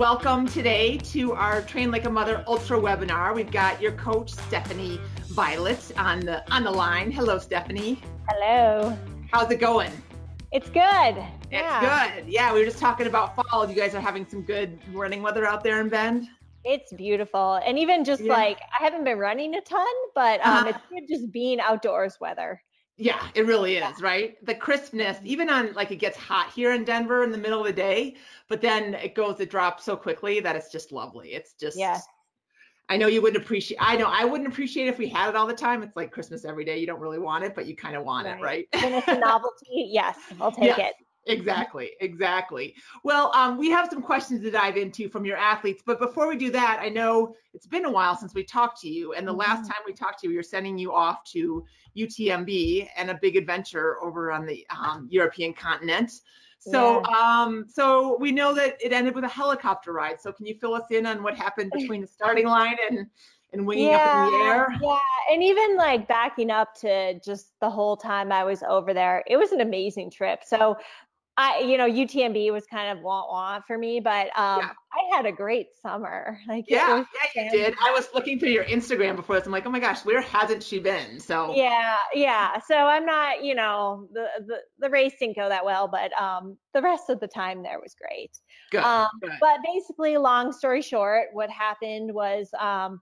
welcome 0.00 0.46
today 0.46 0.96
to 0.96 1.34
our 1.34 1.60
Train 1.60 1.90
Like 1.90 2.06
a 2.06 2.10
Mother 2.10 2.42
Ultra 2.46 2.80
webinar. 2.80 3.34
We've 3.34 3.52
got 3.52 3.82
your 3.82 3.92
coach 3.92 4.32
Stephanie 4.32 4.98
Violett 5.34 5.92
on 5.98 6.20
the 6.20 6.42
on 6.50 6.64
the 6.64 6.70
line. 6.70 7.12
Hello, 7.12 7.38
Stephanie. 7.38 8.00
Hello. 8.26 8.96
How's 9.30 9.50
it 9.50 9.60
going? 9.60 9.92
It's 10.52 10.70
good. 10.70 11.18
It's 11.18 11.52
yeah. 11.52 12.14
good. 12.14 12.26
Yeah, 12.26 12.50
we 12.54 12.60
were 12.60 12.64
just 12.64 12.78
talking 12.78 13.08
about 13.08 13.36
fall. 13.36 13.68
You 13.68 13.76
guys 13.76 13.94
are 13.94 14.00
having 14.00 14.26
some 14.26 14.40
good 14.40 14.78
running 14.94 15.22
weather 15.22 15.44
out 15.44 15.62
there 15.62 15.82
in 15.82 15.90
Bend. 15.90 16.28
It's 16.64 16.94
beautiful, 16.94 17.60
and 17.66 17.78
even 17.78 18.02
just 18.02 18.22
yeah. 18.22 18.32
like 18.32 18.58
I 18.80 18.82
haven't 18.82 19.04
been 19.04 19.18
running 19.18 19.54
a 19.56 19.60
ton, 19.60 19.86
but 20.14 20.40
um, 20.40 20.66
uh-huh. 20.66 20.68
it's 20.68 20.78
good 20.88 21.14
just 21.14 21.30
being 21.30 21.60
outdoors 21.60 22.16
weather. 22.18 22.62
Yeah, 23.00 23.28
it 23.34 23.46
really 23.46 23.78
is, 23.78 24.02
right? 24.02 24.36
The 24.44 24.54
crispness, 24.54 25.16
mm-hmm. 25.16 25.26
even 25.26 25.48
on 25.48 25.72
like 25.72 25.90
it 25.90 25.96
gets 25.96 26.18
hot 26.18 26.52
here 26.54 26.74
in 26.74 26.84
Denver 26.84 27.24
in 27.24 27.32
the 27.32 27.38
middle 27.38 27.60
of 27.60 27.66
the 27.66 27.72
day, 27.72 28.16
but 28.46 28.60
then 28.60 28.92
it 28.94 29.14
goes, 29.14 29.40
it 29.40 29.50
drops 29.50 29.84
so 29.84 29.96
quickly 29.96 30.38
that 30.40 30.54
it's 30.54 30.70
just 30.70 30.92
lovely. 30.92 31.32
It's 31.32 31.54
just, 31.54 31.78
yeah. 31.78 31.98
I 32.90 32.98
know 32.98 33.06
you 33.06 33.22
wouldn't 33.22 33.42
appreciate, 33.42 33.78
I 33.80 33.96
know 33.96 34.06
I 34.06 34.26
wouldn't 34.26 34.48
appreciate 34.48 34.88
if 34.88 34.98
we 34.98 35.08
had 35.08 35.30
it 35.30 35.36
all 35.36 35.46
the 35.46 35.54
time. 35.54 35.82
It's 35.82 35.96
like 35.96 36.10
Christmas 36.10 36.44
every 36.44 36.64
day. 36.64 36.76
You 36.78 36.86
don't 36.86 37.00
really 37.00 37.18
want 37.18 37.42
it, 37.42 37.54
but 37.54 37.64
you 37.64 37.74
kind 37.74 37.96
of 37.96 38.04
want 38.04 38.26
right. 38.26 38.36
it, 38.36 38.42
right? 38.42 38.82
When 38.82 38.94
it's 38.94 39.08
a 39.08 39.18
novelty, 39.18 39.88
yes, 39.90 40.18
I'll 40.38 40.52
take 40.52 40.78
it. 40.78 40.94
Exactly, 41.26 41.90
exactly. 42.00 42.74
Well, 43.04 43.30
um, 43.34 43.58
we 43.58 43.70
have 43.70 43.88
some 43.90 44.02
questions 44.02 44.42
to 44.42 44.50
dive 44.50 44.76
into 44.76 45.08
from 45.08 45.24
your 45.24 45.36
athletes, 45.36 45.82
but 45.84 45.98
before 45.98 46.28
we 46.28 46.36
do 46.36 46.50
that, 46.50 46.78
I 46.80 46.88
know 46.88 47.34
it's 47.52 47.66
been 47.66 47.84
a 47.84 47.90
while 47.90 48.16
since 48.16 48.34
we 48.34 48.42
talked 48.42 48.80
to 48.80 48.88
you, 48.88 49.12
and 49.12 49.26
the 49.26 49.32
mm-hmm. 49.32 49.40
last 49.40 49.68
time 49.68 49.78
we 49.86 49.92
talked 49.92 50.20
to 50.20 50.26
you, 50.26 50.30
we 50.30 50.36
were 50.36 50.42
sending 50.42 50.78
you 50.78 50.94
off 50.94 51.22
to 51.32 51.64
UTMB 51.96 52.88
and 52.96 53.10
a 53.10 53.18
big 53.20 53.36
adventure 53.36 54.02
over 54.02 54.32
on 54.32 54.46
the 54.46 54.66
um, 54.70 55.08
European 55.10 55.52
continent. 55.52 56.12
So, 56.58 57.02
yeah. 57.08 57.16
um, 57.16 57.66
so 57.68 58.18
we 58.18 58.32
know 58.32 58.54
that 58.54 58.76
it 58.84 58.92
ended 58.92 59.14
with 59.14 59.24
a 59.24 59.28
helicopter 59.28 59.92
ride. 59.92 60.20
So, 60.20 60.30
can 60.32 60.46
you 60.46 60.54
fill 60.54 60.74
us 60.74 60.84
in 60.90 61.06
on 61.06 61.22
what 61.22 61.36
happened 61.36 61.72
between 61.76 62.00
the 62.02 62.06
starting 62.06 62.46
line 62.46 62.76
and 62.88 63.06
and 63.52 63.66
winging 63.66 63.88
yeah, 63.88 64.26
up 64.26 64.32
in 64.32 64.38
the 64.38 64.44
air? 64.44 64.68
Yeah, 64.82 64.98
and 65.32 65.42
even 65.42 65.76
like 65.76 66.06
backing 66.06 66.50
up 66.50 66.74
to 66.80 67.18
just 67.20 67.52
the 67.60 67.70
whole 67.70 67.96
time 67.96 68.30
I 68.30 68.44
was 68.44 68.62
over 68.62 68.92
there, 68.94 69.24
it 69.26 69.36
was 69.36 69.52
an 69.52 69.60
amazing 69.60 70.10
trip. 70.10 70.42
So 70.44 70.76
I, 71.36 71.60
you 71.60 71.78
know, 71.78 71.88
UTMB 71.88 72.52
was 72.52 72.66
kind 72.66 72.96
of 72.96 73.02
want 73.02 73.30
want 73.30 73.64
for 73.66 73.78
me, 73.78 73.98
but 73.98 74.26
um, 74.38 74.60
yeah. 74.60 74.70
I 74.92 75.16
had 75.16 75.26
a 75.26 75.32
great 75.32 75.68
summer. 75.80 76.38
Like, 76.48 76.64
yeah, 76.66 77.04
yeah, 77.36 77.44
you 77.44 77.50
did. 77.50 77.74
I 77.80 77.92
was 77.92 78.08
looking 78.12 78.38
through 78.38 78.48
your 78.48 78.64
Instagram 78.64 79.14
before 79.14 79.36
this. 79.36 79.46
I'm 79.46 79.52
like, 79.52 79.66
oh 79.66 79.70
my 79.70 79.78
gosh, 79.78 80.04
where 80.04 80.20
hasn't 80.20 80.64
she 80.64 80.80
been? 80.80 81.20
So 81.20 81.54
yeah, 81.54 81.96
yeah. 82.12 82.58
So 82.66 82.74
I'm 82.74 83.06
not, 83.06 83.44
you 83.44 83.54
know, 83.54 84.08
the 84.12 84.26
the, 84.46 84.56
the 84.80 84.90
race 84.90 85.12
didn't 85.20 85.36
go 85.36 85.48
that 85.48 85.64
well, 85.64 85.86
but 85.86 86.12
um, 86.20 86.56
the 86.74 86.82
rest 86.82 87.08
of 87.08 87.20
the 87.20 87.28
time 87.28 87.62
there 87.62 87.78
was 87.78 87.94
great. 87.94 88.36
Good, 88.72 88.82
um, 88.82 89.08
good. 89.20 89.30
But 89.40 89.60
basically, 89.64 90.16
long 90.16 90.50
story 90.50 90.82
short, 90.82 91.28
what 91.32 91.50
happened 91.50 92.12
was 92.12 92.50
um, 92.58 93.00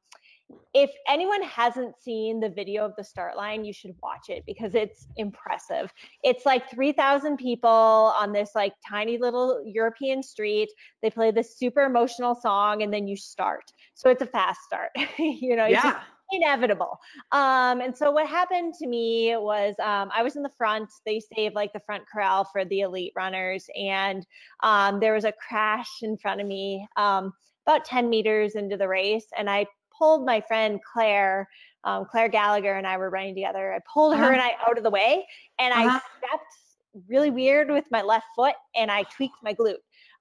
if 0.75 0.91
anyone 1.09 1.43
hasn't 1.43 1.95
seen 2.01 2.41
the 2.41 2.49
video 2.49 2.85
of 2.85 2.95
the 2.97 3.05
start 3.05 3.37
line, 3.37 3.65
you 3.65 3.73
should 3.73 3.95
watch 4.03 4.29
it 4.29 4.45
because 4.47 4.75
it's 4.75 5.07
impressive. 5.17 5.93
It's 6.23 6.47
like 6.47 6.71
3,000 6.71 7.37
people 7.37 7.69
on 7.71 8.33
this 8.33 8.51
like 8.55 8.75
tiny 8.89 9.19
little 9.19 9.63
European 9.65 10.23
street. 10.23 10.69
They 11.03 11.11
play 11.11 11.31
this 11.31 11.59
super 11.59 11.83
emotional 11.83 12.35
song 12.35 12.83
and 12.83 12.93
then 12.93 13.09
you 13.09 13.17
start. 13.17 13.73
So 13.95 14.11
it's 14.11 14.23
a 14.23 14.27
fast 14.27 14.61
start. 14.63 14.91
you 15.19 15.57
know, 15.57 15.67
yeah. 15.67 16.01
inevitable. 16.33 16.99
Um, 17.33 17.81
and 17.81 17.97
so 17.97 18.11
what 18.11 18.27
happened 18.29 18.75
to 18.79 18.87
me 18.87 19.37
was 19.37 19.75
um, 19.83 20.11
I 20.15 20.23
was 20.23 20.37
in 20.37 20.43
the 20.43 20.53
front. 20.57 20.91
They 21.05 21.21
saved 21.35 21.55
like 21.55 21.73
the 21.73 21.81
front 21.81 22.05
corral 22.13 22.45
for 22.45 22.65
the 22.65 22.81
elite 22.81 23.13
runners, 23.17 23.67
and 23.75 24.27
um, 24.63 25.01
there 25.01 25.15
was 25.15 25.25
a 25.25 25.33
crash 25.33 25.89
in 26.03 26.17
front 26.17 26.41
of 26.41 26.47
me. 26.47 26.87
Um, 26.97 27.33
about 27.67 27.85
10 27.85 28.09
meters 28.09 28.55
into 28.55 28.79
the 28.79 28.89
race 28.89 29.27
and 29.37 29.51
I 29.51 29.67
pulled 29.99 30.25
my 30.25 30.41
friend 30.41 30.81
Claire, 30.93 31.49
um, 31.85 32.07
Claire 32.11 32.29
Gallagher, 32.29 32.75
and 32.75 32.87
I 32.87 32.97
were 32.97 33.11
running 33.11 33.35
together. 33.35 33.73
I 33.73 33.81
pulled 33.93 34.17
her 34.17 34.25
uh-huh. 34.25 34.33
and 34.33 34.41
I 34.41 34.53
out 34.67 34.79
of 34.79 34.85
the 34.85 34.91
way, 34.91 35.27
and 35.59 35.73
uh-huh. 35.73 36.01
I 36.03 36.19
stepped 36.19 37.09
really 37.09 37.31
weird 37.31 37.71
with 37.71 37.85
my 37.91 38.03
left 38.03 38.27
foot, 38.35 38.55
and 38.75 38.91
I 38.91 39.03
tweaked 39.05 39.37
my 39.43 39.55
glute. 39.55 39.77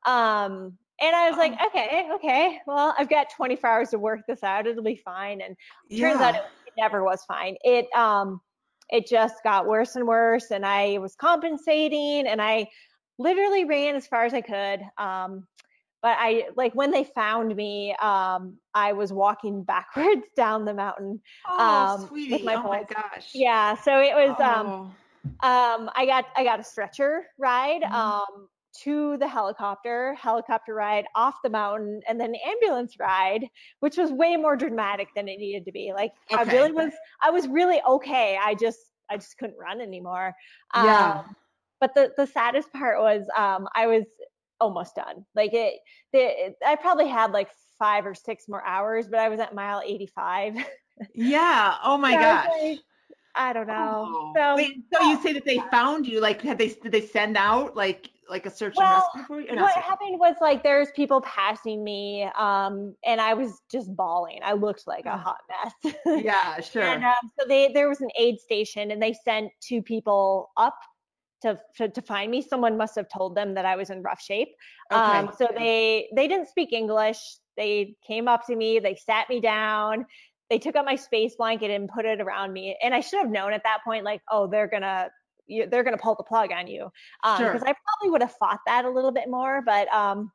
Um, 0.05 0.77
and 0.99 1.15
I 1.15 1.29
was 1.29 1.37
like, 1.37 1.53
oh. 1.59 1.67
okay, 1.67 2.09
okay, 2.15 2.59
well, 2.65 2.95
I've 2.97 3.09
got 3.09 3.27
24 3.35 3.69
hours 3.69 3.89
to 3.89 3.99
work 3.99 4.21
this 4.27 4.43
out. 4.43 4.65
It'll 4.65 4.83
be 4.83 4.95
fine. 4.95 5.41
And 5.41 5.55
yeah. 5.89 6.09
turns 6.09 6.21
out 6.21 6.35
it, 6.35 6.41
it 6.65 6.73
never 6.77 7.03
was 7.03 7.23
fine. 7.25 7.55
It 7.63 7.87
um, 7.95 8.41
it 8.89 9.07
just 9.07 9.43
got 9.43 9.67
worse 9.67 9.95
and 9.95 10.07
worse, 10.07 10.51
and 10.51 10.65
I 10.65 10.97
was 10.99 11.15
compensating, 11.15 12.25
and 12.27 12.41
I 12.41 12.67
literally 13.19 13.65
ran 13.65 13.95
as 13.95 14.07
far 14.07 14.25
as 14.25 14.33
I 14.33 14.41
could. 14.41 14.81
Um, 14.97 15.45
but 16.01 16.15
I 16.19 16.45
like 16.55 16.73
when 16.73 16.91
they 16.91 17.03
found 17.03 17.55
me, 17.55 17.95
um, 18.01 18.57
I 18.73 18.93
was 18.93 19.11
walking 19.11 19.63
backwards 19.65 20.27
down 20.35 20.65
the 20.65 20.73
mountain. 20.73 21.21
Oh, 21.47 21.97
um, 21.99 22.07
sweetie! 22.07 22.43
My 22.43 22.55
oh 22.55 22.63
my 22.63 22.83
gosh! 22.83 23.31
Yeah, 23.33 23.75
so 23.75 23.99
it 23.99 24.13
was. 24.13 24.39
Um, 24.39 24.67
oh. 24.67 24.91
Um, 25.41 25.89
I 25.95 26.05
got 26.05 26.25
I 26.37 26.43
got 26.43 26.59
a 26.59 26.63
stretcher 26.63 27.25
ride 27.37 27.81
mm-hmm. 27.81 27.93
um, 27.93 28.47
to 28.83 29.17
the 29.17 29.27
helicopter, 29.27 30.15
helicopter 30.15 30.73
ride 30.73 31.05
off 31.15 31.35
the 31.43 31.49
mountain, 31.49 32.01
and 32.07 32.19
then 32.19 32.33
ambulance 32.45 32.95
ride, 32.99 33.45
which 33.81 33.97
was 33.97 34.11
way 34.11 34.37
more 34.37 34.55
dramatic 34.55 35.09
than 35.15 35.27
it 35.27 35.37
needed 35.39 35.65
to 35.65 35.71
be. 35.71 35.91
Like 35.93 36.11
okay. 36.31 36.41
I 36.41 36.53
really 36.53 36.71
was 36.71 36.93
I 37.21 37.29
was 37.29 37.47
really 37.47 37.81
okay. 37.87 38.37
I 38.41 38.55
just 38.55 38.79
I 39.09 39.17
just 39.17 39.37
couldn't 39.37 39.57
run 39.57 39.81
anymore. 39.81 40.33
Yeah. 40.75 41.23
Um, 41.27 41.35
but 41.79 41.93
the 41.93 42.11
the 42.17 42.25
saddest 42.25 42.71
part 42.71 42.99
was 42.99 43.27
um, 43.35 43.67
I 43.75 43.87
was 43.87 44.03
almost 44.59 44.95
done. 44.95 45.25
Like 45.35 45.53
it, 45.53 45.75
it, 46.13 46.55
I 46.65 46.75
probably 46.75 47.07
had 47.07 47.31
like 47.31 47.49
five 47.79 48.05
or 48.05 48.15
six 48.15 48.45
more 48.47 48.65
hours, 48.65 49.07
but 49.07 49.19
I 49.19 49.29
was 49.29 49.39
at 49.39 49.53
mile 49.53 49.81
85. 49.85 50.55
Yeah. 51.13 51.75
Oh 51.83 51.95
my 51.95 52.13
so 52.13 52.19
gosh. 52.19 52.47
I, 52.49 52.69
like, 52.69 52.79
I 53.35 53.53
don't 53.53 53.67
know. 53.67 54.05
Oh. 54.07 54.33
So, 54.35 54.55
Wait, 54.55 54.77
so 54.91 55.01
you 55.03 55.21
say 55.21 55.33
that 55.33 55.45
they 55.45 55.61
found 55.69 56.07
you? 56.07 56.19
Like, 56.19 56.41
had 56.41 56.57
they 56.57 56.69
did 56.69 56.91
they 56.91 57.05
send 57.05 57.37
out 57.37 57.75
like 57.75 58.09
like 58.29 58.45
a 58.45 58.49
search 58.49 58.73
well, 58.75 59.11
and 59.13 59.21
rescue 59.21 59.45
for 59.47 59.53
you? 59.53 59.61
What 59.61 59.75
happened 59.75 60.19
was 60.19 60.35
like 60.41 60.63
there's 60.63 60.89
people 60.95 61.21
passing 61.21 61.83
me, 61.83 62.23
um, 62.35 62.95
and 63.05 63.21
I 63.21 63.35
was 63.35 63.61
just 63.71 63.95
bawling. 63.95 64.39
I 64.43 64.53
looked 64.53 64.87
like 64.87 65.05
a 65.05 65.17
hot 65.17 65.37
mess. 65.83 65.93
yeah, 66.23 66.59
sure. 66.61 66.81
and 66.81 67.03
um, 67.03 67.13
so 67.39 67.47
they 67.47 67.71
there 67.71 67.87
was 67.87 68.01
an 68.01 68.09
aid 68.17 68.39
station, 68.39 68.91
and 68.91 69.01
they 69.01 69.13
sent 69.13 69.51
two 69.61 69.81
people 69.81 70.49
up 70.57 70.79
to, 71.41 71.59
to, 71.77 71.89
to 71.89 72.01
find 72.01 72.31
me. 72.31 72.41
Someone 72.41 72.77
must 72.77 72.95
have 72.95 73.07
told 73.09 73.35
them 73.35 73.53
that 73.55 73.65
I 73.65 73.75
was 73.75 73.89
in 73.89 74.01
rough 74.01 74.21
shape. 74.21 74.49
Okay. 74.91 74.99
Um, 74.99 75.31
so 75.37 75.47
they 75.55 76.09
they 76.15 76.27
didn't 76.27 76.47
speak 76.47 76.73
English. 76.73 77.19
They 77.55 77.95
came 78.05 78.27
up 78.27 78.45
to 78.47 78.55
me. 78.55 78.79
They 78.79 78.95
sat 78.95 79.29
me 79.29 79.39
down. 79.39 80.05
They 80.49 80.59
took 80.59 80.75
out 80.75 80.85
my 80.85 80.95
space 80.95 81.35
blanket 81.35 81.71
and 81.71 81.89
put 81.89 82.05
it 82.05 82.21
around 82.21 82.53
me. 82.53 82.77
And 82.81 82.93
I 82.93 83.01
should 83.01 83.19
have 83.19 83.29
known 83.29 83.51
at 83.53 83.63
that 83.63 83.79
point, 83.83 84.05
like, 84.05 84.21
oh, 84.31 84.47
they're 84.47 84.67
gonna 84.67 85.09
they're 85.69 85.83
gonna 85.83 85.97
pull 85.97 86.15
the 86.15 86.23
plug 86.23 86.51
on 86.51 86.67
you, 86.67 86.89
because 87.23 87.39
um, 87.39 87.45
sure. 87.45 87.55
I 87.55 87.73
probably 87.73 88.11
would 88.11 88.21
have 88.21 88.33
fought 88.33 88.59
that 88.65 88.85
a 88.85 88.89
little 88.89 89.11
bit 89.11 89.29
more. 89.29 89.61
But 89.65 89.91
um, 89.93 90.31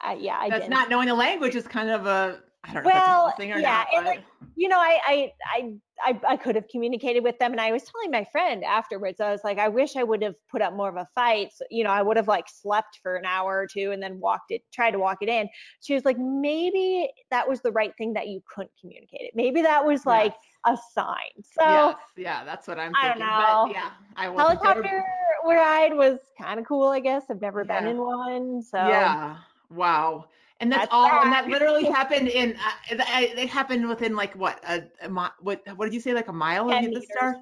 I, 0.00 0.14
yeah, 0.14 0.38
I 0.38 0.48
That's 0.48 0.62
didn't. 0.62 0.70
not 0.70 0.88
knowing 0.88 1.08
the 1.08 1.14
language 1.14 1.54
is 1.54 1.66
kind 1.66 1.90
of 1.90 2.06
a 2.06 2.40
I 2.68 2.72
don't 2.72 2.84
know 2.84 2.90
well, 2.90 3.26
if 3.26 3.30
that's 3.30 3.38
a 3.38 3.40
thing 3.42 3.52
or 3.52 3.58
yeah, 3.58 3.84
not. 3.92 4.04
Like, 4.04 4.22
you 4.56 4.68
know, 4.68 4.78
I, 4.78 4.98
I, 5.06 5.32
I, 5.54 5.72
I, 6.04 6.20
I 6.28 6.36
could 6.36 6.54
have 6.54 6.68
communicated 6.68 7.22
with 7.22 7.38
them, 7.38 7.52
and 7.52 7.60
I 7.60 7.72
was 7.72 7.82
telling 7.84 8.10
my 8.10 8.24
friend 8.30 8.64
afterwards. 8.64 9.20
I 9.20 9.30
was 9.30 9.42
like, 9.44 9.58
I 9.58 9.68
wish 9.68 9.96
I 9.96 10.02
would 10.02 10.22
have 10.22 10.34
put 10.50 10.62
up 10.62 10.74
more 10.74 10.88
of 10.88 10.96
a 10.96 11.06
fight. 11.14 11.50
So, 11.54 11.64
you 11.70 11.84
know, 11.84 11.90
I 11.90 12.02
would 12.02 12.16
have 12.16 12.28
like 12.28 12.46
slept 12.48 13.00
for 13.02 13.16
an 13.16 13.24
hour 13.24 13.58
or 13.58 13.66
two 13.66 13.92
and 13.92 14.02
then 14.02 14.18
walked 14.18 14.50
it, 14.50 14.62
tried 14.72 14.92
to 14.92 14.98
walk 14.98 15.18
it 15.20 15.28
in. 15.28 15.48
She 15.82 15.94
was 15.94 16.04
like, 16.04 16.18
maybe 16.18 17.08
that 17.30 17.48
was 17.48 17.60
the 17.60 17.72
right 17.72 17.92
thing 17.96 18.12
that 18.14 18.28
you 18.28 18.42
couldn't 18.52 18.72
communicate 18.80 19.22
it. 19.22 19.32
Maybe 19.34 19.62
that 19.62 19.84
was 19.84 20.06
like 20.06 20.34
yes. 20.66 20.78
a 20.78 21.00
sign. 21.00 21.42
So 21.42 21.64
yes, 21.64 21.96
yeah, 22.16 22.44
that's 22.44 22.66
what 22.66 22.78
I'm 22.78 22.92
thinking. 22.94 23.02
I 23.02 23.08
don't 23.08 23.18
know. 23.20 23.64
But 23.66 23.74
yeah, 23.74 23.90
I 24.16 24.24
helicopter 24.24 25.04
ride 25.44 25.94
was 25.94 26.18
kind 26.40 26.58
of 26.58 26.66
cool. 26.66 26.88
I 26.88 27.00
guess 27.00 27.24
I've 27.30 27.40
never 27.40 27.64
yeah. 27.66 27.80
been 27.80 27.90
in 27.90 27.98
one. 27.98 28.62
So 28.62 28.78
yeah, 28.78 29.36
wow. 29.70 30.26
And 30.60 30.72
that's, 30.72 30.82
that's 30.82 30.92
all. 30.92 31.08
Bad. 31.08 31.24
And 31.24 31.32
that 31.32 31.48
literally 31.48 31.84
happened 31.90 32.28
in. 32.28 32.56
Uh, 32.56 33.00
it 33.10 33.48
happened 33.48 33.88
within 33.88 34.16
like 34.16 34.34
what 34.34 34.60
a, 34.68 34.84
a 35.02 35.08
what 35.40 35.60
what 35.76 35.84
did 35.84 35.94
you 35.94 36.00
say 36.00 36.14
like 36.14 36.28
a 36.28 36.32
mile 36.32 36.70
of 36.70 36.84
the 36.84 37.02
start? 37.02 37.36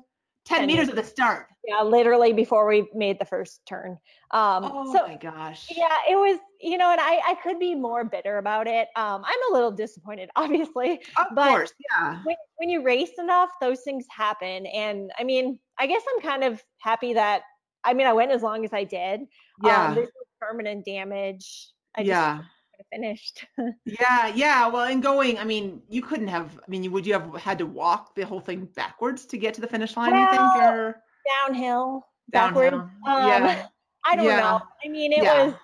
10, 0.44 0.58
10 0.58 0.66
meters, 0.66 0.88
of 0.88 0.96
the 0.96 1.02
start. 1.02 1.46
Yeah, 1.66 1.82
literally 1.82 2.34
before 2.34 2.68
we 2.68 2.86
made 2.94 3.18
the 3.18 3.24
first 3.24 3.64
turn. 3.66 3.92
Um, 4.30 4.64
oh 4.64 4.92
so, 4.92 5.06
my 5.06 5.16
gosh. 5.16 5.68
Yeah, 5.74 5.96
it 6.08 6.16
was, 6.16 6.38
you 6.60 6.76
know, 6.76 6.90
and 6.90 7.00
I, 7.00 7.20
I 7.26 7.34
could 7.42 7.58
be 7.58 7.74
more 7.74 8.04
bitter 8.04 8.36
about 8.36 8.66
it. 8.66 8.88
Um, 8.94 9.24
I'm 9.24 9.38
a 9.50 9.54
little 9.54 9.70
disappointed, 9.70 10.28
obviously. 10.36 11.00
Of 11.16 11.28
but 11.34 11.48
course, 11.48 11.72
yeah. 11.90 12.20
When, 12.24 12.36
when 12.56 12.68
you 12.68 12.82
race 12.82 13.12
enough, 13.18 13.50
those 13.60 13.80
things 13.80 14.04
happen. 14.10 14.66
And 14.66 15.10
I 15.18 15.24
mean, 15.24 15.58
I 15.78 15.86
guess 15.86 16.02
I'm 16.14 16.20
kind 16.20 16.44
of 16.44 16.62
happy 16.78 17.14
that, 17.14 17.42
I 17.82 17.94
mean, 17.94 18.06
I 18.06 18.12
went 18.12 18.30
as 18.30 18.42
long 18.42 18.66
as 18.66 18.72
I 18.74 18.84
did. 18.84 19.22
Yeah. 19.64 19.88
Um, 19.88 19.94
there's 19.94 20.08
no 20.08 20.46
permanent 20.46 20.84
damage. 20.84 21.70
I 21.96 22.02
yeah. 22.02 22.36
Just, 22.38 22.48
finished. 22.94 23.46
yeah, 23.84 24.28
yeah. 24.28 24.66
Well, 24.68 24.84
and 24.84 25.02
going, 25.02 25.38
I 25.38 25.44
mean, 25.44 25.82
you 25.88 26.02
couldn't 26.02 26.28
have. 26.28 26.58
I 26.58 26.70
mean, 26.70 26.90
would 26.92 27.06
you 27.06 27.12
have 27.14 27.34
had 27.36 27.58
to 27.58 27.66
walk 27.66 28.14
the 28.14 28.24
whole 28.24 28.40
thing 28.40 28.68
backwards 28.76 29.26
to 29.26 29.38
get 29.38 29.54
to 29.54 29.60
the 29.60 29.66
finish 29.66 29.96
line? 29.96 30.12
Well, 30.12 30.20
you 30.20 30.30
think, 30.30 30.62
or 30.62 31.02
downhill, 31.46 32.06
downhill? 32.30 32.74
Um, 32.74 32.90
yeah. 33.06 33.66
I 34.06 34.16
don't 34.16 34.26
yeah. 34.26 34.40
know. 34.40 34.60
I 34.84 34.88
mean, 34.88 35.12
it 35.12 35.22
yeah. 35.22 35.46
was 35.46 35.54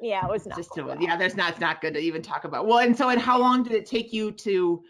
yeah, 0.00 0.24
it 0.24 0.30
was 0.30 0.46
not. 0.46 0.56
Just 0.56 0.70
cool 0.70 0.94
to, 0.94 1.02
yeah, 1.02 1.16
there's 1.16 1.36
not, 1.36 1.50
it's 1.50 1.60
not 1.60 1.80
good 1.80 1.94
to 1.94 2.00
even 2.00 2.22
talk 2.22 2.44
about. 2.44 2.66
Well, 2.66 2.78
and 2.78 2.96
so, 2.96 3.08
and 3.08 3.20
how 3.20 3.38
long 3.38 3.62
did 3.62 3.72
it 3.72 3.86
take 3.86 4.12
you 4.12 4.30
to 4.32 4.82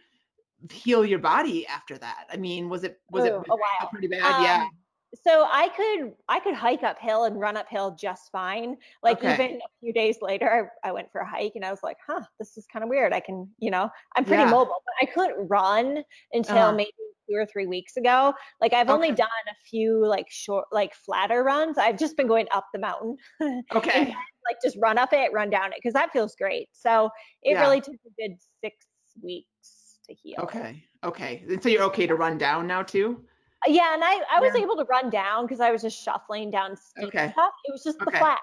heal 0.70 1.04
your 1.04 1.18
body 1.18 1.66
after 1.66 1.96
that? 1.98 2.26
I 2.30 2.36
mean, 2.36 2.68
was 2.68 2.84
it, 2.84 3.00
was 3.10 3.24
it 3.24 3.32
Ooh, 3.32 3.44
while. 3.46 3.90
pretty 3.90 4.08
bad? 4.08 4.42
yeah. 4.42 4.66
So 5.14 5.46
I 5.50 5.68
could 5.70 6.14
I 6.28 6.38
could 6.38 6.54
hike 6.54 6.82
uphill 6.82 7.24
and 7.24 7.40
run 7.40 7.56
uphill 7.56 7.92
just 7.94 8.30
fine. 8.30 8.76
Like 9.02 9.16
Okay. 9.16 9.22
even 9.22 9.56
a 9.56 9.68
few 9.80 9.92
days 9.92 10.18
later, 10.20 10.70
I, 10.84 10.88
I 10.88 10.92
went 10.92 11.10
for 11.10 11.22
a 11.22 11.28
hike 11.28 11.52
and 11.54 11.64
I 11.64 11.70
was 11.70 11.82
like, 11.82 11.96
huh, 12.06 12.24
this 12.38 12.58
is 12.58 12.66
kind 12.70 12.82
of 12.82 12.90
weird. 12.90 13.14
I 13.14 13.20
can, 13.20 13.50
you 13.58 13.70
know, 13.70 13.88
I'm 14.16 14.26
pretty 14.26 14.44
Yeah. 14.44 14.44
mobile, 14.44 14.82
but 14.84 14.94
I 15.08 15.10
couldn't 15.10 15.48
run 15.48 16.04
until 16.32 16.72
Uh-huh. 16.72 16.72
maybe 16.72 16.92
two 17.28 17.36
or 17.36 17.46
three 17.46 17.66
weeks 17.66 17.96
ago. 17.96 18.34
Like 18.60 18.74
I've 18.74 18.90
only 18.90 19.12
done 19.12 19.28
a 19.50 19.54
few 19.68 20.04
like 20.06 20.30
short, 20.30 20.66
like 20.72 20.94
flatter 20.94 21.42
runs. 21.42 21.78
I've 21.78 21.98
just 21.98 22.16
been 22.16 22.26
going 22.28 22.46
up 22.52 22.66
the 22.74 22.78
mountain, 22.78 23.16
Okay. 23.74 24.26
like 24.46 24.56
just 24.62 24.76
run 24.82 24.98
up 24.98 25.12
it, 25.14 25.32
run 25.32 25.48
down 25.48 25.72
it, 25.72 25.76
because 25.78 25.94
that 25.94 26.12
feels 26.12 26.34
great. 26.36 26.68
So 26.72 27.08
it 27.42 27.58
Yeah. 27.58 27.58
really 27.58 27.80
took 27.80 27.94
a 28.06 28.10
good 28.28 28.36
six 28.62 28.76
weeks 29.22 30.00
to 30.06 30.14
heal. 30.14 30.38
Okay. 30.38 30.84
Okay. 31.04 31.44
And 31.48 31.62
so 31.62 31.68
you're 31.68 31.82
okay 31.84 32.06
to 32.06 32.14
run 32.14 32.38
down 32.38 32.66
now 32.66 32.82
too? 32.82 33.26
Yeah, 33.66 33.94
and 33.94 34.04
I, 34.04 34.22
I 34.32 34.40
was 34.40 34.52
Yeah. 34.54 34.62
able 34.62 34.76
to 34.76 34.84
run 34.84 35.10
down 35.10 35.44
because 35.46 35.60
I 35.60 35.70
was 35.70 35.82
just 35.82 36.02
shuffling 36.02 36.50
down 36.50 36.76
Okay. 37.02 37.30
stuff. 37.32 37.52
It 37.64 37.72
was 37.72 37.82
just 37.82 37.98
the 37.98 38.06
Okay. 38.06 38.18
flat. 38.18 38.38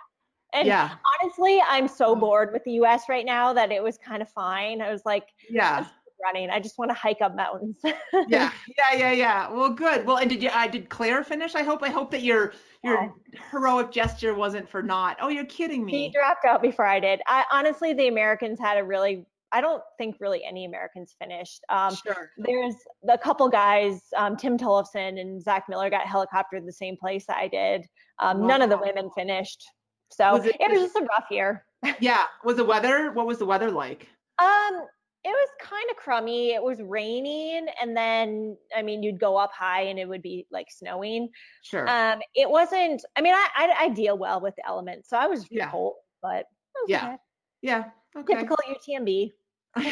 And 0.54 0.68
yeah. 0.68 0.96
honestly, 1.22 1.62
I'm 1.68 1.88
so 1.88 2.16
Mm. 2.16 2.20
bored 2.20 2.54
with 2.54 2.64
the 2.64 2.74
US 2.74 3.08
right 3.10 3.26
now 3.26 3.54
that 3.54 3.72
it 3.72 3.82
was 3.82 3.98
kind 3.98 4.22
of 4.22 4.30
fine. 4.30 4.82
I 4.82 4.92
was 4.92 5.06
like, 5.06 5.28
Yeah. 5.50 5.86
Running. 6.24 6.50
I 6.50 6.62
just 6.62 6.78
want 6.80 6.90
to 6.90 6.96
hike 6.96 7.22
up 7.22 7.36
mountains. 7.36 7.78
Yeah. 7.84 8.50
Yeah. 8.78 8.94
Yeah. 8.94 9.12
Yeah. 9.12 9.50
Well, 9.52 9.70
good. 9.70 10.06
Well, 10.06 10.18
and 10.18 10.30
did 10.30 10.42
you, 10.42 10.50
I 10.52 10.66
did 10.68 10.90
Claire 10.90 11.24
finish? 11.26 11.56
I 11.56 11.62
hope, 11.64 11.84
I 11.84 11.90
hope 11.90 12.10
that 12.12 12.22
your, 12.24 12.54
your 12.84 13.14
heroic 13.52 13.92
gesture 13.92 14.34
wasn't 14.34 14.68
for 14.68 14.82
not. 14.82 15.18
Oh, 15.20 15.28
you're 15.28 15.46
kidding 15.46 15.86
me. 15.86 15.92
He 15.92 16.10
dropped 16.10 16.46
out 16.46 16.62
before 16.62 16.86
I 16.86 17.00
did. 17.02 17.22
I 17.28 17.44
honestly, 17.52 17.92
the 17.94 18.08
Americans 18.08 18.60
had 18.60 18.78
a 18.78 18.84
really, 18.84 19.26
I 19.52 19.62
don't 19.62 19.82
think 19.98 20.18
really 20.20 20.44
any 20.44 20.66
Americans 20.66 21.16
finished. 21.20 21.62
Um, 21.70 21.96
sure. 21.96 22.32
there's 22.38 22.76
a 23.10 23.18
couple 23.18 23.48
guys, 23.50 24.02
um, 24.18 24.36
Tim 24.36 24.58
Tollefson 24.58 25.20
and 25.20 25.42
Zach 25.42 25.66
Miller 25.70 25.90
got 25.90 26.06
helicoptered 26.06 26.66
the 26.66 26.74
same 26.74 26.98
place 26.98 27.26
I 27.30 27.48
did. 27.48 27.86
Um, 28.20 28.46
None 28.48 28.62
of 28.62 28.70
the 28.70 28.78
women 28.78 29.10
finished. 29.16 29.64
So 30.12 30.34
Was 30.34 30.46
it, 30.46 30.56
it 30.60 30.72
was 30.72 30.82
just- 30.82 30.96
a 30.98 31.02
rough 31.04 31.26
year. 31.32 31.66
Yeah. 32.00 32.24
Was 32.44 32.56
the 32.58 32.66
weather, 32.66 33.12
what 33.12 33.28
was 33.28 33.38
the 33.38 33.46
weather 33.46 33.70
like? 33.72 34.08
Um, 34.40 34.82
it 35.24 35.30
was 35.30 35.50
kind 35.62 35.86
of 35.90 35.96
crummy. 35.98 36.52
It 36.54 36.62
was 36.62 36.80
raining, 36.82 37.68
and 37.82 37.96
then 37.98 38.58
I 38.76 38.82
mean, 38.82 39.02
you'd 39.02 39.20
go 39.20 39.38
up 39.38 39.52
high 39.54 39.82
and 39.84 39.98
it 39.98 40.08
would 40.08 40.22
be 40.22 40.46
like 40.52 40.68
snowing. 40.70 41.30
Sure. 41.64 41.88
Um, 41.90 42.20
it 42.36 42.48
wasn't. 42.50 43.04
I 43.16 43.22
mean, 43.22 43.34
I 43.34 43.48
I, 43.56 43.76
I 43.86 43.90
deal 43.90 44.18
well 44.18 44.40
with 44.42 44.56
the 44.56 44.68
elements, 44.68 45.10
so 45.10 45.18
I 45.18 45.26
was 45.28 45.46
Yeah. 45.50 45.72
cold, 45.72 45.96
but 46.22 46.46
Yeah. 46.88 47.06
okay. 47.06 47.16
yeah. 47.62 47.84
Okay. 48.18 48.34
typical 48.36 48.58
UTMB. 48.70 49.34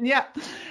yeah, 0.00 0.26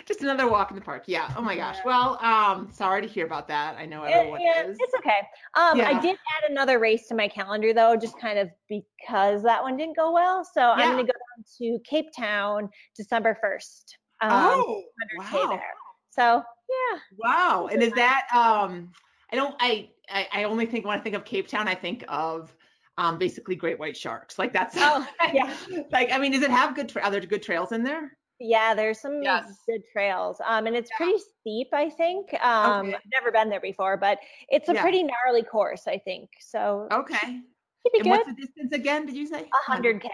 just 0.05 0.21
another 0.21 0.47
walk 0.47 0.71
in 0.71 0.75
the 0.75 0.81
park. 0.81 1.03
Yeah. 1.07 1.29
Oh 1.35 1.41
my 1.41 1.57
gosh. 1.57 1.77
Well, 1.83 2.17
um, 2.23 2.69
sorry 2.71 3.01
to 3.01 3.07
hear 3.07 3.25
about 3.25 3.49
that. 3.49 3.75
I 3.77 3.85
know 3.85 4.03
It- 4.03 4.11
everyone 4.11 4.41
yeah, 4.41 4.63
is. 4.63 4.77
it's 4.79 4.93
okay. 4.95 5.19
Um, 5.55 5.81
I 5.81 5.99
did 5.99 6.15
add 6.37 6.49
another 6.49 6.79
race 6.79 7.07
to 7.09 7.15
my 7.15 7.27
calendar 7.27 7.73
though, 7.73 7.97
just 7.97 8.17
kind 8.17 8.39
of 8.39 8.49
because 8.69 9.43
that 9.43 9.61
one 9.61 9.75
didn't 9.75 9.97
go 9.97 10.11
well. 10.11 10.45
So 10.45 10.61
I'm 10.61 10.89
gonna 10.91 11.03
go 11.03 11.07
down 11.07 11.45
to 11.57 11.79
Cape 11.83 12.07
Town 12.17 12.69
December 12.95 13.37
first. 13.41 13.97
Um, 14.21 14.31
oh, 14.31 14.83
wow. 15.17 15.47
there. 15.49 15.73
So 16.11 16.41
yeah. 16.69 16.99
Wow. 17.17 17.67
And 17.71 17.83
is 17.83 17.91
that 17.93 18.27
um 18.33 18.91
I 19.31 19.35
don't 19.35 19.55
I 19.59 19.89
I, 20.09 20.27
I 20.31 20.43
only 20.45 20.65
think 20.65 20.85
when 20.85 20.97
I 20.97 21.01
think 21.01 21.15
of 21.15 21.25
Cape 21.25 21.47
Town, 21.49 21.67
I 21.67 21.75
think 21.75 22.05
of 22.07 22.55
um 22.97 23.17
basically 23.17 23.55
great 23.55 23.77
white 23.79 23.97
sharks. 23.97 24.37
Like 24.39 24.53
that's 24.53 24.75
Oh, 24.77 25.05
yeah. 25.33 25.53
like 25.91 26.11
I 26.11 26.17
mean, 26.17 26.31
does 26.31 26.41
it 26.41 26.51
have 26.51 26.75
good 26.75 26.89
tra- 26.89 27.03
are 27.03 27.11
there 27.11 27.21
good 27.21 27.43
trails 27.43 27.71
in 27.71 27.83
there? 27.83 28.17
Yeah, 28.39 28.73
there's 28.73 28.99
some 28.99 29.21
Yes. 29.23 29.59
good 29.65 29.81
trails. 29.93 30.41
Um, 30.45 30.67
and 30.67 30.75
it's 30.75 30.89
pretty 30.97 31.17
steep, 31.19 31.67
I 31.73 31.89
think. 31.89 32.33
Um, 32.43 32.87
Okay. 32.87 32.95
I've 32.95 33.01
never 33.13 33.31
been 33.31 33.49
there 33.49 33.61
before, 33.61 33.95
but 33.95 34.19
it's 34.49 34.67
a 34.67 34.73
Yeah. 34.73 34.81
pretty 34.81 35.03
gnarly 35.03 35.43
course, 35.43 35.87
I 35.87 35.97
think. 35.99 36.29
So 36.41 36.87
Okay. 36.91 37.17
And 37.93 38.03
good. 38.03 38.07
what's 38.07 38.25
the 38.27 38.33
distance 38.33 38.73
again? 38.73 39.05
Did 39.05 39.15
you 39.15 39.25
say? 39.27 39.41
A 39.43 39.71
hundred 39.71 40.01
K. 40.01 40.09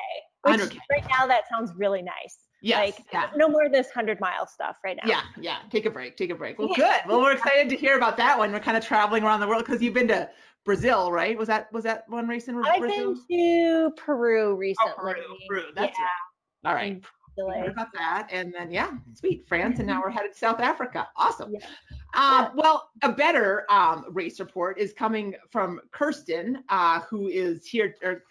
100K. 0.46 0.78
right 0.92 1.06
now 1.10 1.26
that 1.28 1.44
sounds 1.52 1.72
really 1.76 2.02
nice. 2.02 2.38
Yes. 2.64 2.78
like 2.98 3.06
yeah. 3.12 3.30
no 3.36 3.48
more 3.48 3.66
of 3.66 3.72
this 3.72 3.90
hundred 3.90 4.20
mile 4.20 4.46
stuff 4.46 4.76
right 4.84 4.96
now. 5.04 5.10
Yeah, 5.10 5.22
yeah. 5.40 5.58
Take 5.72 5.88
a 5.88 5.90
break. 5.90 6.16
Take 6.16 6.30
a 6.30 6.36
break. 6.36 6.60
Well, 6.60 6.68
Yeah. 6.70 6.76
good. 7.02 7.10
Well, 7.10 7.22
we're 7.22 7.32
excited 7.32 7.70
to 7.70 7.76
hear 7.76 7.96
about 7.98 8.18
that 8.18 8.38
one. 8.38 8.52
We're 8.52 8.60
kind 8.60 8.78
of 8.78 8.86
traveling 8.86 9.24
around 9.24 9.40
the 9.40 9.48
world 9.48 9.66
because 9.66 9.82
you've 9.82 9.96
been 9.96 10.08
to 10.10 10.30
Brazil, 10.66 11.12
right? 11.12 11.38
Was 11.38 11.48
that 11.48 11.72
was 11.74 11.84
that 11.84 12.08
one 12.08 12.28
race 12.28 12.48
in 12.48 12.56
I've 12.64 12.80
Brazil? 12.80 13.16
been 13.28 13.38
to 13.38 13.92
Peru 13.98 14.56
recently. 14.56 14.94
Oh. 14.98 15.02
Peru, 15.02 15.38
Peru. 15.50 15.64
That's 15.76 15.98
yeah, 15.98 16.06
it. 16.06 16.68
All 16.68 16.76
right. 16.76 16.94
and 16.94 17.06
Chile. 17.36 17.68
about 17.68 17.88
that, 17.94 18.28
and 18.32 18.54
then 18.54 18.72
yeah, 18.72 18.92
sweet 19.16 19.48
France, 19.48 19.80
and 19.80 19.88
now 19.88 20.02
we're 20.04 20.12
headed 20.12 20.34
to 20.34 20.38
South 20.38 20.60
Africa. 20.60 21.08
Awesome. 21.16 21.54
Yeah. 21.54 21.66
Um, 22.14 22.52
well, 22.56 22.90
a 23.04 23.12
better 23.12 23.66
um, 23.72 24.06
race 24.10 24.40
report 24.40 24.78
is 24.78 24.94
coming 24.94 25.34
from 25.50 25.80
Kirsten, 25.92 26.64
uh, 26.70 27.00
who 27.02 27.28
is 27.28 27.66
here. 27.66 27.96
Or, 28.04 28.24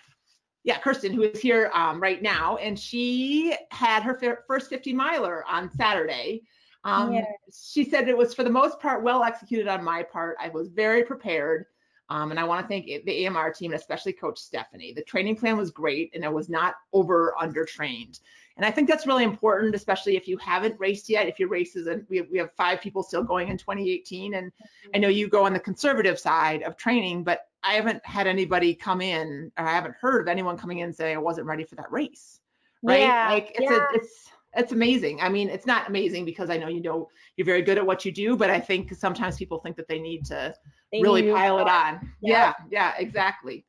yeah, 0.62 0.78
Kirsten, 0.78 1.12
who 1.12 1.22
is 1.22 1.40
here 1.40 1.70
um, 1.74 2.00
right 2.00 2.20
now, 2.20 2.58
and 2.58 2.78
she 2.78 3.56
had 3.70 4.02
her 4.02 4.18
fir- 4.18 4.44
first 4.46 4.68
50 4.68 4.92
miler 4.92 5.42
on 5.48 5.70
Saturday. 5.72 6.42
Um, 6.84 7.14
Yeah. 7.14 7.24
She 7.52 7.84
said 7.84 8.08
it 8.08 8.16
was 8.16 8.34
for 8.34 8.44
the 8.44 8.50
most 8.50 8.78
part 8.78 9.02
well 9.02 9.22
executed 9.24 9.68
on 9.68 9.82
my 9.82 10.02
part. 10.02 10.36
I 10.38 10.48
was 10.50 10.68
very 10.68 11.02
prepared. 11.02 11.64
Um, 12.10 12.32
and 12.32 12.40
I 12.40 12.44
want 12.44 12.62
to 12.62 12.68
thank 12.68 12.86
the 13.04 13.26
AMR 13.26 13.52
team, 13.52 13.70
and 13.70 13.80
especially 13.80 14.12
Coach 14.12 14.38
Stephanie. 14.38 14.92
The 14.92 15.02
training 15.02 15.36
plan 15.36 15.56
was 15.56 15.70
great, 15.70 16.10
and 16.12 16.24
I 16.24 16.28
was 16.28 16.48
not 16.48 16.74
over 16.92 17.34
under 17.40 17.64
trained. 17.64 18.18
And 18.56 18.66
I 18.66 18.70
think 18.72 18.88
that's 18.88 19.06
really 19.06 19.22
important, 19.22 19.76
especially 19.76 20.16
if 20.16 20.26
you 20.26 20.36
haven't 20.36 20.78
raced 20.78 21.08
yet. 21.08 21.28
If 21.28 21.38
your 21.38 21.48
race 21.48 21.76
is, 21.76 21.86
and 21.86 22.04
we 22.10 22.16
have, 22.16 22.26
we 22.30 22.38
have 22.38 22.52
five 22.52 22.80
people 22.80 23.04
still 23.04 23.22
going 23.22 23.48
in 23.48 23.56
2018, 23.56 24.34
and 24.34 24.50
I 24.92 24.98
know 24.98 25.08
you 25.08 25.28
go 25.28 25.46
on 25.46 25.52
the 25.52 25.60
conservative 25.60 26.18
side 26.18 26.62
of 26.64 26.76
training, 26.76 27.22
but 27.22 27.46
I 27.62 27.74
haven't 27.74 28.04
had 28.04 28.26
anybody 28.26 28.74
come 28.74 29.00
in, 29.00 29.52
or 29.56 29.66
I 29.66 29.72
haven't 29.72 29.94
heard 30.00 30.20
of 30.20 30.28
anyone 30.28 30.58
coming 30.58 30.80
in 30.80 30.86
and 30.86 30.94
say 30.94 31.14
I 31.14 31.18
wasn't 31.18 31.46
ready 31.46 31.64
for 31.64 31.76
that 31.76 31.92
race. 31.92 32.40
Right? 32.82 33.00
Yeah, 33.00 33.28
Like 33.30 33.52
it's 33.54 33.70
yeah. 33.70 33.86
a, 33.92 33.94
it's 33.94 34.30
it's 34.56 34.72
amazing. 34.72 35.20
I 35.20 35.28
mean, 35.28 35.48
it's 35.48 35.66
not 35.66 35.88
amazing 35.88 36.24
because 36.24 36.50
I 36.50 36.56
know 36.56 36.68
you 36.68 36.82
know 36.82 37.08
you're 37.36 37.44
very 37.44 37.62
good 37.62 37.78
at 37.78 37.86
what 37.86 38.04
you 38.04 38.12
do, 38.12 38.36
but 38.36 38.50
I 38.50 38.58
think 38.58 38.94
sometimes 38.94 39.36
people 39.36 39.58
think 39.60 39.76
that 39.76 39.88
they 39.88 40.00
need 40.00 40.24
to 40.26 40.54
They 40.92 41.02
really 41.02 41.22
knew 41.22 41.34
pile 41.34 41.58
it 41.58 41.68
on. 41.68 42.12
Yeah, 42.20 42.54
yeah, 42.70 42.94
exactly. 42.98 43.64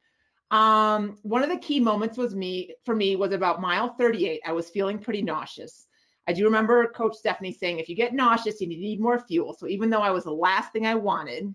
Um, 0.50 1.18
one 1.22 1.44
of 1.44 1.50
the 1.50 1.58
key 1.58 1.80
moments 1.80 2.18
was 2.18 2.36
me 2.36 2.74
for 2.86 2.96
me 2.96 3.16
was 3.16 3.32
about 3.32 3.62
mile 3.62 3.96
38. 3.96 4.42
I 4.46 4.52
was 4.52 4.70
feeling 4.70 4.98
pretty 5.00 5.22
nauseous. 5.22 5.88
I 6.28 6.34
do 6.34 6.44
remember 6.44 6.88
Coach 6.88 7.16
Stephanie 7.16 7.54
saying, 7.54 7.80
if 7.80 7.90
you 7.90 7.96
get 7.96 8.14
nauseous, 8.14 8.62
you 8.62 8.68
need 8.68 9.02
more 9.02 9.20
fuel. 9.20 9.56
So 9.58 9.68
even 9.68 9.90
though 9.90 10.02
I 10.02 10.12
was 10.12 10.26
the 10.26 10.32
last 10.32 10.72
thing 10.72 10.86
I 10.86 10.94
wanted, 10.96 11.54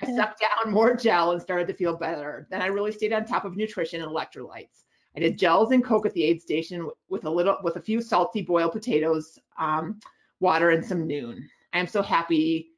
I 0.00 0.06
sucked 0.16 0.40
down 0.40 0.72
more 0.72 0.94
gel 0.94 1.32
and 1.32 1.40
started 1.40 1.66
to 1.68 1.74
feel 1.74 1.96
better. 1.96 2.46
Then 2.50 2.60
I 2.60 2.66
really 2.66 2.92
stayed 2.92 3.12
on 3.12 3.24
top 3.24 3.44
of 3.44 3.56
nutrition 3.56 4.02
and 4.02 4.10
electrolytes. 4.10 4.84
I 5.16 5.20
did 5.20 5.38
gels 5.38 5.72
and 5.72 5.84
Coke 5.84 6.06
at 6.06 6.14
the 6.14 6.24
aid 6.24 6.40
station 6.40 6.88
with 7.08 7.24
a 7.24 7.30
little, 7.30 7.58
with 7.62 7.76
a 7.76 7.82
few 7.82 8.00
salty 8.00 8.42
boiled 8.42 8.72
potatoes, 8.72 9.38
um, 9.58 10.00
water, 10.40 10.70
and 10.70 10.84
some 10.84 11.06
Nuun. 11.06 11.40
I 11.72 11.78
am 11.78 11.86
so 11.86 12.02
happy 12.02 12.70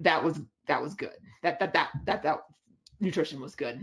that 0.00 0.22
was 0.22 0.40
that 0.66 0.80
was 0.80 0.94
good. 0.94 1.16
That 1.42 1.58
that 1.58 1.72
that 1.72 1.90
that 2.06 2.22
that 2.22 2.38
nutrition 3.00 3.40
was 3.40 3.54
good. 3.54 3.80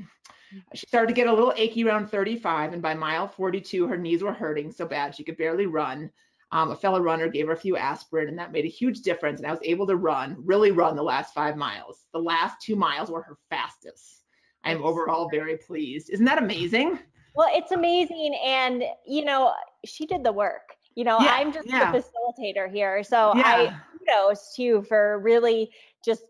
She 0.74 0.86
started 0.88 1.08
to 1.08 1.14
get 1.14 1.28
a 1.28 1.34
little 1.34 1.54
achy 1.56 1.86
around 1.86 2.08
35, 2.10 2.74
and 2.74 2.82
by 2.82 2.94
mile 2.94 3.28
42, 3.28 3.88
her 3.88 3.98
knees 3.98 4.22
were 4.22 4.34
hurting 4.34 4.72
so 4.72 4.86
bad 4.86 5.16
she 5.16 5.24
could 5.24 5.38
barely 5.38 5.66
run. 5.66 6.12
Um, 6.52 6.72
a 6.72 6.76
fellow 6.76 7.00
runner 7.00 7.30
gave 7.30 7.48
her 7.48 7.54
a 7.54 7.58
few 7.58 7.78
aspirin, 7.78 8.28
and 8.28 8.38
that 8.38 8.52
made 8.52 8.66
a 8.66 8.70
huge 8.70 9.02
difference. 9.02 9.40
And 9.40 9.48
I 9.48 9.52
was 9.52 9.62
able 9.64 9.88
to 9.88 9.96
run, 9.96 10.36
really 10.40 10.72
run 10.72 10.98
the 10.98 11.04
last 11.04 11.34
five 11.34 11.56
miles. 11.56 12.06
The 12.12 12.20
last 12.20 12.62
two 12.62 12.76
miles 12.76 13.10
were 13.10 13.22
her 13.22 13.38
fastest. 13.50 14.24
I 14.66 14.72
am 14.72 14.84
overall 14.84 15.30
very 15.30 15.58
pleased. 15.58 16.10
Isn't 16.10 16.26
that 16.26 16.44
amazing? 16.44 17.00
Well, 17.34 17.50
it's 17.52 17.72
amazing, 17.72 18.38
and 18.46 18.84
you 19.08 19.24
know, 19.24 19.54
she 19.86 20.06
did 20.06 20.24
the 20.24 20.32
work. 20.32 20.76
You 20.96 21.06
know, 21.06 21.20
Yeah, 21.22 21.32
I'm 21.32 21.54
just 21.54 21.68
yeah. 21.68 21.92
the 21.92 22.00
facilitator 22.00 22.72
here, 22.72 23.04
so 23.04 23.34
Yeah. 23.36 23.44
I 23.46 23.82
kudos 24.00 24.56
to 24.56 24.64
you 24.64 24.82
for 24.84 25.20
really 25.20 25.72
just 26.04 26.24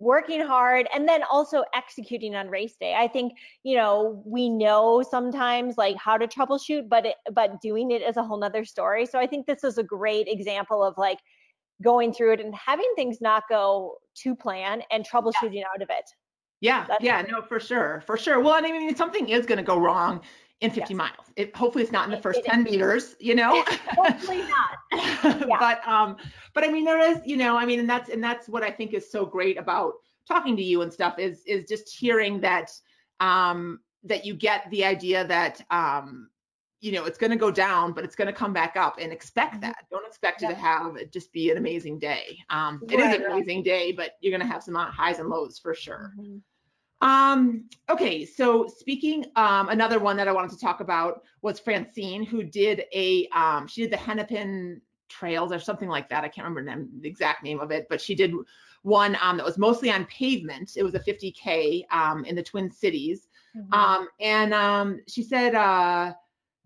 working 0.00 0.40
hard 0.40 0.88
and 0.94 1.08
then 1.08 1.24
also 1.28 1.64
executing 1.74 2.34
on 2.34 2.48
race 2.48 2.76
day. 2.80 2.94
I 2.94 3.08
think 3.08 3.32
you 3.64 3.76
know 3.76 4.22
we 4.24 4.48
know 4.48 5.02
sometimes 5.08 5.76
like 5.76 5.96
how 5.96 6.16
to 6.16 6.26
troubleshoot, 6.26 6.88
but 6.88 7.06
it, 7.06 7.16
but 7.32 7.60
doing 7.60 7.90
it 7.90 8.02
is 8.02 8.16
a 8.16 8.22
whole 8.22 8.38
nother 8.38 8.64
story. 8.64 9.06
So 9.06 9.18
I 9.18 9.26
think 9.26 9.46
this 9.46 9.64
is 9.64 9.78
a 9.78 9.82
great 9.82 10.28
example 10.28 10.82
of 10.82 10.94
like 10.96 11.18
going 11.82 12.12
through 12.12 12.32
it 12.32 12.40
and 12.40 12.54
having 12.54 12.90
things 12.96 13.20
not 13.20 13.44
go 13.48 13.98
to 14.22 14.34
plan 14.34 14.82
and 14.90 15.06
troubleshooting 15.08 15.62
out 15.72 15.82
of 15.82 15.90
it. 15.90 16.10
Yeah, 16.60 16.86
That's 16.88 17.02
yeah, 17.02 17.22
no, 17.22 17.40
for 17.42 17.60
sure, 17.60 18.02
for 18.06 18.16
sure. 18.16 18.40
Well, 18.40 18.54
and 18.54 18.66
I 18.66 18.72
mean, 18.72 18.94
something 18.96 19.28
is 19.28 19.46
going 19.46 19.58
to 19.58 19.64
go 19.64 19.78
wrong 19.78 20.20
in 20.60 20.70
50 20.70 20.92
Yes. 20.92 20.96
miles. 20.96 21.32
It 21.36 21.54
hopefully 21.54 21.84
it's 21.84 21.92
not 21.92 22.04
in 22.06 22.10
the 22.10 22.20
first 22.20 22.40
it 22.40 22.46
10 22.46 22.64
meters, 22.64 23.14
you 23.20 23.34
know. 23.36 23.64
Hopefully 23.96 24.42
not. 24.42 24.78
Yeah. 25.46 25.58
but 25.58 25.86
um, 25.86 26.16
but 26.54 26.64
I 26.64 26.68
mean, 26.68 26.84
there 26.84 26.98
is, 27.00 27.20
you 27.24 27.36
know, 27.36 27.56
I 27.56 27.64
mean, 27.64 27.78
and 27.78 27.88
that's 27.88 28.08
and 28.08 28.22
that's 28.22 28.48
what 28.48 28.62
I 28.62 28.70
think 28.70 28.92
is 28.94 29.10
so 29.10 29.24
great 29.24 29.58
about 29.58 29.92
talking 30.26 30.56
to 30.56 30.62
you 30.62 30.82
and 30.82 30.92
stuff 30.92 31.18
is 31.18 31.42
is 31.46 31.68
just 31.68 31.94
hearing 31.96 32.40
that 32.40 32.70
um 33.20 33.80
that 34.04 34.24
you 34.24 34.34
get 34.34 34.68
the 34.70 34.84
idea 34.84 35.26
that 35.26 35.60
um 35.70 36.28
you 36.80 36.92
know, 36.92 37.04
it's 37.04 37.18
going 37.18 37.30
to 37.30 37.36
go 37.36 37.50
down, 37.50 37.92
but 37.92 38.04
it's 38.04 38.14
going 38.14 38.26
to 38.26 38.32
come 38.32 38.52
back 38.52 38.76
up 38.76 38.98
and 39.00 39.12
expect 39.12 39.54
mm-hmm. 39.54 39.62
that. 39.62 39.86
Don't 39.90 40.06
expect 40.06 40.42
it 40.42 40.48
to 40.48 40.54
have 40.54 40.96
it 40.96 41.12
just 41.12 41.32
be 41.32 41.50
an 41.50 41.56
amazing 41.56 41.98
day. 41.98 42.38
Um, 42.50 42.80
it 42.88 42.96
right. 42.96 43.14
is 43.14 43.20
an 43.20 43.32
amazing 43.32 43.62
day, 43.62 43.92
but 43.92 44.12
you're 44.20 44.30
going 44.30 44.46
to 44.46 44.52
have 44.52 44.62
some 44.62 44.74
highs 44.74 45.18
and 45.18 45.28
lows 45.28 45.58
for 45.58 45.74
sure. 45.74 46.12
Mm-hmm. 46.18 46.38
Um, 47.00 47.64
okay, 47.88 48.24
so 48.24 48.66
speaking, 48.66 49.26
um, 49.36 49.68
another 49.68 50.00
one 50.00 50.16
that 50.16 50.26
I 50.26 50.32
wanted 50.32 50.50
to 50.50 50.58
talk 50.58 50.80
about 50.80 51.22
was 51.42 51.60
Francine, 51.60 52.24
who 52.24 52.42
did 52.42 52.84
a, 52.92 53.28
um, 53.28 53.68
she 53.68 53.82
did 53.82 53.92
the 53.92 53.96
Hennepin 53.96 54.80
Trails 55.08 55.52
or 55.52 55.60
something 55.60 55.88
like 55.88 56.08
that. 56.08 56.24
I 56.24 56.28
can't 56.28 56.48
remember 56.48 56.86
the 57.00 57.08
exact 57.08 57.44
name 57.44 57.60
of 57.60 57.70
it, 57.70 57.86
but 57.88 58.00
she 58.00 58.14
did 58.14 58.34
one 58.82 59.16
um, 59.20 59.36
that 59.36 59.46
was 59.46 59.58
mostly 59.58 59.90
on 59.90 60.06
pavement. 60.06 60.72
It 60.76 60.82
was 60.82 60.94
a 60.94 61.00
50K 61.00 61.84
um, 61.92 62.24
in 62.24 62.34
the 62.34 62.42
Twin 62.42 62.70
Cities. 62.70 63.28
Mm-hmm. 63.56 63.72
Um, 63.72 64.08
and 64.20 64.52
um, 64.52 65.00
she 65.06 65.22
said, 65.22 65.54
uh, 65.54 66.12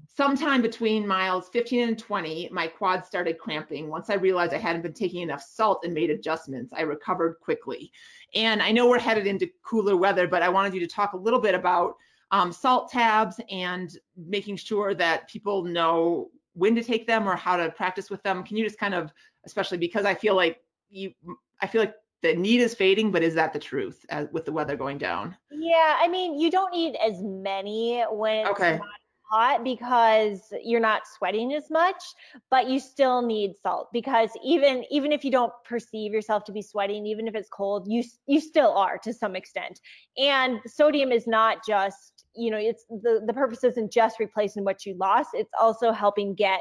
sometime 0.09 0.63
between 0.63 1.07
miles 1.07 1.49
15 1.49 1.89
and 1.89 1.99
20, 1.99 2.49
my 2.53 2.67
quads 2.67 3.07
started 3.07 3.39
cramping. 3.39 3.89
Once 3.89 4.11
I 4.11 4.15
realized 4.15 4.53
I 4.53 4.59
hadn't 4.59 4.83
been 4.83 4.93
taking 4.93 5.23
enough 5.23 5.43
salt 5.43 5.85
and 5.85 5.95
made 5.95 6.11
adjustments, 6.11 6.73
I 6.77 6.83
recovered 6.83 7.37
quickly. 7.41 7.93
And 8.35 8.63
I 8.63 8.73
know 8.73 8.89
we're 8.89 8.99
headed 8.99 9.27
into 9.27 9.49
cooler 9.65 9.97
weather, 9.97 10.27
but 10.27 10.43
I 10.43 10.49
wanted 10.49 10.75
you 10.75 10.81
to 10.81 10.87
talk 10.87 11.13
a 11.13 11.17
little 11.17 11.41
bit 11.41 11.55
about 11.55 11.95
um, 12.31 12.53
salt 12.53 12.91
tabs 12.91 13.41
and 13.51 13.97
making 14.17 14.57
sure 14.57 14.95
that 14.95 15.29
people 15.29 15.65
know 15.65 16.31
when 16.55 16.75
to 16.75 16.83
take 16.83 17.07
them 17.07 17.29
or 17.29 17.37
how 17.37 17.57
to 17.57 17.71
practice 17.71 18.11
with 18.11 18.23
them. 18.23 18.43
Can 18.43 18.57
you 18.57 18.65
just 18.65 18.79
kind 18.79 18.95
of, 18.95 19.13
especially 19.45 19.79
because 19.79 20.05
I 20.05 20.15
feel 20.15 20.35
like 20.35 20.61
you, 20.91 21.13
I 21.61 21.67
feel 21.67 21.83
like 21.83 21.95
the 22.23 22.35
need 22.35 22.61
is 22.61 22.75
fading, 22.75 23.11
but 23.11 23.23
is 23.23 23.35
that 23.35 23.53
the 23.53 23.59
truth 23.59 24.05
as, 24.09 24.29
with 24.33 24.45
the 24.45 24.53
weather 24.53 24.77
going 24.77 24.97
down? 24.97 25.37
Yeah, 25.51 25.97
I 25.99 26.09
mean, 26.09 26.39
you 26.39 26.51
don't 26.51 26.73
need 26.73 26.97
as 26.97 27.21
many 27.21 28.03
when 28.11 28.47
it's 28.47 28.51
okay. 28.51 28.79
not 28.79 28.89
hot 29.33 29.65
because 29.65 30.53
you're 30.63 30.81
not 30.81 31.03
sweating 31.17 31.55
as 31.55 31.71
much 31.71 32.03
but 32.51 32.69
you 32.69 32.79
still 32.79 33.23
need 33.23 33.55
salt 33.63 33.89
because 33.91 34.29
even 34.45 34.85
even 34.91 35.11
if 35.11 35.25
you 35.25 35.31
don't 35.31 35.53
perceive 35.65 36.13
yourself 36.13 36.45
to 36.45 36.53
be 36.53 36.61
sweating 36.61 37.07
even 37.07 37.27
if 37.27 37.35
it's 37.35 37.49
cold 37.49 37.87
you 37.89 38.05
you 38.27 38.41
still 38.41 38.73
are 38.73 38.99
to 38.99 39.13
some 39.13 39.35
extent. 39.35 39.81
And 40.19 40.61
sodium 40.67 41.13
is 41.13 41.27
not 41.27 41.59
just 41.67 42.27
you 42.37 42.51
know 42.51 42.59
it's 42.59 42.85
the 42.91 43.23
the 43.27 43.33
purpose 43.33 43.65
isn't 43.65 43.91
just 43.91 44.19
replacing 44.21 44.65
what 44.65 44.85
you 44.85 44.95
lost 44.99 45.31
it's 45.33 45.53
also 45.59 45.93
helping 45.93 46.35
get 46.35 46.61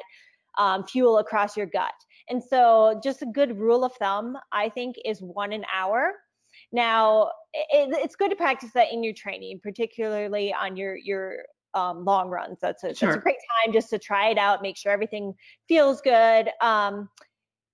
um, 0.57 0.85
fuel 0.85 1.17
across 1.17 1.55
your 1.57 1.65
gut. 1.65 1.93
And 2.29 2.41
so 2.43 2.99
just 3.03 3.21
a 3.21 3.25
good 3.25 3.57
rule 3.57 3.83
of 3.83 3.93
thumb 3.93 4.37
i 4.53 4.69
think 4.69 4.95
is 5.03 5.21
one 5.21 5.51
an 5.51 5.65
hour. 5.73 6.13
Now, 6.73 7.31
it, 7.53 7.89
it's 8.03 8.15
good 8.15 8.29
to 8.29 8.35
practice 8.35 8.71
that 8.75 8.91
in 8.91 9.03
your 9.03 9.13
training, 9.13 9.59
particularly 9.61 10.53
on 10.53 10.77
your 10.77 10.95
your 10.95 11.43
um, 11.73 12.05
long 12.05 12.29
runs. 12.29 12.59
That's 12.61 12.83
a, 12.83 12.93
sure. 12.93 13.09
that's 13.09 13.17
a 13.17 13.21
great 13.21 13.37
time 13.63 13.73
just 13.73 13.89
to 13.91 13.99
try 13.99 14.29
it 14.29 14.37
out, 14.37 14.61
make 14.61 14.77
sure 14.77 14.91
everything 14.91 15.33
feels 15.67 16.01
good. 16.01 16.49
Um, 16.61 17.09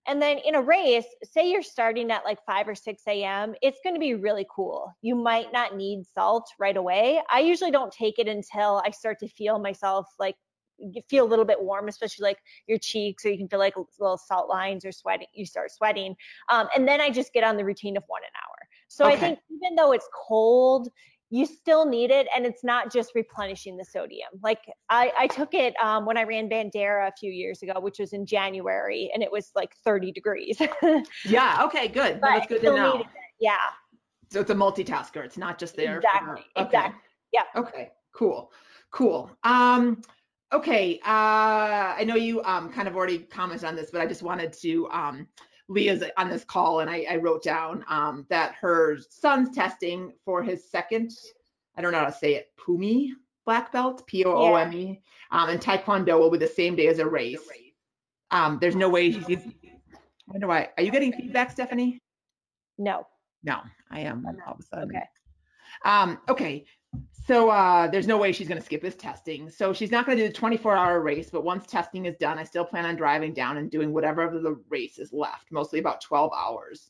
and 0.07 0.21
then 0.21 0.37
in 0.39 0.55
a 0.55 0.61
race, 0.61 1.05
say 1.23 1.51
you're 1.51 1.61
starting 1.61 2.11
at 2.11 2.23
like 2.23 2.39
5 2.45 2.69
or 2.69 2.75
6 2.75 3.01
a.m., 3.07 3.55
it's 3.61 3.79
going 3.83 3.93
to 3.93 3.99
be 3.99 4.13
really 4.13 4.47
cool. 4.49 4.95
You 5.01 5.15
might 5.15 5.51
not 5.51 5.75
need 5.75 6.05
salt 6.13 6.49
right 6.57 6.77
away. 6.77 7.21
I 7.29 7.41
usually 7.41 7.71
don't 7.71 7.91
take 7.91 8.17
it 8.17 8.27
until 8.27 8.81
I 8.85 8.91
start 8.91 9.19
to 9.19 9.27
feel 9.27 9.59
myself 9.59 10.07
like 10.17 10.35
feel 11.09 11.25
a 11.25 11.27
little 11.27 11.43
bit 11.43 11.61
warm, 11.61 11.87
especially 11.87 12.23
like 12.23 12.37
your 12.67 12.77
cheeks, 12.77 13.25
or 13.25 13.29
you 13.29 13.37
can 13.37 13.49
feel 13.49 13.59
like 13.59 13.73
little 13.99 14.17
salt 14.17 14.47
lines 14.47 14.85
or 14.85 14.91
sweating. 14.91 15.27
You 15.33 15.45
start 15.45 15.71
sweating, 15.71 16.15
um, 16.49 16.67
and 16.75 16.87
then 16.87 17.01
I 17.01 17.09
just 17.09 17.33
get 17.33 17.43
on 17.43 17.57
the 17.57 17.65
routine 17.65 17.97
of 17.97 18.03
one 18.07 18.21
an 18.23 18.29
hour. 18.35 18.67
So 18.87 19.05
okay. 19.05 19.15
I 19.15 19.17
think 19.17 19.39
even 19.49 19.75
though 19.75 19.91
it's 19.91 20.07
cold, 20.13 20.89
you 21.29 21.45
still 21.45 21.85
need 21.85 22.09
it 22.09 22.27
and 22.35 22.45
it's 22.45 22.63
not 22.63 22.91
just 22.91 23.11
replenishing 23.13 23.77
the 23.77 23.85
sodium. 23.85 24.29
Like 24.41 24.59
i, 24.89 25.11
I 25.17 25.27
took 25.27 25.53
it 25.53 25.75
um, 25.81 26.05
when 26.05 26.17
i 26.17 26.23
ran 26.23 26.49
bandera 26.49 27.07
a 27.07 27.11
few 27.19 27.31
years 27.31 27.61
ago 27.61 27.79
which 27.79 27.99
was 27.99 28.13
in 28.13 28.25
january 28.25 29.09
and 29.13 29.21
it 29.21 29.31
was 29.31 29.51
like 29.55 29.75
30 29.83 30.11
degrees. 30.11 30.61
Yeah 31.25 31.63
okay 31.65 31.87
good. 31.87 32.21
But 32.21 32.27
that's 32.27 32.47
good 32.47 32.61
to 32.61 32.75
know. 32.75 33.03
yeah. 33.39 33.57
So 34.31 34.41
it's 34.41 34.51
a 34.51 34.55
multitasker 34.55 35.23
it's 35.23 35.37
not 35.37 35.57
just 35.57 35.75
there 35.75 35.97
exactly 35.97 36.45
for, 36.55 36.61
okay. 36.61 36.67
exactly 36.67 37.01
yeah. 37.33 37.43
Okay 37.55 37.89
cool 38.13 38.51
cool. 38.91 39.31
Um 39.43 40.01
okay 40.53 40.97
uh 41.05 41.91
i 41.97 42.05
know 42.07 42.15
you 42.15 42.41
um 42.43 42.71
kind 42.71 42.87
of 42.87 42.95
already 42.95 43.19
commented 43.19 43.67
on 43.67 43.75
this 43.75 43.91
but 43.91 43.99
i 43.99 44.05
just 44.05 44.23
wanted 44.23 44.53
to 44.53 44.89
um 44.91 45.27
Leah's 45.69 46.03
on 46.17 46.29
this 46.29 46.43
call, 46.43 46.79
and 46.79 46.89
I, 46.89 47.05
I 47.09 47.15
wrote 47.17 47.43
down 47.43 47.83
um, 47.89 48.25
that 48.29 48.55
her 48.55 48.97
son's 49.09 49.53
testing 49.53 50.13
for 50.23 50.41
his 50.41 50.69
second, 50.69 51.11
I 51.75 51.81
don't 51.81 51.91
know 51.91 51.99
how 51.99 52.05
to 52.05 52.11
say 52.11 52.35
it, 52.35 52.51
Pumi 52.57 53.11
black 53.47 53.71
belt, 53.71 54.05
P 54.05 54.25
O 54.25 54.31
O 54.31 54.55
M 54.55 54.73
E, 54.73 55.01
um, 55.31 55.49
and 55.49 55.59
Taekwondo 55.59 56.19
will 56.19 56.29
be 56.29 56.37
the 56.37 56.47
same 56.47 56.75
day 56.75 56.87
as 56.87 56.99
a 56.99 57.07
race. 57.07 57.39
Um, 58.29 58.59
there's 58.61 58.75
no 58.75 58.89
way 58.89 59.09
he's. 59.09 59.39
I 59.39 60.33
wonder 60.33 60.47
why. 60.47 60.69
Are 60.77 60.83
you 60.83 60.91
getting 60.91 61.13
feedback, 61.13 61.51
Stephanie? 61.51 62.01
No. 62.77 63.07
No, 63.43 63.61
I 63.89 64.01
am 64.01 64.25
all 64.45 64.53
of 64.53 64.59
a 64.59 64.63
sudden. 64.63 64.89
Okay. 64.89 65.05
Um, 65.85 66.19
okay. 66.27 66.65
So 67.27 67.49
uh, 67.49 67.87
there's 67.87 68.07
no 68.07 68.17
way 68.17 68.31
she's 68.31 68.47
going 68.47 68.59
to 68.59 68.65
skip 68.65 68.81
this 68.81 68.95
testing. 68.95 69.49
So 69.49 69.73
she's 69.73 69.91
not 69.91 70.05
going 70.05 70.17
to 70.17 70.23
do 70.23 70.27
the 70.29 70.33
24 70.33 70.75
hour 70.75 71.01
race, 71.01 71.29
but 71.29 71.43
once 71.43 71.67
testing 71.67 72.05
is 72.05 72.15
done, 72.17 72.39
I 72.39 72.45
still 72.45 72.63
plan 72.63 72.85
on 72.85 72.95
driving 72.95 73.33
down 73.33 73.57
and 73.57 73.69
doing 73.69 73.91
whatever 73.91 74.23
of 74.23 74.41
the 74.41 74.57
race 74.69 74.97
is 74.97 75.11
left, 75.11 75.51
mostly 75.51 75.79
about 75.79 75.99
12 75.99 76.31
hours. 76.33 76.89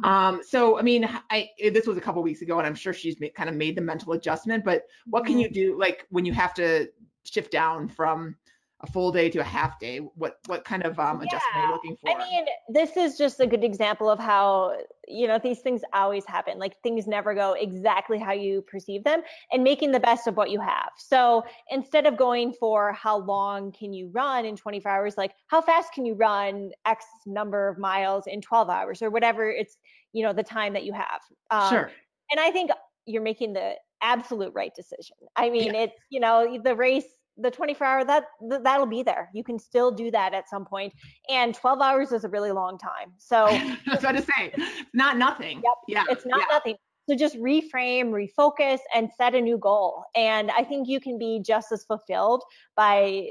Mm-hmm. 0.00 0.04
Um, 0.04 0.40
so 0.42 0.78
I 0.78 0.82
mean, 0.82 1.06
I 1.30 1.50
this 1.72 1.86
was 1.86 1.98
a 1.98 2.00
couple 2.00 2.22
weeks 2.22 2.40
ago, 2.40 2.58
and 2.58 2.66
I'm 2.66 2.74
sure 2.74 2.94
she's 2.94 3.20
made, 3.20 3.34
kind 3.34 3.50
of 3.50 3.56
made 3.56 3.76
the 3.76 3.82
mental 3.82 4.14
adjustment. 4.14 4.64
But 4.64 4.84
what 5.06 5.26
can 5.26 5.34
mm-hmm. 5.34 5.42
you 5.42 5.50
do, 5.50 5.78
like 5.78 6.06
when 6.08 6.24
you 6.24 6.32
have 6.32 6.54
to 6.54 6.88
shift 7.24 7.50
down 7.50 7.88
from 7.88 8.36
a 8.80 8.86
full 8.86 9.12
day 9.12 9.30
to 9.30 9.38
a 9.38 9.44
half 9.44 9.78
day 9.78 9.98
what 9.98 10.38
what 10.46 10.64
kind 10.64 10.84
of 10.84 10.98
um, 10.98 11.20
adjustment 11.20 11.42
yeah. 11.54 11.62
are 11.62 11.66
you 11.66 11.72
looking 11.72 11.96
for? 11.96 12.10
i 12.10 12.18
mean 12.18 12.44
this 12.68 12.96
is 12.96 13.16
just 13.16 13.40
a 13.40 13.46
good 13.46 13.64
example 13.64 14.10
of 14.10 14.18
how 14.18 14.76
you 15.08 15.26
know 15.26 15.38
these 15.38 15.60
things 15.60 15.82
always 15.92 16.24
happen. 16.26 16.58
Like 16.58 16.80
things 16.82 17.06
never 17.06 17.34
go 17.34 17.52
exactly 17.52 18.18
how 18.18 18.32
you 18.32 18.62
perceive 18.62 19.04
them 19.04 19.22
and 19.52 19.62
making 19.62 19.92
the 19.92 20.00
best 20.00 20.26
of 20.26 20.36
what 20.36 20.50
you 20.50 20.60
have. 20.60 20.90
So 20.96 21.44
instead 21.70 22.06
of 22.06 22.16
going 22.16 22.52
for 22.52 22.92
how 22.92 23.18
long 23.18 23.72
can 23.72 23.92
you 23.92 24.10
run 24.12 24.44
in 24.44 24.56
24 24.56 24.90
hours 24.90 25.14
like 25.16 25.32
how 25.48 25.60
fast 25.60 25.92
can 25.92 26.04
you 26.04 26.14
run 26.14 26.70
x 26.86 27.04
number 27.26 27.68
of 27.68 27.78
miles 27.78 28.26
in 28.26 28.40
12 28.40 28.68
hours 28.70 29.02
or 29.02 29.10
whatever 29.10 29.50
it's 29.50 29.76
you 30.12 30.22
know 30.22 30.32
the 30.32 30.42
time 30.42 30.72
that 30.72 30.84
you 30.84 30.92
have? 30.92 31.20
Um, 31.50 31.70
sure. 31.70 31.90
and 32.30 32.40
i 32.40 32.50
think 32.50 32.70
you're 33.06 33.22
making 33.22 33.52
the 33.52 33.74
absolute 34.00 34.52
right 34.54 34.74
decision. 34.74 35.16
I 35.36 35.50
mean 35.50 35.74
yeah. 35.74 35.82
it's 35.82 36.00
you 36.10 36.20
know 36.20 36.58
the 36.62 36.74
race 36.74 37.04
the 37.38 37.50
24 37.50 37.86
hour 37.86 38.04
that 38.04 38.24
that'll 38.62 38.86
be 38.86 39.02
there 39.02 39.28
you 39.32 39.42
can 39.42 39.58
still 39.58 39.90
do 39.90 40.10
that 40.10 40.34
at 40.34 40.48
some 40.48 40.64
point 40.64 40.92
and 41.28 41.54
12 41.54 41.80
hours 41.80 42.12
is 42.12 42.24
a 42.24 42.28
really 42.28 42.52
long 42.52 42.78
time 42.78 43.12
so 43.18 43.46
that's 43.86 44.04
what 44.04 44.12
to 44.12 44.22
say 44.22 44.52
not 44.92 45.16
nothing 45.16 45.60
yep, 45.64 45.74
yeah 45.88 46.04
it's 46.08 46.26
not 46.26 46.40
yeah. 46.40 46.46
nothing 46.50 46.76
so 47.08 47.16
just 47.16 47.36
reframe 47.36 48.10
refocus 48.10 48.78
and 48.94 49.10
set 49.16 49.34
a 49.34 49.40
new 49.40 49.58
goal 49.58 50.04
and 50.14 50.50
i 50.52 50.62
think 50.62 50.88
you 50.88 51.00
can 51.00 51.18
be 51.18 51.40
just 51.44 51.72
as 51.72 51.84
fulfilled 51.84 52.42
by 52.76 53.24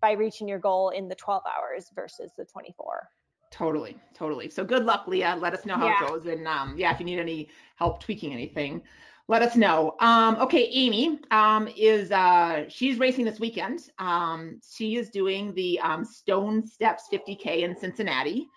by 0.00 0.12
reaching 0.12 0.48
your 0.48 0.58
goal 0.58 0.90
in 0.90 1.08
the 1.08 1.14
12 1.14 1.42
hours 1.46 1.86
versus 1.94 2.32
the 2.36 2.44
24 2.44 3.08
Totally, 3.54 3.96
totally. 4.14 4.50
So 4.50 4.64
good 4.64 4.84
luck, 4.84 5.06
Leah. 5.06 5.38
Let 5.40 5.54
us 5.54 5.64
know 5.64 5.76
how 5.76 5.86
yeah. 5.86 6.02
it 6.02 6.08
goes. 6.08 6.26
And 6.26 6.48
um, 6.48 6.74
yeah, 6.76 6.92
if 6.92 6.98
you 6.98 7.06
need 7.06 7.20
any 7.20 7.48
help 7.76 8.00
tweaking 8.00 8.32
anything, 8.32 8.82
let 9.26 9.42
us 9.42 9.56
know. 9.56 9.94
Um, 10.00 10.36
okay, 10.36 10.68
Amy 10.70 11.18
um, 11.30 11.68
is 11.76 12.10
uh, 12.10 12.64
she's 12.68 12.98
racing 12.98 13.24
this 13.24 13.40
weekend. 13.40 13.88
Um, 13.98 14.60
she 14.68 14.96
is 14.96 15.08
doing 15.08 15.54
the 15.54 15.80
um, 15.80 16.04
Stone 16.04 16.66
Steps 16.66 17.08
50K 17.12 17.60
in 17.60 17.76
Cincinnati. 17.76 18.48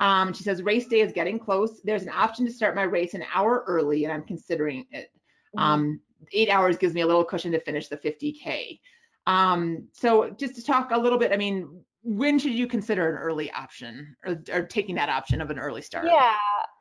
Um, 0.00 0.32
she 0.32 0.44
says 0.44 0.62
race 0.62 0.86
day 0.86 1.00
is 1.00 1.12
getting 1.12 1.38
close. 1.38 1.80
There's 1.82 2.02
an 2.02 2.10
option 2.10 2.46
to 2.46 2.52
start 2.52 2.76
my 2.76 2.82
race 2.82 3.14
an 3.14 3.24
hour 3.34 3.64
early, 3.66 4.04
and 4.04 4.12
I'm 4.12 4.24
considering 4.24 4.86
it. 4.90 5.10
Mm-hmm. 5.56 5.60
Um, 5.60 6.00
eight 6.32 6.48
hours 6.48 6.76
gives 6.76 6.94
me 6.94 7.00
a 7.00 7.06
little 7.06 7.24
cushion 7.24 7.52
to 7.52 7.60
finish 7.60 7.88
the 7.88 7.96
50K. 7.96 8.78
so 9.92 10.30
just 10.30 10.54
to 10.56 10.64
talk 10.64 10.90
a 10.92 10.98
little 10.98 11.18
bit, 11.18 11.32
I 11.32 11.36
mean, 11.36 11.84
when 12.02 12.38
should 12.38 12.52
you 12.52 12.66
consider 12.66 13.08
an 13.08 13.16
early 13.16 13.50
option 13.52 14.14
or, 14.24 14.42
or 14.52 14.62
taking 14.62 14.94
that 14.96 15.08
option 15.08 15.40
of 15.40 15.50
an 15.50 15.58
early 15.58 15.82
start? 15.82 16.06
Yeah, 16.06 16.36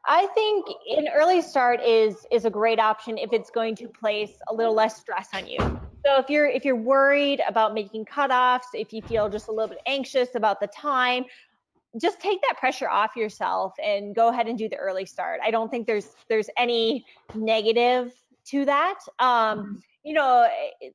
I 0.05 0.27
think 0.27 0.65
an 0.97 1.07
early 1.13 1.41
start 1.41 1.81
is 1.81 2.25
is 2.31 2.45
a 2.45 2.49
great 2.49 2.79
option 2.79 3.17
if 3.17 3.31
it's 3.31 3.49
going 3.49 3.75
to 3.77 3.87
place 3.87 4.31
a 4.49 4.53
little 4.53 4.73
less 4.73 4.99
stress 4.99 5.29
on 5.33 5.47
you. 5.47 5.59
So 6.05 6.19
if 6.19 6.29
you're 6.29 6.47
if 6.47 6.65
you're 6.65 6.75
worried 6.75 7.41
about 7.47 7.73
making 7.73 8.05
cutoffs, 8.05 8.67
if 8.73 8.91
you 8.91 9.01
feel 9.01 9.29
just 9.29 9.47
a 9.47 9.51
little 9.51 9.69
bit 9.69 9.79
anxious 9.85 10.35
about 10.35 10.59
the 10.59 10.67
time, 10.67 11.25
just 11.99 12.19
take 12.19 12.41
that 12.41 12.57
pressure 12.57 12.89
off 12.89 13.15
yourself 13.15 13.73
and 13.83 14.13
go 14.13 14.27
ahead 14.27 14.47
and 14.47 14.57
do 14.57 14.67
the 14.67 14.75
early 14.75 15.05
start. 15.05 15.39
I 15.43 15.51
don't 15.51 15.71
think 15.71 15.87
there's 15.87 16.09
there's 16.27 16.49
any 16.57 17.05
negative 17.33 18.11
to 18.47 18.65
that. 18.65 18.99
Um, 19.19 19.27
mm-hmm. 19.27 19.73
you 20.03 20.13
know, 20.13 20.49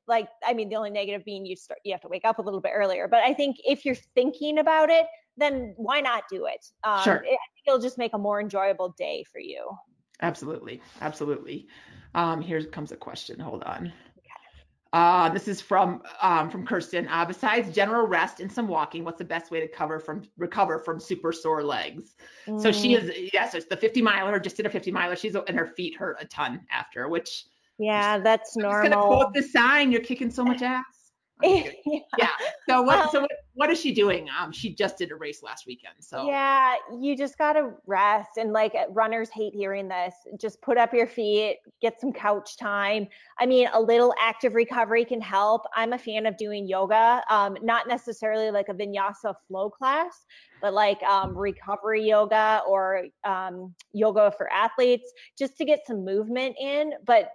like 0.07 0.29
I 0.45 0.53
mean, 0.53 0.69
the 0.69 0.75
only 0.75 0.91
negative 0.91 1.25
being 1.25 1.47
you 1.47 1.55
start 1.55 1.79
you 1.83 1.93
have 1.93 2.01
to 2.01 2.09
wake 2.09 2.25
up 2.25 2.37
a 2.37 2.43
little 2.43 2.61
bit 2.61 2.73
earlier. 2.75 3.07
But 3.07 3.23
I 3.23 3.33
think 3.33 3.57
if 3.65 3.85
you're 3.85 3.95
thinking 3.95 4.59
about 4.59 4.91
it, 4.91 5.07
then 5.39 5.73
why 5.77 6.01
not 6.01 6.23
do 6.29 6.45
it? 6.45 6.65
Um, 6.83 7.03
sure. 7.03 7.23
It, 7.25 7.39
it'll 7.65 7.79
just 7.79 7.97
make 7.97 8.13
a 8.13 8.17
more 8.17 8.39
enjoyable 8.41 8.93
day 8.97 9.23
for 9.31 9.39
you. 9.39 9.69
Absolutely. 10.21 10.81
Absolutely. 11.01 11.67
Um, 12.15 12.41
here 12.41 12.63
comes 12.63 12.91
a 12.91 12.97
question. 12.97 13.39
Hold 13.39 13.63
on. 13.63 13.93
Uh, 14.91 15.29
this 15.29 15.47
is 15.47 15.61
from 15.61 16.01
um, 16.21 16.49
from 16.49 16.65
Kirsten. 16.65 17.07
Uh, 17.09 17.23
besides 17.23 17.73
general 17.73 18.07
rest 18.07 18.39
and 18.39 18.51
some 18.51 18.67
walking, 18.67 19.03
what's 19.03 19.19
the 19.19 19.25
best 19.25 19.51
way 19.51 19.59
to 19.59 19.67
cover 19.67 19.99
from 19.99 20.23
recover 20.37 20.79
from 20.79 20.99
super 20.99 21.31
sore 21.31 21.63
legs? 21.63 22.15
Mm. 22.47 22.59
So 22.59 22.71
she 22.71 22.95
is 22.95 23.11
yes, 23.15 23.29
yeah, 23.33 23.49
so 23.49 23.57
it's 23.57 23.67
the 23.67 23.77
50 23.77 24.01
miler. 24.01 24.39
Just 24.39 24.57
did 24.57 24.65
a 24.65 24.69
50 24.69 24.91
miler. 24.91 25.15
She's 25.15 25.35
and 25.35 25.57
her 25.57 25.67
feet 25.67 25.95
hurt 25.95 26.17
a 26.19 26.25
ton 26.25 26.61
after, 26.71 27.07
which 27.07 27.45
yeah, 27.77 28.17
that's 28.17 28.57
normal. 28.57 28.83
I'm 28.83 28.91
gonna 28.91 29.05
quote 29.05 29.33
the 29.35 29.43
sign. 29.43 29.91
You're 29.91 30.01
kicking 30.01 30.31
so 30.31 30.43
much 30.43 30.63
ass. 30.63 30.83
yeah. 31.43 31.69
yeah. 32.17 32.29
So 32.67 32.81
what? 32.81 32.99
Um, 32.99 33.09
so 33.11 33.21
what, 33.21 33.31
what 33.59 33.69
is 33.69 33.77
she 33.77 33.93
doing? 33.93 34.29
Um, 34.39 34.53
she 34.53 34.73
just 34.73 34.97
did 34.97 35.11
a 35.11 35.15
race 35.15 35.43
last 35.43 35.67
weekend. 35.67 35.95
So 35.99 36.25
yeah, 36.25 36.75
you 36.97 37.17
just 37.17 37.37
gotta 37.37 37.71
rest. 37.85 38.37
And 38.37 38.53
like 38.53 38.73
runners 38.91 39.29
hate 39.29 39.53
hearing 39.53 39.89
this. 39.89 40.15
Just 40.39 40.61
put 40.61 40.77
up 40.77 40.93
your 40.93 41.07
feet, 41.07 41.57
get 41.81 41.99
some 41.99 42.13
couch 42.13 42.55
time. 42.55 43.05
I 43.37 43.45
mean, 43.45 43.67
a 43.73 43.81
little 43.81 44.13
active 44.17 44.55
recovery 44.55 45.03
can 45.03 45.19
help. 45.19 45.63
I'm 45.75 45.91
a 45.91 45.97
fan 45.97 46.25
of 46.25 46.37
doing 46.37 46.69
yoga. 46.69 47.21
Um, 47.29 47.57
not 47.61 47.85
necessarily 47.85 48.49
like 48.49 48.69
a 48.69 48.73
vinyasa 48.73 49.33
flow 49.49 49.69
class, 49.69 50.25
but 50.61 50.73
like 50.73 51.03
um, 51.03 51.37
recovery 51.37 52.07
yoga 52.07 52.61
or 52.65 53.07
um, 53.25 53.75
yoga 53.91 54.31
for 54.37 54.49
athletes, 54.53 55.11
just 55.37 55.57
to 55.57 55.65
get 55.65 55.81
some 55.85 56.05
movement 56.05 56.55
in. 56.61 56.93
But 57.05 57.33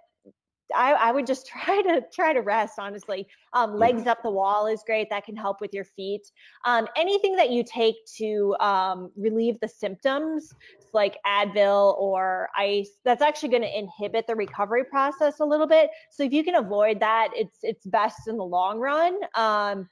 I, 0.73 0.93
I, 0.93 1.11
would 1.11 1.27
just 1.27 1.47
try 1.65 1.81
to 1.81 2.03
try 2.13 2.33
to 2.33 2.41
rest 2.41 2.75
honestly. 2.79 3.27
Um, 3.53 3.75
legs 3.75 4.07
up 4.07 4.23
the 4.23 4.31
wall 4.31 4.67
is 4.67 4.83
great 4.85 5.09
that 5.09 5.25
can 5.25 5.35
help 5.35 5.61
with 5.61 5.73
your 5.73 5.83
feet. 5.83 6.21
Um, 6.65 6.87
anything 6.95 7.35
that 7.35 7.49
you 7.49 7.63
take 7.63 7.95
to 8.17 8.55
um, 8.59 9.11
relieve 9.15 9.59
the 9.59 9.67
symptoms 9.67 10.53
like 10.93 11.17
advil 11.27 11.97
or 11.97 12.49
ice 12.57 12.89
that's 13.03 13.21
actually 13.21 13.49
going 13.49 13.61
to 13.61 13.77
inhibit 13.77 14.27
the 14.27 14.35
recovery 14.35 14.85
process 14.85 15.39
a 15.39 15.45
little 15.45 15.67
bit. 15.67 15.89
So 16.11 16.23
if 16.23 16.31
you 16.31 16.43
can 16.43 16.55
avoid 16.55 16.99
that 17.01 17.29
it's 17.33 17.59
it's 17.61 17.85
best 17.85 18.27
in 18.27 18.37
the 18.37 18.45
long 18.45 18.79
run. 18.79 19.17
Um, 19.35 19.89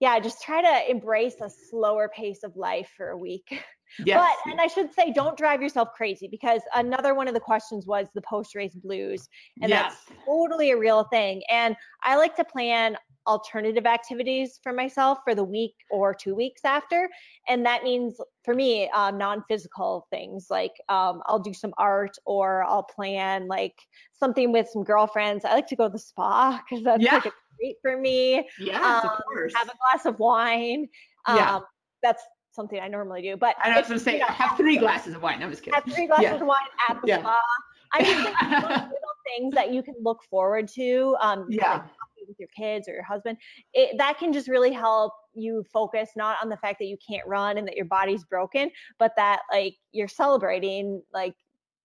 yeah 0.00 0.20
just 0.20 0.42
try 0.42 0.62
to 0.62 0.90
embrace 0.90 1.34
a 1.40 1.50
slower 1.70 2.08
pace 2.14 2.44
of 2.44 2.56
life 2.56 2.88
for 2.96 3.08
a 3.10 3.18
week 3.18 3.62
Yes. 4.04 4.18
But 4.44 4.50
and 4.52 4.60
I 4.60 4.66
should 4.66 4.92
say, 4.92 5.12
don't 5.12 5.36
drive 5.36 5.62
yourself 5.62 5.88
crazy 5.96 6.28
because 6.28 6.62
another 6.74 7.14
one 7.14 7.28
of 7.28 7.34
the 7.34 7.40
questions 7.40 7.86
was 7.86 8.08
the 8.14 8.22
post 8.22 8.54
race 8.54 8.74
blues, 8.74 9.28
and 9.62 9.70
yes. 9.70 9.94
that's 10.08 10.20
totally 10.24 10.70
a 10.70 10.76
real 10.76 11.04
thing. 11.04 11.42
And 11.50 11.76
I 12.02 12.16
like 12.16 12.36
to 12.36 12.44
plan 12.44 12.96
alternative 13.26 13.84
activities 13.86 14.58
for 14.62 14.72
myself 14.72 15.18
for 15.24 15.34
the 15.34 15.44
week 15.44 15.74
or 15.90 16.14
two 16.14 16.34
weeks 16.34 16.62
after, 16.64 17.08
and 17.48 17.64
that 17.66 17.82
means 17.82 18.20
for 18.44 18.54
me 18.54 18.88
um, 18.90 19.18
non-physical 19.18 20.06
things 20.10 20.46
like 20.50 20.72
um, 20.88 21.22
I'll 21.26 21.38
do 21.38 21.52
some 21.52 21.74
art 21.76 22.16
or 22.24 22.64
I'll 22.64 22.84
plan 22.84 23.48
like 23.48 23.74
something 24.18 24.52
with 24.52 24.68
some 24.68 24.84
girlfriends. 24.84 25.44
I 25.44 25.54
like 25.54 25.66
to 25.68 25.76
go 25.76 25.88
to 25.88 25.92
the 25.92 25.98
spa 25.98 26.62
because 26.68 26.84
that's 26.84 27.02
yeah. 27.02 27.14
like 27.14 27.26
a 27.26 27.32
treat 27.58 27.76
for 27.82 27.98
me. 27.98 28.48
Yes, 28.58 28.82
um, 28.82 29.10
of 29.10 29.24
course. 29.24 29.52
Have 29.54 29.68
a 29.68 29.76
glass 29.92 30.06
of 30.06 30.18
wine. 30.18 30.88
yeah. 31.28 31.56
Um, 31.56 31.64
that's 32.02 32.22
something 32.58 32.80
I 32.80 32.88
normally 32.88 33.22
do. 33.22 33.36
But 33.36 33.54
I 33.62 33.78
was 33.78 33.88
going 33.88 33.98
to 33.98 34.04
say, 34.04 34.14
you 34.14 34.18
know, 34.18 34.26
have 34.26 34.56
three 34.56 34.76
glasses 34.76 35.14
of 35.14 35.22
wine. 35.22 35.42
I'm 35.42 35.50
just 35.50 35.62
kidding. 35.62 35.80
Have 35.80 35.94
three 35.94 36.06
glasses 36.06 36.24
yeah. 36.24 36.34
of 36.34 36.46
wine 36.46 36.58
at 36.88 37.00
the 37.00 37.08
yeah. 37.08 37.20
spa. 37.20 37.40
I 37.92 38.02
mean, 38.02 38.24
little 38.90 39.16
things 39.36 39.54
that 39.54 39.72
you 39.72 39.82
can 39.82 39.94
look 40.02 40.22
forward 40.28 40.68
to. 40.74 41.16
Um, 41.20 41.46
yeah. 41.48 41.74
Like 41.74 41.82
with 42.26 42.36
your 42.38 42.48
kids 42.56 42.88
or 42.88 42.92
your 42.94 43.04
husband, 43.04 43.38
it, 43.72 43.96
that 43.98 44.18
can 44.18 44.32
just 44.32 44.48
really 44.48 44.72
help 44.72 45.12
you 45.34 45.64
focus 45.72 46.10
not 46.16 46.36
on 46.42 46.48
the 46.48 46.56
fact 46.58 46.78
that 46.80 46.86
you 46.86 46.96
can't 47.08 47.26
run 47.26 47.56
and 47.56 47.66
that 47.66 47.76
your 47.76 47.86
body's 47.86 48.24
broken, 48.24 48.70
but 48.98 49.12
that 49.16 49.40
like 49.52 49.76
you're 49.92 50.08
celebrating 50.08 51.00
like 51.14 51.34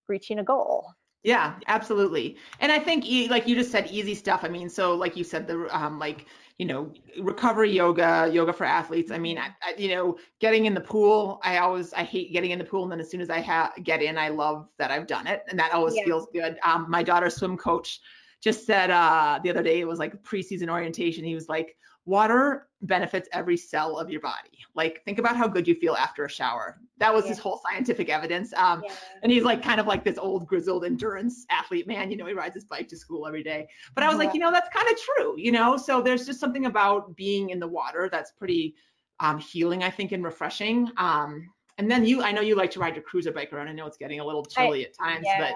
reaching 0.10 0.40
a 0.40 0.44
goal. 0.44 0.88
Yeah, 1.24 1.54
absolutely. 1.68 2.36
And 2.60 2.70
I 2.70 2.80
think, 2.80 3.06
like 3.30 3.48
you 3.48 3.56
just 3.56 3.72
said, 3.72 3.88
easy 3.90 4.14
stuff. 4.14 4.42
I 4.44 4.50
mean, 4.50 4.70
so 4.70 4.94
like 4.94 5.16
you 5.16 5.24
said, 5.24 5.48
the 5.48 5.74
um, 5.76 5.98
like 5.98 6.26
you 6.64 6.70
know, 6.70 6.90
recovery 7.20 7.70
yoga, 7.70 8.30
yoga 8.32 8.54
for 8.54 8.64
athletes. 8.64 9.12
I 9.12 9.18
mean, 9.18 9.38
I, 9.38 9.48
I, 9.62 9.74
you 9.78 9.90
know, 9.90 10.18
getting 10.40 10.64
in 10.64 10.74
the 10.74 10.80
pool, 10.80 11.42
I 11.44 11.58
always, 11.58 11.92
I 11.92 12.04
hate 12.04 12.32
getting 12.32 12.52
in 12.52 12.58
the 12.58 12.64
pool. 12.64 12.84
And 12.84 12.92
then 12.94 13.02
as 13.02 13.12
soon 13.12 13.20
as 13.20 13.30
I 13.30 13.42
ha- 13.42 13.74
get 13.84 14.02
in, 14.02 14.18
I 14.18 14.30
love 14.30 14.70
that 14.78 14.90
I've 14.90 15.06
done 15.06 15.28
it. 15.28 15.44
And 15.50 15.60
that 15.60 15.74
always 15.74 15.94
yeah. 15.94 16.06
feels 16.06 16.26
good. 16.32 16.58
Um, 16.64 16.86
my 16.88 17.04
daughter's 17.04 17.36
swim 17.36 17.58
coach 17.58 18.00
just 18.42 18.66
said 18.66 18.92
uh, 18.92 19.42
the 19.44 19.50
other 19.50 19.62
day, 19.62 19.82
it 19.82 19.86
was 19.86 20.00
like 20.00 20.24
preseason 20.24 20.70
orientation. 20.70 21.26
He 21.26 21.36
was 21.36 21.50
like, 21.50 21.76
water 22.06 22.68
benefits 22.82 23.30
every 23.32 23.56
cell 23.56 23.98
of 23.98 24.10
your 24.10 24.20
body. 24.20 24.60
Like 24.76 25.04
think 25.06 25.20
about 25.20 25.38
how 25.38 25.48
good 25.48 25.68
you 25.68 25.76
feel 25.76 25.94
after 25.94 26.26
a 26.26 26.30
shower. 26.30 26.78
That 26.98 27.14
was 27.14 27.24
yeah. 27.24 27.30
his 27.30 27.40
whole 27.40 27.62
scientific 27.70 28.10
evidence. 28.10 28.54
Um, 28.56 28.84
yeah. 28.86 28.94
and 29.22 29.32
he's 29.32 29.44
like 29.44 29.64
kind 29.64 29.80
of 29.80 29.88
like 29.88 30.04
this 30.04 30.18
old 30.18 30.46
grizzled 30.48 30.84
endurance 30.84 31.46
athlete 31.50 31.88
man. 31.88 32.12
You 32.12 32.18
know, 32.18 32.26
he 32.26 32.34
rides 32.34 32.56
his 32.56 32.66
bike 32.66 32.90
to 32.90 32.98
school 32.98 33.26
every 33.26 33.44
day. 33.44 33.68
But 33.96 34.04
I 34.04 34.08
was 34.08 34.16
yeah. 34.16 34.26
like, 34.26 34.34
you 34.34 34.40
know, 34.40 34.52
that's 34.52 34.70
kind 34.76 34.88
of 34.90 34.98
true. 35.00 35.36
You 35.38 35.52
know, 35.52 35.78
so 35.78 36.02
there's 36.02 36.26
just 36.26 36.40
something 36.40 36.66
about 36.66 37.16
being 37.16 37.52
in 37.52 37.60
the 37.60 37.68
water 37.68 38.10
that's 38.12 38.32
pretty 38.32 38.76
um, 39.20 39.40
healing, 39.40 39.84
I 39.84 39.90
think, 39.90 40.12
and 40.12 40.24
refreshing. 40.24 40.92
Um, 40.98 41.50
and 41.78 41.90
then 41.90 42.06
you, 42.06 42.22
I 42.22 42.32
know 42.32 42.42
you 42.42 42.56
like 42.56 42.72
to 42.72 42.80
ride 42.80 42.96
your 42.96 43.04
cruiser 43.04 43.32
bike 43.32 43.54
around. 43.54 43.70
I 43.70 43.74
know 43.74 43.88
it's 43.88 43.98
getting 43.98 44.20
a 44.20 44.26
little 44.26 44.44
chilly 44.44 44.86
I, 44.86 44.90
at 44.90 44.98
times, 44.98 45.28
but 45.40 45.54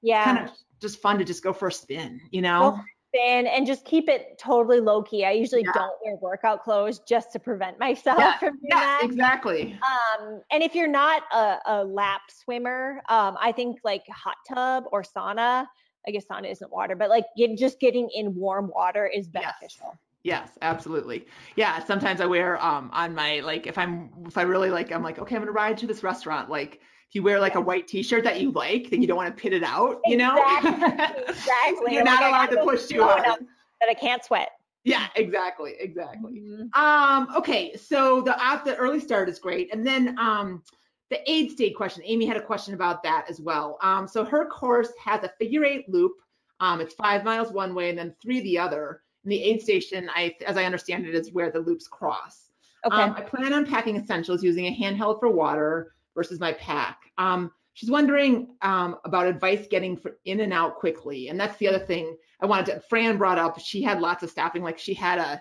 yeah, 0.00 0.24
kind 0.24 0.48
of 0.48 0.54
just 0.80 1.02
fun 1.02 1.18
to 1.18 1.24
just 1.24 1.42
go 1.42 1.52
for 1.52 1.68
a 1.68 1.72
spin. 1.72 2.20
You 2.30 2.42
know 2.42 2.80
spin 3.08 3.46
and 3.46 3.66
just 3.66 3.84
keep 3.84 4.08
it 4.08 4.38
totally 4.38 4.80
low 4.80 5.02
key. 5.02 5.24
I 5.24 5.32
usually 5.32 5.62
yeah. 5.64 5.72
don't 5.72 5.94
wear 6.04 6.16
workout 6.20 6.62
clothes 6.62 7.00
just 7.00 7.32
to 7.32 7.38
prevent 7.38 7.78
myself 7.80 8.18
yeah. 8.18 8.38
from 8.38 8.50
doing 8.50 8.68
yeah, 8.70 8.78
that. 8.78 9.00
Exactly. 9.04 9.78
Um, 9.82 10.40
and 10.50 10.62
if 10.62 10.74
you're 10.74 10.88
not 10.88 11.22
a, 11.32 11.58
a 11.66 11.84
lap 11.84 12.22
swimmer, 12.28 13.00
um, 13.08 13.36
I 13.40 13.52
think 13.52 13.78
like 13.84 14.02
hot 14.08 14.36
tub 14.48 14.84
or 14.92 15.02
sauna. 15.02 15.66
I 16.06 16.10
guess 16.10 16.24
sauna 16.30 16.50
isn't 16.50 16.70
water, 16.70 16.96
but 16.96 17.10
like 17.10 17.24
get, 17.36 17.56
just 17.58 17.80
getting 17.80 18.08
in 18.14 18.34
warm 18.34 18.70
water 18.74 19.06
is 19.06 19.28
beneficial. 19.28 19.88
Yes. 19.88 19.96
Yes, 20.24 20.50
absolutely. 20.62 21.26
Yeah, 21.56 21.82
sometimes 21.84 22.20
I 22.20 22.26
wear 22.26 22.62
um 22.62 22.90
on 22.92 23.14
my 23.14 23.40
like 23.40 23.66
if 23.66 23.78
I'm 23.78 24.10
if 24.26 24.36
I 24.36 24.42
really 24.42 24.68
like 24.68 24.92
I'm 24.92 25.02
like 25.02 25.18
okay 25.18 25.36
I'm 25.36 25.42
gonna 25.42 25.52
ride 25.52 25.78
to 25.78 25.86
this 25.86 26.02
restaurant 26.02 26.50
like 26.50 26.80
if 27.08 27.14
you 27.14 27.22
wear 27.22 27.40
like 27.40 27.54
a 27.54 27.60
white 27.60 27.88
t-shirt 27.88 28.24
that 28.24 28.40
you 28.40 28.50
like, 28.50 28.90
then 28.90 29.00
you 29.00 29.08
don't 29.08 29.16
want 29.16 29.34
to 29.34 29.40
pit 29.40 29.52
it 29.54 29.62
out, 29.62 30.00
you 30.04 30.16
know? 30.16 30.36
Exactly. 30.36 31.24
exactly. 31.28 31.94
You're 31.94 32.04
not 32.04 32.22
allowed 32.22 32.46
to 32.50 32.62
push 32.62 32.86
too 32.86 33.02
hard. 33.02 33.24
That 33.24 33.88
I 33.88 33.94
can't 33.94 34.22
sweat. 34.22 34.50
Yeah, 34.84 35.06
exactly, 35.16 35.74
exactly. 35.78 36.40
Mm-hmm. 36.40 36.80
Um, 36.80 37.28
okay, 37.36 37.76
so 37.76 38.20
the 38.22 38.36
the 38.64 38.76
early 38.76 39.00
start 39.00 39.28
is 39.28 39.38
great, 39.38 39.72
and 39.72 39.86
then 39.86 40.18
um, 40.18 40.62
the 41.10 41.30
aid 41.30 41.50
state 41.50 41.76
question. 41.76 42.02
Amy 42.06 42.26
had 42.26 42.36
a 42.36 42.42
question 42.42 42.74
about 42.74 43.02
that 43.02 43.26
as 43.28 43.40
well. 43.40 43.78
Um, 43.82 44.06
so 44.06 44.24
her 44.24 44.46
course 44.46 44.90
has 45.02 45.22
a 45.24 45.30
figure 45.38 45.64
eight 45.64 45.88
loop. 45.88 46.12
Um, 46.60 46.80
it's 46.80 46.94
five 46.94 47.24
miles 47.24 47.52
one 47.52 47.74
way 47.74 47.88
and 47.88 47.98
then 47.98 48.14
three 48.20 48.40
the 48.40 48.58
other. 48.58 49.02
And 49.24 49.32
the 49.32 49.42
aid 49.42 49.62
station, 49.62 50.10
I, 50.14 50.34
as 50.46 50.56
I 50.56 50.64
understand 50.64 51.06
it, 51.06 51.14
is 51.14 51.32
where 51.32 51.50
the 51.50 51.60
loops 51.60 51.86
cross. 51.86 52.50
Okay. 52.86 52.96
Um, 52.96 53.14
I 53.16 53.22
plan 53.22 53.52
on 53.52 53.66
packing 53.66 53.96
essentials 53.96 54.42
using 54.42 54.66
a 54.66 54.76
handheld 54.76 55.20
for 55.20 55.28
water, 55.28 55.94
versus 56.18 56.40
my 56.40 56.52
pack. 56.54 56.98
Um, 57.16 57.52
she's 57.74 57.92
wondering 57.92 58.56
um, 58.62 58.96
about 59.04 59.28
advice 59.28 59.68
getting 59.70 60.00
in 60.24 60.40
and 60.40 60.52
out 60.52 60.74
quickly. 60.74 61.28
And 61.28 61.38
that's 61.38 61.56
the 61.58 61.68
other 61.68 61.78
thing 61.78 62.16
I 62.42 62.46
wanted 62.46 62.66
to, 62.66 62.80
Fran 62.90 63.18
brought 63.18 63.38
up, 63.38 63.60
she 63.60 63.82
had 63.82 64.00
lots 64.00 64.24
of 64.24 64.30
staffing. 64.30 64.64
Like 64.64 64.80
she 64.80 64.94
had 64.94 65.20
a, 65.20 65.40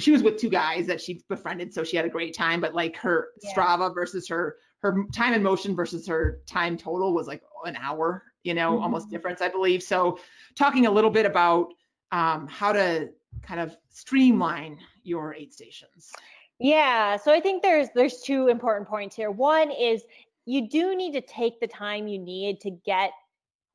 she 0.00 0.10
was 0.10 0.24
with 0.24 0.36
two 0.36 0.50
guys 0.50 0.88
that 0.88 1.00
she 1.00 1.22
befriended, 1.28 1.72
so 1.72 1.84
she 1.84 1.96
had 1.96 2.04
a 2.04 2.08
great 2.08 2.34
time. 2.34 2.60
But 2.60 2.74
like 2.74 2.96
her 2.96 3.28
yeah. 3.40 3.54
Strava 3.54 3.94
versus 3.94 4.26
her 4.26 4.56
her 4.80 5.04
time 5.14 5.32
in 5.32 5.44
motion 5.44 5.76
versus 5.76 6.08
her 6.08 6.40
time 6.44 6.76
total 6.76 7.14
was 7.14 7.28
like 7.28 7.40
an 7.64 7.76
hour, 7.76 8.24
you 8.42 8.52
know, 8.52 8.72
mm-hmm. 8.72 8.82
almost 8.82 9.08
difference, 9.08 9.40
I 9.40 9.48
believe. 9.48 9.80
So 9.82 10.18
talking 10.56 10.86
a 10.86 10.90
little 10.90 11.10
bit 11.10 11.24
about 11.24 11.72
um, 12.10 12.48
how 12.48 12.72
to 12.72 13.10
kind 13.42 13.60
of 13.60 13.76
streamline 13.90 14.78
your 15.04 15.34
aid 15.34 15.52
stations. 15.52 16.10
Yeah, 16.58 17.16
so 17.16 17.32
I 17.32 17.40
think 17.40 17.62
there's 17.62 17.88
there's 17.94 18.20
two 18.22 18.48
important 18.48 18.88
points 18.88 19.14
here. 19.14 19.30
One 19.30 19.70
is 19.70 20.02
you 20.46 20.68
do 20.68 20.96
need 20.96 21.12
to 21.12 21.20
take 21.20 21.60
the 21.60 21.66
time 21.66 22.08
you 22.08 22.18
need 22.18 22.60
to 22.60 22.70
get 22.70 23.10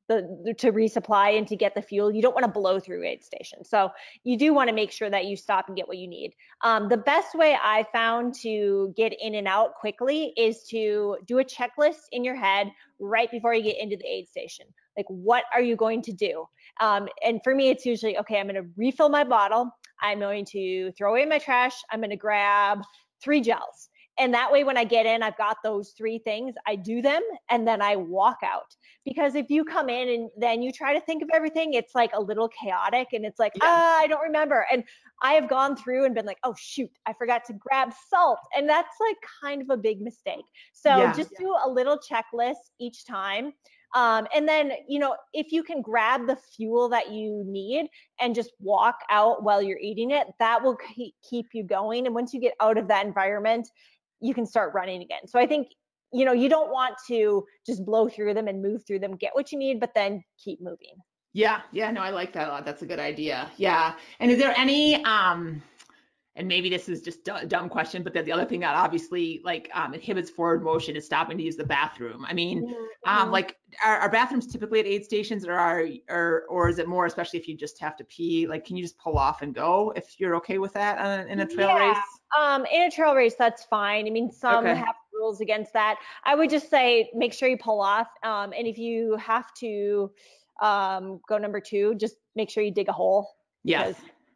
the 0.08 0.54
to 0.58 0.72
resupply 0.72 1.38
and 1.38 1.46
to 1.46 1.56
get 1.56 1.74
the 1.74 1.82
fuel. 1.82 2.10
You 2.10 2.22
don't 2.22 2.34
want 2.34 2.44
to 2.44 2.50
blow 2.50 2.80
through 2.80 3.04
aid 3.04 3.22
station. 3.22 3.64
So 3.64 3.90
you 4.24 4.36
do 4.36 4.52
want 4.52 4.68
to 4.68 4.74
make 4.74 4.90
sure 4.90 5.08
that 5.10 5.26
you 5.26 5.36
stop 5.36 5.68
and 5.68 5.76
get 5.76 5.86
what 5.86 5.98
you 5.98 6.08
need. 6.08 6.34
Um, 6.62 6.88
the 6.88 6.96
best 6.96 7.34
way 7.34 7.56
I 7.62 7.86
found 7.92 8.34
to 8.42 8.92
get 8.96 9.12
in 9.20 9.36
and 9.36 9.46
out 9.46 9.74
quickly 9.74 10.32
is 10.36 10.64
to 10.70 11.18
do 11.26 11.38
a 11.38 11.44
checklist 11.44 12.08
in 12.10 12.24
your 12.24 12.36
head 12.36 12.72
right 12.98 13.30
before 13.30 13.54
you 13.54 13.62
get 13.62 13.78
into 13.80 13.96
the 13.96 14.06
aid 14.06 14.28
station. 14.28 14.66
Like, 14.96 15.06
what 15.08 15.44
are 15.54 15.62
you 15.62 15.76
going 15.76 16.02
to 16.02 16.12
do? 16.12 16.46
Um, 16.80 17.08
and 17.24 17.40
for 17.44 17.54
me, 17.54 17.70
it's 17.70 17.86
usually 17.86 18.18
okay. 18.18 18.38
I'm 18.38 18.48
going 18.48 18.62
to 18.62 18.68
refill 18.76 19.08
my 19.08 19.24
bottle. 19.24 19.70
I'm 20.02 20.18
going 20.18 20.44
to 20.46 20.92
throw 20.92 21.10
away 21.10 21.24
my 21.24 21.38
trash. 21.38 21.74
I'm 21.90 22.00
going 22.00 22.10
to 22.10 22.16
grab 22.16 22.82
three 23.22 23.40
gels. 23.40 23.88
And 24.18 24.34
that 24.34 24.52
way, 24.52 24.62
when 24.62 24.76
I 24.76 24.84
get 24.84 25.06
in, 25.06 25.22
I've 25.22 25.38
got 25.38 25.56
those 25.64 25.94
three 25.96 26.18
things. 26.18 26.54
I 26.66 26.76
do 26.76 27.00
them 27.00 27.22
and 27.50 27.66
then 27.66 27.80
I 27.80 27.96
walk 27.96 28.38
out. 28.44 28.76
Because 29.06 29.34
if 29.34 29.48
you 29.48 29.64
come 29.64 29.88
in 29.88 30.08
and 30.08 30.30
then 30.36 30.62
you 30.62 30.70
try 30.70 30.92
to 30.92 31.00
think 31.00 31.22
of 31.22 31.30
everything, 31.32 31.72
it's 31.72 31.94
like 31.94 32.10
a 32.14 32.20
little 32.20 32.48
chaotic 32.48 33.08
and 33.12 33.24
it's 33.24 33.38
like, 33.38 33.52
yeah. 33.56 33.62
ah, 33.64 33.98
I 33.98 34.06
don't 34.06 34.20
remember. 34.20 34.66
And 34.70 34.84
I 35.22 35.32
have 35.32 35.48
gone 35.48 35.76
through 35.76 36.04
and 36.04 36.14
been 36.14 36.26
like, 36.26 36.38
oh, 36.44 36.54
shoot, 36.58 36.90
I 37.06 37.14
forgot 37.14 37.44
to 37.46 37.54
grab 37.54 37.92
salt. 38.10 38.38
And 38.54 38.68
that's 38.68 38.94
like 39.00 39.16
kind 39.42 39.62
of 39.62 39.70
a 39.70 39.76
big 39.76 40.02
mistake. 40.02 40.44
So 40.74 40.90
yeah. 40.90 41.12
just 41.14 41.30
yeah. 41.32 41.46
do 41.46 41.56
a 41.64 41.68
little 41.68 41.98
checklist 41.98 42.70
each 42.78 43.06
time. 43.06 43.54
Um, 43.94 44.26
and 44.34 44.48
then, 44.48 44.72
you 44.88 44.98
know, 44.98 45.16
if 45.34 45.52
you 45.52 45.62
can 45.62 45.82
grab 45.82 46.26
the 46.26 46.36
fuel 46.36 46.88
that 46.90 47.12
you 47.12 47.44
need 47.46 47.88
and 48.20 48.34
just 48.34 48.52
walk 48.58 49.00
out 49.10 49.42
while 49.42 49.62
you're 49.62 49.78
eating 49.78 50.12
it, 50.12 50.28
that 50.38 50.62
will 50.62 50.78
keep 51.28 51.48
you 51.52 51.62
going. 51.62 52.06
And 52.06 52.14
once 52.14 52.32
you 52.32 52.40
get 52.40 52.54
out 52.60 52.78
of 52.78 52.88
that 52.88 53.04
environment, 53.04 53.68
you 54.20 54.34
can 54.34 54.46
start 54.46 54.72
running 54.74 55.02
again. 55.02 55.26
So 55.26 55.38
I 55.38 55.46
think, 55.46 55.68
you 56.12 56.24
know, 56.24 56.32
you 56.32 56.48
don't 56.48 56.70
want 56.70 56.94
to 57.08 57.44
just 57.66 57.84
blow 57.84 58.08
through 58.08 58.34
them 58.34 58.48
and 58.48 58.62
move 58.62 58.86
through 58.86 59.00
them, 59.00 59.16
get 59.16 59.34
what 59.34 59.52
you 59.52 59.58
need, 59.58 59.80
but 59.80 59.94
then 59.94 60.24
keep 60.42 60.60
moving. 60.60 60.94
Yeah, 61.34 61.62
yeah, 61.72 61.90
no, 61.90 62.02
I 62.02 62.10
like 62.10 62.34
that 62.34 62.48
a 62.48 62.50
lot. 62.50 62.64
That's 62.66 62.82
a 62.82 62.86
good 62.86 62.98
idea. 62.98 63.50
Yeah. 63.56 63.94
And 64.20 64.30
is 64.30 64.38
there 64.38 64.54
any 64.56 65.02
um 65.04 65.62
and 66.34 66.48
maybe 66.48 66.70
this 66.70 66.88
is 66.88 67.02
just 67.02 67.28
a 67.28 67.46
dumb 67.46 67.68
question, 67.68 68.02
but 68.02 68.14
then 68.14 68.24
the 68.24 68.32
other 68.32 68.46
thing 68.46 68.60
that 68.60 68.74
obviously 68.74 69.42
like 69.44 69.70
um, 69.74 69.92
inhibits 69.92 70.30
forward 70.30 70.62
motion 70.62 70.96
is 70.96 71.04
stopping 71.04 71.36
to 71.36 71.44
use 71.44 71.56
the 71.56 71.64
bathroom. 71.64 72.24
I 72.26 72.32
mean, 72.32 72.64
mm-hmm. 72.64 73.08
um, 73.08 73.30
like 73.30 73.58
are, 73.84 73.98
are, 73.98 74.08
bathrooms 74.10 74.46
typically 74.46 74.80
at 74.80 74.86
aid 74.86 75.04
stations, 75.04 75.46
or 75.46 75.52
are 75.52 75.86
or 76.08 76.44
or 76.48 76.70
is 76.70 76.78
it 76.78 76.88
more, 76.88 77.04
especially 77.04 77.38
if 77.38 77.48
you 77.48 77.56
just 77.56 77.78
have 77.80 77.96
to 77.98 78.04
pee? 78.04 78.46
Like, 78.46 78.64
can 78.64 78.76
you 78.76 78.82
just 78.82 78.98
pull 78.98 79.18
off 79.18 79.42
and 79.42 79.54
go 79.54 79.92
if 79.94 80.18
you're 80.18 80.34
okay 80.36 80.56
with 80.56 80.72
that 80.72 80.98
uh, 80.98 81.26
in 81.28 81.40
a 81.40 81.46
trail 81.46 81.68
yeah. 81.68 81.90
race? 81.90 81.98
Um, 82.38 82.64
in 82.72 82.82
a 82.84 82.90
trail 82.90 83.14
race, 83.14 83.34
that's 83.38 83.64
fine. 83.64 84.06
I 84.06 84.10
mean, 84.10 84.30
some 84.30 84.64
okay. 84.64 84.74
have 84.74 84.94
rules 85.12 85.42
against 85.42 85.74
that. 85.74 85.98
I 86.24 86.34
would 86.34 86.48
just 86.48 86.70
say 86.70 87.10
make 87.14 87.34
sure 87.34 87.50
you 87.50 87.58
pull 87.58 87.82
off, 87.82 88.08
um, 88.22 88.54
and 88.56 88.66
if 88.66 88.78
you 88.78 89.16
have 89.16 89.52
to 89.56 90.10
um, 90.62 91.20
go 91.28 91.36
number 91.36 91.60
two, 91.60 91.94
just 91.96 92.16
make 92.34 92.48
sure 92.48 92.62
you 92.62 92.72
dig 92.72 92.88
a 92.88 92.92
hole. 92.92 93.28
Yeah, 93.64 93.92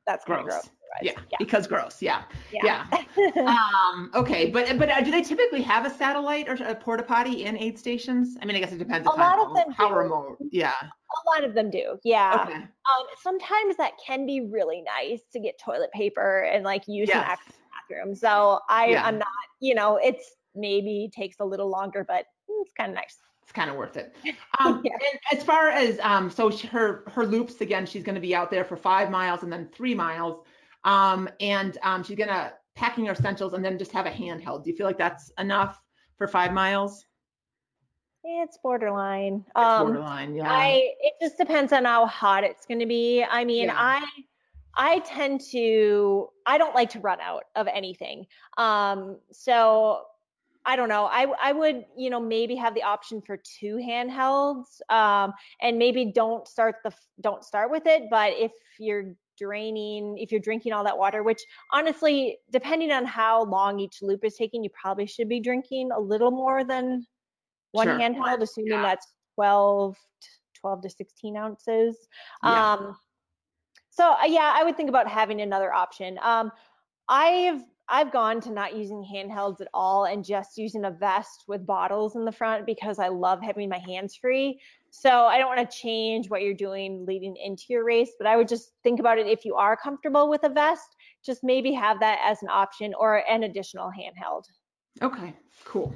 that's 0.07 0.25
gross. 0.27 0.45
gross. 0.45 0.71
Yeah, 1.03 1.13
yeah, 1.31 1.37
because 1.39 1.67
gross. 1.67 2.01
Yeah, 2.01 2.23
yeah. 2.53 2.87
yeah. 3.17 3.31
um, 3.95 4.11
okay, 4.15 4.51
but 4.51 4.79
but 4.79 4.91
uh, 4.91 5.01
do 5.01 5.11
they 5.11 5.23
typically 5.23 5.63
have 5.63 5.87
a 5.87 5.91
satellite 5.91 6.49
or 6.49 6.55
a 6.65 6.75
porta 6.75 7.03
potty 7.03 7.45
in 7.45 7.57
aid 7.57 7.79
stations? 7.79 8.37
I 8.41 8.45
mean, 8.45 8.57
I 8.57 8.61
guess 8.61 8.73
it 8.73 8.79
depends. 8.79 9.07
A 9.07 9.11
lot 9.11 9.39
of 9.39 9.55
them 9.55 9.73
how 9.73 9.89
do. 9.89 9.95
remote. 9.95 10.39
Yeah. 10.51 10.73
A 10.83 11.31
lot 11.31 11.45
of 11.45 11.55
them 11.55 11.71
do. 11.71 11.99
Yeah. 12.05 12.43
Okay. 12.43 12.55
Um, 12.55 13.07
sometimes 13.23 13.77
that 13.77 13.93
can 14.05 14.27
be 14.27 14.41
really 14.41 14.83
nice 14.83 15.21
to 15.33 15.41
get 15.41 15.59
toilet 15.59 15.91
paper 15.93 16.43
and 16.43 16.65
like 16.65 16.87
use 16.87 17.09
yes. 17.09 17.17
an 17.17 17.23
actual 17.23 17.55
bathroom. 17.89 18.15
So 18.15 18.61
I 18.69 18.87
yeah. 18.89 19.05
I'm 19.05 19.19
not. 19.19 19.29
You 19.61 19.75
know, 19.75 19.99
it's 20.03 20.35
maybe 20.55 21.11
takes 21.15 21.37
a 21.41 21.45
little 21.45 21.71
longer, 21.71 22.05
but 22.07 22.27
it's 22.49 22.73
kind 22.77 22.91
of 22.91 22.97
nice 22.97 23.19
it's 23.47 23.53
kind 23.53 23.71
of 23.71 23.77
worth 23.77 23.97
it. 23.97 24.15
Um, 24.59 24.81
yeah. 24.83 24.97
as 25.31 25.43
far 25.43 25.69
as 25.69 26.01
um, 26.01 26.31
so 26.31 26.51
her 26.69 27.05
her 27.09 27.27
loops 27.27 27.61
again, 27.61 27.85
she's 27.85 28.03
going 28.03 28.15
to 28.15 28.23
be 28.23 28.35
out 28.35 28.51
there 28.51 28.65
for 28.65 28.75
five 28.75 29.11
miles 29.11 29.43
and 29.43 29.53
then 29.53 29.69
three 29.71 29.95
miles. 29.95 30.47
Um, 30.87 31.29
and 31.41 31.77
um, 31.83 32.03
she's 32.03 32.17
gonna 32.17 32.53
packing 32.77 33.07
her 33.07 33.13
essentials 33.13 33.53
and 33.53 33.65
then 33.65 33.79
just 33.79 33.93
have 33.93 34.07
a 34.07 34.11
handheld. 34.11 34.65
Do 34.65 34.71
you 34.71 34.77
feel 34.77 34.87
like 34.87 34.99
that's 34.99 35.31
enough 35.39 35.83
for 36.17 36.29
five 36.29 36.53
miles? 36.53 37.05
It's 38.23 38.59
borderline. 38.59 39.45
It's 39.49 39.57
um, 39.57 39.87
borderline, 39.87 40.35
yeah. 40.35 40.51
I 40.51 40.93
it 41.01 41.15
just 41.21 41.37
depends 41.39 41.73
on 41.73 41.85
how 41.85 42.07
hot 42.07 42.45
it's 42.45 42.67
going 42.67 42.81
to 42.81 42.87
be. 42.87 43.25
I 43.25 43.45
mean, 43.45 43.67
yeah. 43.67 43.75
I 43.77 44.05
I 44.77 44.99
tend 45.01 45.41
to 45.53 46.29
I 46.45 46.59
don't 46.59 46.75
like 46.75 46.91
to 46.91 47.01
run 47.01 47.21
out 47.21 47.45
of 47.55 47.67
anything. 47.73 48.27
Um, 48.59 49.19
so 49.33 50.03
I 50.65 50.75
don't 50.75 50.89
know. 50.89 51.07
I 51.07 51.27
I 51.41 51.53
would 51.53 51.85
you 51.97 52.11
know 52.11 52.21
maybe 52.21 52.57
have 52.57 52.75
the 52.75 52.83
option 52.83 53.23
for 53.23 53.37
two 53.37 53.77
handhelds, 53.77 54.81
um, 54.91 55.33
and 55.61 55.79
maybe 55.79 56.07
don't 56.07 56.47
start 56.49 56.77
the 56.85 56.93
don't 57.21 57.45
start 57.45 57.71
with 57.71 57.87
it. 57.87 58.05
But 58.11 58.35
if 58.37 58.53
you're 58.79 59.15
draining 59.39 60.17
if 60.19 60.31
you're 60.31 60.41
drinking 60.41 60.73
all 60.73 60.85
that 60.85 60.97
water 60.97 61.23
which 61.23 61.41
honestly 61.73 62.39
depending 62.51 62.91
on 62.91 63.05
how 63.05 63.45
long 63.45 63.79
each 63.79 63.99
loop 64.03 64.25
is 64.25 64.35
taking 64.35 64.63
you 64.63 64.71
probably 64.71 65.07
should 65.07 65.29
be 65.29 65.41
drinking 65.41 65.91
a 65.97 66.01
little 66.01 66.31
more 66.31 66.65
than 66.65 67.07
one 67.73 67.87
sure. 67.87 67.99
handheld 67.99 68.41
assuming 68.41 68.73
yeah. 68.73 68.83
that's 68.83 69.13
12 69.35 69.97
12 70.61 70.83
to 70.83 70.91
16 70.91 71.37
ounces 71.37 71.97
yeah. 72.43 72.73
um 72.73 72.97
so 73.91 74.13
uh, 74.13 74.27
yeah 74.27 74.53
i 74.57 74.65
would 74.65 74.77
think 74.77 74.89
about 74.89 75.09
having 75.09 75.41
another 75.41 75.73
option 75.73 76.19
um 76.23 76.51
i've 77.09 77.63
I've 77.89 78.13
gone 78.13 78.41
to 78.41 78.51
not 78.51 78.77
using 78.77 79.05
handhelds 79.05 79.61
at 79.61 79.69
all 79.73 80.07
and 80.07 80.25
just 80.25 80.59
using 80.59 80.85
a 80.85 80.91
vest 80.91 81.45
with 81.47 81.67
bottles 81.67 82.17
in 82.17 82.25
the 82.25 82.33
front 82.33 82.67
because 82.67 82.99
I 82.99 83.09
love 83.09 83.41
having 83.41 83.69
my 83.69 83.79
hands 83.79 84.17
free. 84.17 84.61
So 84.99 85.27
I 85.27 85.37
don't 85.37 85.55
want 85.55 85.71
to 85.71 85.77
change 85.77 86.31
what 86.31 86.41
you're 86.41 86.55
doing 86.55 87.05
leading 87.05 87.37
into 87.37 87.65
your 87.69 87.85
race, 87.85 88.13
but 88.17 88.27
I 88.27 88.35
would 88.35 88.49
just 88.49 88.73
think 88.83 88.99
about 88.99 89.19
it 89.19 89.27
if 89.27 89.45
you 89.45 89.55
are 89.55 89.77
comfortable 89.77 90.31
with 90.31 90.43
a 90.45 90.49
vest, 90.49 90.97
just 91.23 91.45
maybe 91.45 91.73
have 91.73 92.01
that 92.01 92.19
as 92.25 92.43
an 92.43 92.49
option 92.49 92.95
or 92.99 93.23
an 93.29 93.43
additional 93.43 93.91
handheld. 93.91 94.45
Okay, 95.03 95.35
cool. 95.67 95.95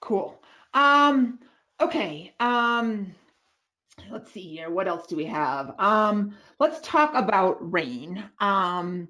Cool. 0.00 0.42
Um 0.74 1.38
okay. 1.80 2.34
Um 2.40 3.14
let's 4.10 4.32
see 4.32 4.48
here. 4.48 4.70
What 4.70 4.88
else 4.88 5.06
do 5.06 5.14
we 5.14 5.26
have? 5.26 5.76
Um 5.78 6.34
let's 6.58 6.80
talk 6.80 7.14
about 7.14 7.58
rain. 7.72 8.24
Um 8.40 9.08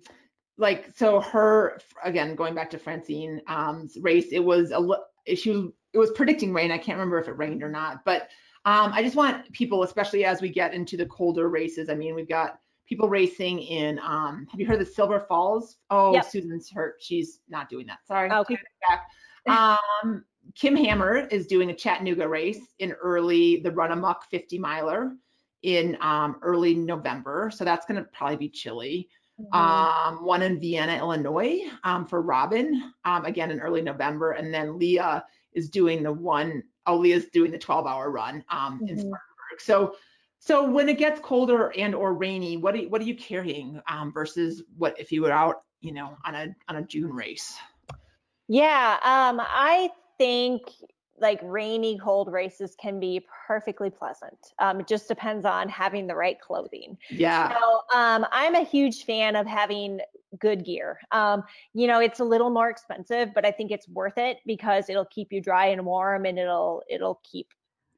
like 0.59 0.91
so 0.95 1.21
her 1.21 1.81
again 2.05 2.35
going 2.35 2.55
back 2.55 2.69
to 2.69 2.79
Francine 2.79 3.41
um 3.47 3.89
race 4.03 4.27
it 4.31 4.45
was 4.45 4.73
a 4.73 5.35
she 5.35 5.71
it 5.95 5.99
was 5.99 6.11
predicting 6.11 6.53
rain 6.53 6.71
I 6.71 6.77
can't 6.77 6.99
remember 6.99 7.19
if 7.19 7.29
it 7.29 7.39
rained 7.39 7.63
or 7.63 7.71
not 7.71 8.05
but 8.05 8.29
um 8.65 8.93
I 8.93 9.03
just 9.03 9.17
want 9.17 9.51
people 9.53 9.83
especially 9.83 10.25
as 10.25 10.41
we 10.41 10.49
get 10.49 10.75
into 10.75 10.97
the 10.97 11.07
colder 11.07 11.49
races 11.49 11.89
I 11.89 11.95
mean 11.95 12.15
we've 12.15 12.29
got 12.29 12.59
people 12.87 13.09
racing 13.09 13.61
in 13.61 13.99
um 14.01 14.47
have 14.51 14.61
you 14.61 14.67
heard 14.67 14.81
of 14.81 14.87
the 14.87 14.93
Silver 14.93 15.21
Falls 15.29 15.79
oh 15.91 16.13
yep. 16.13 16.25
Susan's 16.25 16.71
hurt 16.71 16.97
she's 17.01 17.41
not 17.49 17.69
doing 17.69 17.87
that 17.87 17.99
sorry 18.07 18.31
okay 18.31 18.59
back. 18.89 19.69
um 20.03 20.25
Kim 20.55 20.75
Hammer 20.75 21.29
is 21.29 21.47
doing 21.47 21.71
a 21.71 21.75
Chattanooga 21.75 22.29
race 22.29 22.75
in 22.79 22.93
early 22.93 23.61
the 23.61 23.71
run 23.71 23.93
amok 23.93 24.25
50 24.31 24.59
miler 24.59 25.13
in 25.63 25.97
um 26.01 26.37
early 26.43 26.75
November 26.75 27.51
so 27.55 27.65
that's 27.65 27.87
going 27.87 28.03
to 28.03 28.09
probably 28.13 28.37
be 28.37 28.49
chilly 28.49 29.09
Mm-hmm. 29.41 30.19
Um, 30.19 30.25
one 30.25 30.43
in 30.43 30.61
Vienna, 30.61 30.97
Illinois, 30.97 31.61
um, 31.85 32.07
for 32.07 32.21
Robin, 32.23 32.93
um, 33.05 33.25
again 33.25 33.51
in 33.51 33.61
early 33.61 33.83
November, 33.83 34.33
and 34.33 34.53
then 34.53 34.79
Leah 34.79 35.25
is 35.53 35.69
doing 35.69 36.03
the 36.03 36.13
one. 36.13 36.63
Leah's 36.91 37.27
doing 37.27 37.51
the 37.51 37.59
12-hour 37.59 38.11
run 38.11 38.45
um, 38.51 38.75
mm-hmm. 38.75 38.89
in 38.89 38.97
Spartanburg. 38.97 39.61
So, 39.61 39.95
so 40.39 40.69
when 40.69 40.89
it 40.89 40.99
gets 40.99 41.21
colder 41.21 41.73
and 41.77 41.95
or 41.95 42.15
rainy, 42.15 42.57
what 42.57 42.75
are 42.75 42.79
you, 42.79 42.89
what 42.89 43.01
are 43.01 43.05
you 43.05 43.15
carrying 43.15 43.81
um, 43.89 44.13
versus 44.13 44.63
what 44.77 44.99
if 44.99 45.13
you 45.13 45.23
were 45.23 45.33
out, 45.33 45.63
you 45.81 45.93
know, 45.93 46.17
on 46.25 46.35
a 46.35 46.55
on 46.69 46.77
a 46.77 46.83
June 46.83 47.13
race? 47.13 47.57
Yeah, 48.49 48.99
um, 49.03 49.41
I 49.41 49.91
think 50.19 50.63
like 51.21 51.39
rainy, 51.43 51.99
cold 51.99 52.31
races 52.31 52.75
can 52.79 52.99
be 52.99 53.25
perfectly 53.47 53.89
pleasant. 53.89 54.37
Um, 54.59 54.81
it 54.81 54.89
just 54.89 55.09
depends 55.09 55.47
on 55.47 55.69
having 55.69 56.07
the 56.07 56.15
right 56.15 56.39
clothing. 56.41 56.99
Yeah. 57.09 57.57
So 57.57 57.83
um, 57.97 58.27
I'm 58.33 58.57
a 58.57 58.65
huge 58.65 59.05
fan 59.05 59.37
of 59.37 59.47
having 59.47 60.01
good 60.39 60.65
gear. 60.65 60.99
Um, 61.11 61.45
you 61.75 61.87
know, 61.87 62.01
it's 62.01 62.21
a 62.21 62.25
little 62.25 62.51
more 62.51 62.71
expensive, 62.71 63.31
but 63.35 63.45
I 63.45 63.51
think 63.51 63.71
it's 63.71 63.89
worth 63.89 64.19
it 64.19 64.39
because 64.47 64.89
it'll 64.89 65.07
keep 65.07 65.33
you 65.33 65.41
dry 65.41 65.67
and 65.67 65.85
warm, 65.85 66.25
and 66.25 66.39
it'll 66.39 66.83
it'll 66.89 67.21
keep 67.25 67.49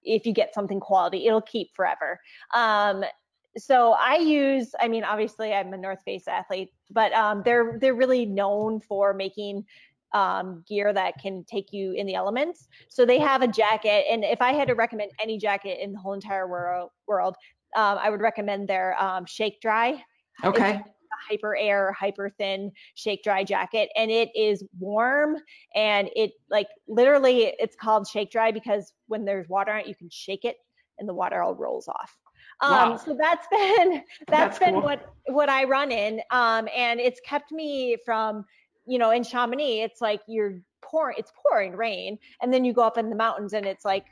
if 0.02 0.26
you 0.26 0.32
get 0.32 0.54
something 0.54 0.80
quality, 0.80 1.26
it'll 1.26 1.40
keep 1.40 1.74
forever. 1.74 2.20
Um, 2.54 3.04
so 3.56 3.92
I 3.92 4.16
use, 4.16 4.74
I 4.80 4.88
mean, 4.88 5.04
obviously 5.04 5.54
I'm 5.54 5.72
a 5.72 5.76
North 5.76 6.02
Face 6.04 6.28
athlete, 6.28 6.70
but 6.90 7.12
um, 7.12 7.42
they're 7.44 7.78
they're 7.80 7.94
really 7.94 8.26
known 8.26 8.80
for 8.80 9.14
making 9.14 9.64
um, 10.12 10.64
gear 10.68 10.92
that 10.92 11.20
can 11.20 11.44
take 11.44 11.72
you 11.72 11.92
in 11.92 12.06
the 12.06 12.14
elements. 12.14 12.68
So 12.88 13.04
they 13.04 13.18
have 13.18 13.42
a 13.42 13.48
jacket, 13.48 14.06
and 14.10 14.24
if 14.24 14.40
I 14.40 14.52
had 14.52 14.68
to 14.68 14.74
recommend 14.74 15.12
any 15.20 15.38
jacket 15.38 15.78
in 15.80 15.92
the 15.92 15.98
whole 15.98 16.14
entire 16.14 16.48
world, 16.48 16.90
world 17.06 17.36
um, 17.76 17.98
I 18.00 18.10
would 18.10 18.20
recommend 18.20 18.68
their 18.68 19.00
um, 19.02 19.26
Shake 19.26 19.60
Dry. 19.60 20.02
Okay. 20.44 20.82
Hyper 21.28 21.56
air, 21.56 21.92
hyper 21.92 22.30
thin 22.38 22.72
shake 22.94 23.22
dry 23.22 23.44
jacket, 23.44 23.90
and 23.96 24.10
it 24.10 24.30
is 24.34 24.64
warm 24.78 25.36
and 25.74 26.10
it 26.16 26.32
like 26.50 26.68
literally 26.88 27.54
it's 27.58 27.76
called 27.76 28.06
shake 28.06 28.30
dry 28.30 28.50
because 28.50 28.92
when 29.06 29.24
there's 29.24 29.48
water 29.48 29.72
on 29.72 29.80
it, 29.80 29.86
you 29.86 29.94
can 29.94 30.10
shake 30.10 30.44
it 30.44 30.56
and 30.98 31.08
the 31.08 31.14
water 31.14 31.42
all 31.42 31.54
rolls 31.54 31.88
off. 31.88 32.16
Um, 32.60 32.70
wow. 32.70 32.96
so 32.96 33.16
that's 33.18 33.46
been 33.50 33.92
that's, 33.92 34.04
that's 34.28 34.58
been 34.58 34.74
cool. 34.74 34.82
what 34.82 35.14
what 35.26 35.48
I 35.48 35.64
run 35.64 35.90
in. 35.90 36.20
Um, 36.30 36.68
and 36.74 37.00
it's 37.00 37.20
kept 37.24 37.52
me 37.52 37.96
from 38.04 38.44
you 38.86 38.98
know, 38.98 39.10
in 39.10 39.22
Chamonix, 39.22 39.80
it's 39.80 40.00
like 40.00 40.20
you're 40.28 40.60
pouring, 40.82 41.16
it's 41.18 41.32
pouring 41.42 41.76
rain, 41.76 42.18
and 42.42 42.52
then 42.52 42.64
you 42.64 42.72
go 42.72 42.82
up 42.82 42.98
in 42.98 43.10
the 43.10 43.16
mountains 43.16 43.52
and 43.52 43.66
it's 43.66 43.84
like 43.84 44.04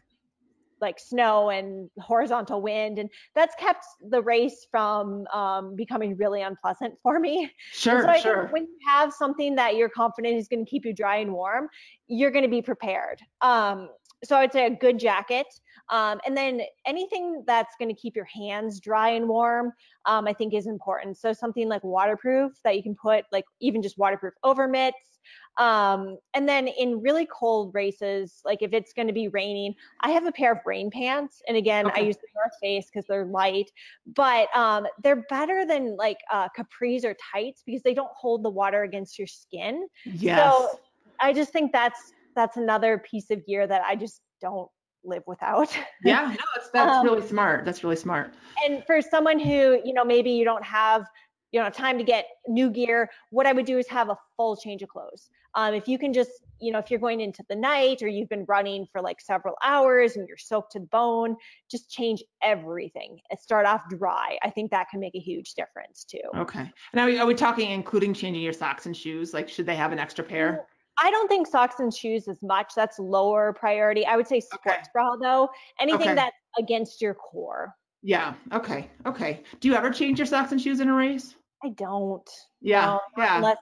like 0.82 0.98
snow 0.98 1.48
and 1.48 1.88
horizontal 1.98 2.60
wind 2.60 2.98
and 2.98 3.08
that's 3.34 3.54
kept 3.54 3.86
the 4.10 4.20
race 4.20 4.66
from 4.70 5.26
um, 5.32 5.74
becoming 5.76 6.16
really 6.16 6.42
unpleasant 6.42 6.94
for 7.02 7.18
me. 7.18 7.50
Sure 7.72 8.02
so 8.02 8.20
sure 8.20 8.46
when 8.48 8.64
you 8.64 8.78
have 8.86 9.12
something 9.12 9.54
that 9.54 9.76
you're 9.76 9.88
confident 9.88 10.36
is 10.36 10.48
going 10.48 10.64
to 10.64 10.70
keep 10.70 10.84
you 10.84 10.92
dry 10.92 11.16
and 11.16 11.32
warm 11.32 11.68
you're 12.08 12.30
going 12.30 12.44
to 12.44 12.50
be 12.50 12.60
prepared. 12.60 13.18
Um, 13.40 13.88
so 14.24 14.36
i'd 14.36 14.52
say 14.52 14.66
a 14.66 14.70
good 14.70 15.00
jacket 15.00 15.46
um, 15.88 16.20
and 16.26 16.36
then 16.36 16.62
anything 16.86 17.44
that's 17.46 17.74
going 17.78 17.94
to 17.94 18.00
keep 18.00 18.16
your 18.16 18.24
hands 18.24 18.80
dry 18.80 19.10
and 19.10 19.28
warm, 19.28 19.72
um, 20.06 20.26
I 20.26 20.32
think 20.32 20.54
is 20.54 20.66
important. 20.66 21.18
So 21.18 21.32
something 21.32 21.68
like 21.68 21.84
waterproof 21.84 22.52
that 22.64 22.76
you 22.76 22.82
can 22.82 22.94
put 22.94 23.24
like 23.32 23.44
even 23.60 23.82
just 23.82 23.98
waterproof 23.98 24.34
over 24.42 24.68
mitts, 24.68 25.11
Um, 25.58 26.18
and 26.34 26.48
then 26.48 26.66
in 26.66 27.00
really 27.00 27.26
cold 27.26 27.74
races, 27.74 28.40
like 28.44 28.62
if 28.62 28.72
it's 28.72 28.92
going 28.92 29.08
to 29.08 29.12
be 29.12 29.28
raining, 29.28 29.74
I 30.00 30.10
have 30.10 30.26
a 30.26 30.32
pair 30.32 30.52
of 30.52 30.58
rain 30.64 30.90
pants. 30.90 31.42
And 31.46 31.56
again, 31.56 31.86
okay. 31.86 32.00
I 32.00 32.04
use 32.04 32.16
the 32.16 32.28
North 32.34 32.54
Face 32.60 32.86
because 32.92 33.06
they're 33.06 33.26
light, 33.26 33.70
but 34.06 34.48
um, 34.56 34.86
they're 35.02 35.24
better 35.28 35.66
than 35.66 35.96
like 35.96 36.18
uh, 36.30 36.48
capris 36.56 37.04
or 37.04 37.14
tights 37.32 37.62
because 37.66 37.82
they 37.82 37.94
don't 37.94 38.12
hold 38.16 38.44
the 38.44 38.50
water 38.50 38.82
against 38.82 39.18
your 39.18 39.26
skin. 39.26 39.86
Yes. 40.04 40.38
So 40.38 40.80
I 41.20 41.32
just 41.32 41.52
think 41.52 41.72
that's 41.72 42.12
that's 42.34 42.56
another 42.56 42.98
piece 42.98 43.30
of 43.30 43.44
gear 43.46 43.66
that 43.66 43.82
I 43.86 43.94
just 43.94 44.22
don't 44.40 44.70
live 45.04 45.22
without. 45.26 45.76
yeah, 46.04 46.28
no, 46.28 46.44
that's 46.54 46.70
that's 46.70 46.90
um, 46.96 47.06
really 47.06 47.26
smart. 47.26 47.64
That's 47.64 47.84
really 47.84 47.96
smart. 47.96 48.32
And 48.64 48.84
for 48.86 49.00
someone 49.02 49.38
who, 49.38 49.80
you 49.84 49.92
know, 49.92 50.04
maybe 50.04 50.30
you 50.30 50.44
don't 50.44 50.64
have 50.64 51.04
you 51.52 51.60
know 51.60 51.70
time 51.70 51.98
to 51.98 52.04
get 52.04 52.26
new 52.48 52.70
gear 52.70 53.08
what 53.30 53.46
i 53.46 53.52
would 53.52 53.66
do 53.66 53.78
is 53.78 53.86
have 53.86 54.08
a 54.08 54.16
full 54.36 54.56
change 54.56 54.82
of 54.82 54.88
clothes 54.88 55.28
um, 55.54 55.74
if 55.74 55.86
you 55.86 55.98
can 55.98 56.12
just 56.12 56.30
you 56.60 56.72
know 56.72 56.78
if 56.78 56.90
you're 56.90 57.00
going 57.00 57.20
into 57.20 57.44
the 57.48 57.54
night 57.54 58.02
or 58.02 58.08
you've 58.08 58.28
been 58.28 58.44
running 58.48 58.86
for 58.90 59.00
like 59.00 59.20
several 59.20 59.54
hours 59.62 60.16
and 60.16 60.26
you're 60.26 60.36
soaked 60.36 60.72
to 60.72 60.80
the 60.80 60.86
bone 60.86 61.36
just 61.70 61.90
change 61.90 62.22
everything 62.42 63.18
start 63.38 63.66
off 63.66 63.82
dry 63.90 64.36
i 64.42 64.50
think 64.50 64.70
that 64.70 64.88
can 64.90 64.98
make 64.98 65.14
a 65.14 65.20
huge 65.20 65.54
difference 65.54 66.04
too 66.04 66.18
okay 66.36 66.70
and 66.92 67.00
are 67.00 67.06
we, 67.06 67.18
are 67.18 67.26
we 67.26 67.34
talking 67.34 67.70
including 67.70 68.12
changing 68.12 68.42
your 68.42 68.52
socks 68.52 68.86
and 68.86 68.96
shoes 68.96 69.32
like 69.32 69.48
should 69.48 69.66
they 69.66 69.76
have 69.76 69.92
an 69.92 69.98
extra 69.98 70.24
pair 70.24 70.66
I 71.02 71.10
don't 71.10 71.26
think 71.26 71.46
socks 71.46 71.76
and 71.80 71.92
shoes 71.92 72.28
as 72.28 72.42
much. 72.42 72.74
That's 72.76 72.98
lower 72.98 73.54
priority. 73.54 74.04
I 74.04 74.14
would 74.14 74.28
say 74.28 74.40
sports 74.40 74.66
okay. 74.66 74.82
bra 74.92 75.16
though. 75.16 75.48
Anything 75.80 76.02
okay. 76.08 76.14
that's 76.14 76.36
against 76.58 77.00
your 77.00 77.14
core. 77.14 77.74
Yeah. 78.02 78.34
Okay. 78.52 78.90
Okay. 79.06 79.42
Do 79.60 79.68
you 79.68 79.74
ever 79.74 79.90
change 79.90 80.18
your 80.18 80.26
socks 80.26 80.52
and 80.52 80.60
shoes 80.60 80.80
in 80.80 80.88
a 80.88 80.94
race? 80.94 81.34
I 81.64 81.70
don't. 81.70 82.28
Yeah. 82.60 82.86
No, 82.86 83.00
yeah. 83.16 83.36
Unless 83.36 83.58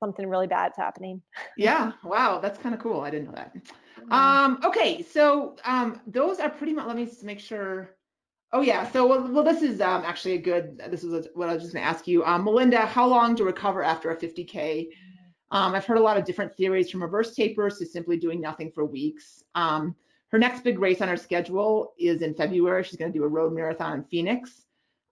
something 0.00 0.28
really 0.28 0.46
bad's 0.46 0.76
happening. 0.76 1.22
yeah. 1.56 1.92
Wow. 2.04 2.40
That's 2.40 2.58
kind 2.58 2.74
of 2.74 2.80
cool. 2.80 3.00
I 3.00 3.10
didn't 3.10 3.26
know 3.26 3.34
that. 3.34 3.54
Mm-hmm. 3.54 4.12
Um, 4.12 4.60
okay. 4.64 5.02
So 5.02 5.56
um, 5.64 6.00
those 6.06 6.38
are 6.38 6.50
pretty 6.50 6.72
much, 6.72 6.86
let 6.86 6.96
me 6.96 7.04
just 7.04 7.24
make 7.24 7.40
sure. 7.40 7.96
Oh 8.52 8.60
yeah. 8.60 8.90
So 8.90 9.06
well, 9.06 9.26
well 9.28 9.44
this 9.44 9.62
is 9.62 9.80
um, 9.80 10.02
actually 10.04 10.34
a 10.34 10.38
good, 10.38 10.80
this 10.90 11.04
is 11.04 11.26
what 11.34 11.48
I 11.48 11.54
was 11.54 11.62
just 11.62 11.74
gonna 11.74 11.86
ask 11.86 12.06
you. 12.06 12.24
Um, 12.24 12.44
Melinda, 12.44 12.80
how 12.80 13.06
long 13.06 13.34
to 13.36 13.44
recover 13.44 13.82
after 13.82 14.10
a 14.10 14.16
50K? 14.16 14.88
Um, 15.52 15.74
I've 15.74 15.84
heard 15.84 15.98
a 15.98 16.02
lot 16.02 16.16
of 16.16 16.24
different 16.24 16.54
theories 16.54 16.90
from 16.90 17.02
reverse 17.02 17.34
tapers 17.34 17.78
to 17.78 17.86
simply 17.86 18.16
doing 18.16 18.40
nothing 18.40 18.72
for 18.72 18.86
weeks. 18.86 19.42
Um, 19.54 19.94
her 20.28 20.38
next 20.38 20.64
big 20.64 20.78
race 20.78 21.02
on 21.02 21.08
her 21.08 21.16
schedule 21.16 21.92
is 21.98 22.22
in 22.22 22.34
February. 22.34 22.82
She's 22.82 22.96
going 22.96 23.12
to 23.12 23.18
do 23.18 23.24
a 23.24 23.28
road 23.28 23.52
marathon 23.52 23.98
in 23.98 24.04
Phoenix. 24.04 24.64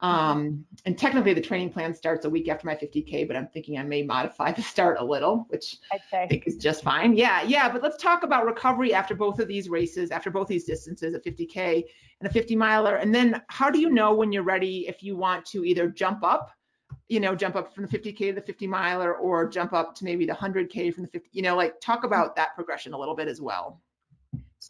Um, 0.02 0.64
and 0.86 0.96
technically 0.96 1.34
the 1.34 1.42
training 1.42 1.70
plan 1.70 1.94
starts 1.94 2.24
a 2.24 2.30
week 2.30 2.48
after 2.48 2.66
my 2.66 2.74
50K, 2.74 3.26
but 3.26 3.36
I'm 3.36 3.48
thinking 3.48 3.78
I 3.78 3.82
may 3.82 4.02
modify 4.02 4.52
the 4.56 4.62
start 4.62 4.98
a 4.98 5.04
little, 5.04 5.46
which 5.48 5.76
I 5.92 6.26
think 6.26 6.46
is 6.46 6.56
just 6.56 6.82
fine. 6.82 7.16
Yeah, 7.16 7.42
yeah. 7.42 7.70
But 7.70 7.82
let's 7.82 8.02
talk 8.02 8.22
about 8.22 8.46
recovery 8.46 8.94
after 8.94 9.14
both 9.14 9.38
of 9.38 9.48
these 9.48 9.68
races, 9.68 10.10
after 10.10 10.30
both 10.30 10.48
these 10.48 10.64
distances, 10.64 11.14
a 11.14 11.20
50K 11.20 11.84
and 12.20 12.28
a 12.28 12.32
50 12.32 12.56
miler. 12.56 12.96
And 12.96 13.14
then 13.14 13.42
how 13.48 13.70
do 13.70 13.78
you 13.78 13.90
know 13.90 14.14
when 14.14 14.32
you're 14.32 14.42
ready 14.42 14.88
if 14.88 15.02
you 15.02 15.16
want 15.16 15.44
to 15.46 15.64
either 15.64 15.88
jump 15.88 16.24
up, 16.24 16.50
you 17.08 17.20
know, 17.20 17.34
jump 17.34 17.56
up 17.56 17.74
from 17.74 17.86
the 17.86 17.98
50K 17.98 18.18
to 18.28 18.32
the 18.32 18.40
50 18.40 18.66
miler 18.66 19.14
or 19.14 19.48
jump 19.48 19.72
up 19.72 19.94
to 19.96 20.04
maybe 20.04 20.24
the 20.24 20.32
100K 20.32 20.94
from 20.94 21.02
the 21.04 21.10
50, 21.10 21.28
you 21.32 21.42
know, 21.42 21.56
like 21.56 21.80
talk 21.80 22.04
about 22.04 22.36
that 22.36 22.54
progression 22.54 22.94
a 22.94 22.98
little 22.98 23.16
bit 23.16 23.28
as 23.28 23.40
well. 23.40 23.80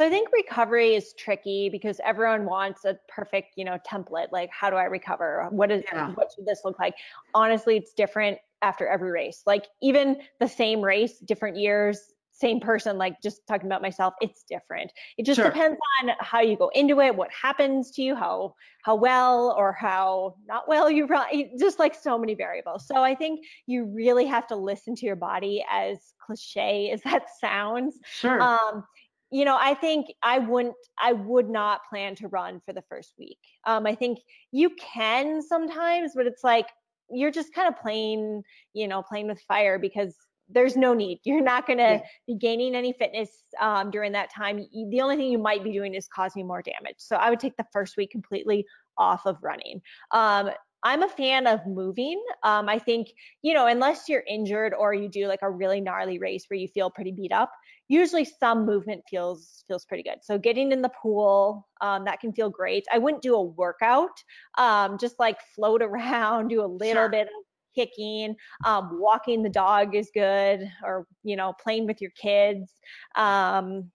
So 0.01 0.07
I 0.07 0.09
think 0.09 0.33
recovery 0.33 0.95
is 0.95 1.13
tricky 1.13 1.69
because 1.69 2.01
everyone 2.03 2.47
wants 2.47 2.87
a 2.87 2.99
perfect, 3.07 3.53
you 3.57 3.67
know, 3.67 3.77
template. 3.87 4.29
Like, 4.33 4.49
how 4.51 4.71
do 4.71 4.77
I 4.77 4.85
recover? 4.85 5.47
What 5.51 5.71
is 5.71 5.83
yeah. 5.93 6.13
what 6.13 6.33
should 6.35 6.47
this 6.47 6.63
look 6.65 6.79
like? 6.79 6.95
Honestly, 7.35 7.77
it's 7.77 7.93
different 7.93 8.39
after 8.63 8.89
every 8.89 9.11
race. 9.11 9.43
Like 9.45 9.67
even 9.83 10.23
the 10.39 10.49
same 10.49 10.81
race, 10.81 11.19
different 11.19 11.59
years, 11.59 12.15
same 12.33 12.61
person. 12.61 12.97
Like 12.97 13.21
just 13.23 13.47
talking 13.47 13.67
about 13.67 13.83
myself, 13.83 14.15
it's 14.23 14.43
different. 14.43 14.91
It 15.19 15.27
just 15.27 15.39
sure. 15.39 15.51
depends 15.51 15.79
on 16.03 16.13
how 16.19 16.41
you 16.41 16.57
go 16.57 16.71
into 16.75 17.01
it, 17.01 17.15
what 17.15 17.29
happens 17.31 17.91
to 17.91 18.03
you, 18.03 18.15
how 18.15 18.55
how 18.83 18.95
well 18.95 19.55
or 19.59 19.75
how 19.75 20.37
not 20.49 20.67
well 20.67 20.91
you 20.91 21.05
run. 21.09 21.27
Just 21.59 21.79
like 21.79 21.95
so 21.95 22.17
many 22.17 22.35
variables. 22.35 22.87
So 22.87 23.03
I 23.03 23.15
think 23.15 23.45
you 23.67 23.85
really 23.85 24.25
have 24.25 24.47
to 24.47 24.57
listen 24.57 24.95
to 24.95 25.05
your 25.05 25.17
body, 25.17 25.63
as 25.71 25.99
cliche 26.25 26.91
as 26.91 27.03
that 27.03 27.27
sounds. 27.39 27.99
Sure. 28.07 28.41
Um, 28.41 28.85
you 29.31 29.45
know, 29.45 29.57
I 29.59 29.75
think 29.75 30.07
I 30.23 30.39
wouldn't, 30.39 30.75
I 30.99 31.13
would 31.13 31.49
not 31.49 31.83
plan 31.89 32.15
to 32.17 32.29
run 32.29 32.61
for 32.67 32.73
the 32.73 32.83
first 32.89 33.15
week. 33.19 33.39
Um, 33.67 33.87
I 33.87 33.95
think 33.95 34.19
you 34.53 34.71
can 34.81 35.43
sometimes, 35.43 36.13
but 36.15 36.27
it's 36.27 36.43
like 36.43 36.67
you're 37.11 37.31
just 37.31 37.55
kind 37.55 37.69
of 37.69 37.81
playing, 37.81 38.43
you 38.73 38.89
know, 38.89 39.03
playing 39.03 39.29
with 39.29 39.41
fire 39.43 39.79
because 39.79 40.15
there's 40.53 40.77
no 40.77 40.95
need. 40.95 41.21
You're 41.25 41.43
not 41.43 41.67
going 41.67 41.79
to 41.79 41.85
yeah. 41.85 42.01
be 42.27 42.35
gaining 42.35 42.75
any 42.75 42.93
fitness 42.93 43.31
um, 43.61 43.91
during 43.91 44.13
that 44.13 44.33
time. 44.35 44.67
The 44.73 45.01
only 45.01 45.17
thing 45.17 45.31
you 45.31 45.39
might 45.39 45.63
be 45.63 45.73
doing 45.73 45.95
is 45.95 46.09
causing 46.09 46.47
more 46.47 46.63
damage. 46.63 46.97
So 46.99 47.17
I 47.17 47.31
would 47.31 47.41
take 47.41 47.57
the 47.57 47.67
first 47.73 47.97
week 47.97 48.11
completely 48.11 48.67
off 48.99 49.27
of 49.27 49.39
running. 49.43 49.81
Um, 50.11 50.51
I'm 50.83 51.03
a 51.03 51.09
fan 51.09 51.47
of 51.47 51.67
moving. 51.67 52.23
Um, 52.43 52.69
I 52.69 52.79
think, 52.79 53.09
you 53.43 53.53
know, 53.53 53.67
unless 53.67 54.09
you're 54.09 54.25
injured 54.27 54.73
or 54.73 54.95
you 54.95 55.09
do 55.09 55.27
like 55.27 55.41
a 55.43 55.51
really 55.51 55.81
gnarly 55.81 56.19
race 56.19 56.47
where 56.49 56.59
you 56.59 56.69
feel 56.69 56.91
pretty 56.91 57.13
beat 57.13 57.33
up, 57.33 57.53
usually 57.91 58.25
some 58.25 58.65
movement 58.65 59.03
feels 59.11 59.65
feels 59.67 59.85
pretty 59.85 60.05
good. 60.05 60.19
So 60.23 60.39
getting 60.39 60.71
in 60.71 60.81
the 60.81 60.91
pool, 61.03 61.69
um, 61.81 62.05
that 62.05 62.21
can 62.21 62.33
feel 62.33 62.49
great. 62.49 62.87
I 62.93 62.99
wouldn't 62.99 63.23
do 63.23 63.35
a 63.35 63.43
workout, 63.43 64.23
um, 64.57 64.97
just 64.99 65.19
like 65.19 65.39
float 65.55 65.83
around, 65.91 66.49
do 66.49 66.65
a 66.65 66.67
little 66.67 67.03
sure. 67.03 67.09
bit 67.09 67.27
of 67.27 67.45
kicking 67.75 68.35
um, 68.65 68.99
walking 69.01 69.43
the 69.43 69.49
dog 69.49 69.95
is 69.95 70.11
good 70.13 70.69
or 70.85 71.07
you 71.23 71.37
know 71.37 71.53
playing 71.63 71.87
with 71.87 72.01
your 72.01 72.11
kids 72.21 72.73
um, 73.15 73.89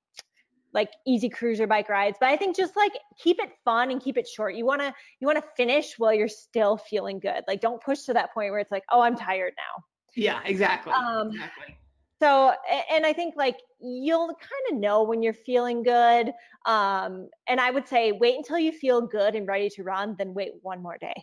like 0.73 0.89
easy 1.05 1.27
cruiser 1.27 1.67
bike 1.67 1.89
rides 1.89 2.15
but 2.21 2.29
i 2.29 2.37
think 2.37 2.55
just 2.55 2.77
like 2.77 2.93
keep 3.21 3.37
it 3.37 3.49
fun 3.65 3.91
and 3.91 4.01
keep 4.01 4.17
it 4.17 4.25
short 4.25 4.55
you 4.55 4.65
want 4.65 4.79
to 4.79 4.93
you 5.19 5.27
want 5.27 5.37
to 5.37 5.43
finish 5.57 5.95
while 5.97 6.13
you're 6.13 6.29
still 6.29 6.77
feeling 6.77 7.19
good 7.19 7.43
like 7.49 7.59
don't 7.59 7.83
push 7.83 8.03
to 8.03 8.13
that 8.13 8.33
point 8.33 8.49
where 8.49 8.61
it's 8.61 8.71
like 8.71 8.83
oh 8.93 9.01
i'm 9.01 9.17
tired 9.17 9.53
now 9.57 9.83
yeah 10.15 10.39
exactly 10.45 10.93
um, 10.93 11.31
exactly 11.31 11.75
so 12.21 12.53
and 12.91 13.05
i 13.05 13.13
think 13.13 13.35
like 13.35 13.57
you'll 13.81 14.27
kind 14.27 14.71
of 14.71 14.77
know 14.77 15.03
when 15.03 15.21
you're 15.21 15.33
feeling 15.33 15.83
good 15.83 16.31
um 16.65 17.29
and 17.47 17.59
i 17.59 17.69
would 17.71 17.87
say 17.87 18.11
wait 18.11 18.35
until 18.35 18.59
you 18.59 18.71
feel 18.71 19.01
good 19.01 19.35
and 19.35 19.47
ready 19.47 19.69
to 19.69 19.83
run 19.83 20.15
then 20.17 20.33
wait 20.33 20.51
one 20.61 20.81
more 20.81 20.97
day 20.97 21.13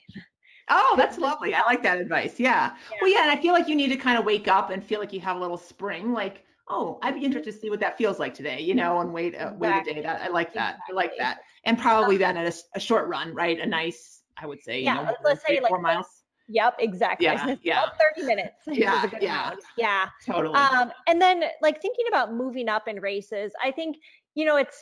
Oh, 0.69 0.95
that's 0.97 1.19
lovely. 1.29 1.55
I 1.55 1.63
like 1.63 1.83
that 1.83 1.99
advice. 1.99 2.39
Yeah. 2.39 2.73
yeah. 2.91 2.97
Well, 3.01 3.11
yeah, 3.11 3.23
and 3.23 3.31
I 3.31 3.41
feel 3.41 3.53
like 3.53 3.69
you 3.69 3.77
need 3.77 3.89
to 3.89 3.97
kind 3.97 4.19
of 4.19 4.25
wake 4.25 4.49
up 4.49 4.71
and 4.71 4.83
feel 4.83 5.01
like 5.01 5.13
you 5.13 5.21
have 5.21 5.37
a 5.37 5.41
little 5.41 5.59
spring. 5.59 6.13
Like, 6.13 6.45
oh, 6.69 6.99
I'd 7.03 7.15
be 7.15 7.25
interested 7.25 7.53
to 7.53 7.59
see 7.59 7.71
what 7.71 7.81
that 7.81 7.99
feels 7.99 8.19
like 8.19 8.35
today, 8.35 8.61
you 8.61 8.75
know, 8.75 9.01
and 9.01 9.13
wait, 9.13 9.35
uh, 9.37 9.53
wait 9.57 9.71
a 9.71 9.95
day. 9.95 10.03
That 10.03 10.23
I 10.23 10.29
like 10.29 10.55
that. 10.55 10.75
Exactly. 10.75 10.93
I 10.93 10.97
like 10.97 11.13
that. 11.19 11.39
And 11.65 11.79
probably 11.79 12.17
then 12.17 12.37
at 12.37 12.55
a, 12.55 12.77
a, 12.77 12.81
short 12.81 13.09
run, 13.09 13.35
right? 13.35 13.59
A 13.61 13.67
nice, 13.67 14.23
I 14.37 14.47
would 14.47 14.63
say, 14.63 14.81
yeah, 14.83 14.95
know, 14.95 15.15
let's 15.25 15.45
say 15.47 15.61
like 15.61 15.69
four 15.69 15.81
miles. 15.81 16.22
Yep, 16.53 16.77
exactly. 16.79 17.25
Yeah, 17.27 17.57
yeah. 17.63 17.87
30 18.17 18.27
minutes. 18.27 18.57
Yeah, 18.67 19.09
yeah. 19.21 19.49
Amount. 19.49 19.65
Yeah. 19.77 20.07
Totally. 20.25 20.55
Um, 20.55 20.93
and 21.09 21.21
then 21.21 21.45
like 21.63 21.81
thinking 21.81 22.05
about 22.09 22.35
moving 22.35 22.69
up 22.69 22.89
in 22.89 23.01
races, 23.01 23.53
I 23.63 23.71
think, 23.71 23.97
you 24.35 24.45
know, 24.45 24.57
it's 24.57 24.81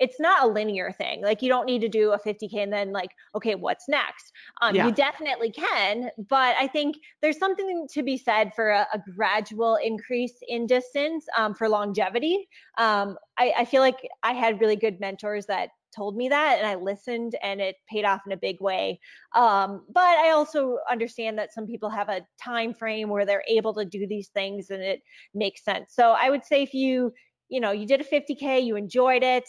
it's 0.00 0.20
not 0.20 0.44
a 0.44 0.46
linear 0.46 0.92
thing. 0.92 1.22
Like 1.22 1.42
you 1.42 1.48
don't 1.48 1.66
need 1.66 1.80
to 1.80 1.88
do 1.88 2.12
a 2.12 2.18
50K 2.20 2.54
and 2.54 2.72
then 2.72 2.92
like, 2.92 3.10
okay, 3.34 3.56
what's 3.56 3.88
next? 3.88 4.32
Um, 4.62 4.74
yeah. 4.74 4.86
You 4.86 4.92
definitely 4.92 5.50
can, 5.50 6.10
but 6.28 6.54
I 6.56 6.68
think 6.68 6.96
there's 7.20 7.36
something 7.36 7.86
to 7.92 8.02
be 8.04 8.16
said 8.16 8.52
for 8.54 8.68
a, 8.70 8.86
a 8.94 9.02
gradual 9.16 9.76
increase 9.82 10.34
in 10.46 10.68
distance 10.68 11.26
um, 11.36 11.52
for 11.52 11.68
longevity. 11.68 12.46
Um, 12.78 13.16
I, 13.38 13.52
I 13.58 13.64
feel 13.64 13.82
like 13.82 13.96
I 14.22 14.34
had 14.34 14.60
really 14.60 14.76
good 14.76 15.00
mentors 15.00 15.46
that 15.46 15.70
told 15.94 16.16
me 16.16 16.28
that 16.28 16.58
and 16.58 16.66
I 16.66 16.74
listened 16.74 17.34
and 17.42 17.60
it 17.60 17.76
paid 17.90 18.04
off 18.04 18.22
in 18.26 18.32
a 18.32 18.36
big 18.36 18.60
way. 18.60 19.00
Um, 19.34 19.84
but 19.92 20.02
I 20.02 20.30
also 20.30 20.78
understand 20.90 21.38
that 21.38 21.52
some 21.52 21.66
people 21.66 21.90
have 21.90 22.08
a 22.08 22.26
time 22.42 22.74
frame 22.74 23.08
where 23.08 23.26
they're 23.26 23.44
able 23.48 23.74
to 23.74 23.84
do 23.84 24.06
these 24.06 24.28
things 24.28 24.70
and 24.70 24.82
it 24.82 25.02
makes 25.34 25.64
sense. 25.64 25.94
So 25.94 26.12
I 26.12 26.30
would 26.30 26.44
say 26.44 26.62
if 26.62 26.74
you, 26.74 27.12
you 27.48 27.60
know, 27.60 27.72
you 27.72 27.86
did 27.86 28.00
a 28.00 28.04
50K, 28.04 28.64
you 28.64 28.76
enjoyed 28.76 29.22
it, 29.22 29.44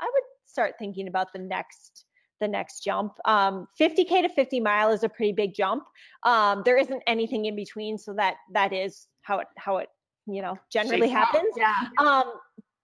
I 0.00 0.04
would 0.04 0.22
start 0.46 0.74
thinking 0.78 1.08
about 1.08 1.32
the 1.32 1.38
next 1.38 2.04
the 2.40 2.48
next 2.48 2.84
jump. 2.84 3.14
Um, 3.24 3.66
50k 3.80 4.22
to 4.22 4.28
50 4.28 4.60
mile 4.60 4.90
is 4.90 5.02
a 5.02 5.08
pretty 5.08 5.32
big 5.32 5.54
jump. 5.54 5.84
Um, 6.22 6.62
there 6.64 6.76
isn't 6.76 7.02
anything 7.06 7.46
in 7.46 7.56
between, 7.56 7.98
so 7.98 8.14
that 8.14 8.36
that 8.52 8.72
is 8.72 9.08
how 9.22 9.40
it 9.40 9.48
how 9.56 9.78
it 9.78 9.88
you 10.26 10.42
know 10.42 10.56
generally 10.72 11.08
happens. 11.08 11.52
Yeah. 11.56 11.74
Um, 11.98 12.32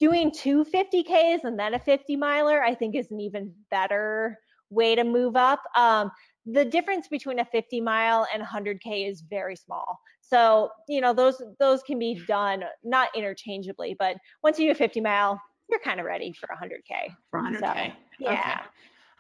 doing 0.05 0.31
two 0.31 0.65
50ks 0.65 1.45
and 1.45 1.59
then 1.59 1.73
a 1.73 1.79
50 1.79 2.17
miler, 2.17 2.63
I 2.63 2.75
think, 2.75 2.95
is 2.95 3.11
an 3.11 3.21
even 3.21 3.53
better 3.71 4.39
way 4.69 4.95
to 4.95 5.03
move 5.03 5.35
up. 5.35 5.63
Um, 5.75 6.11
the 6.45 6.65
difference 6.65 7.09
between 7.09 7.39
a 7.39 7.45
50 7.47 7.81
mile 7.81 8.27
and 8.33 8.43
100k 8.43 9.11
is 9.11 9.23
very 9.23 9.57
small. 9.57 9.99
So 10.21 10.71
you 10.89 11.01
know 11.01 11.15
those 11.15 11.43
those 11.59 11.83
can 11.83 11.99
be 11.99 12.23
done 12.27 12.65
not 12.83 13.09
interchangeably, 13.17 13.97
but 13.99 14.17
once 14.43 14.59
you 14.59 14.67
do 14.67 14.73
a 14.73 14.75
50 14.75 15.01
mile, 15.01 15.41
you're 15.71 15.81
kind 15.81 16.01
of 16.01 16.07
ready 16.07 16.33
for 16.33 16.49
100k. 16.49 17.15
For 17.31 17.41
100k. 17.41 17.61
So, 17.61 17.93
yeah. 18.19 18.33
Okay. 18.33 18.69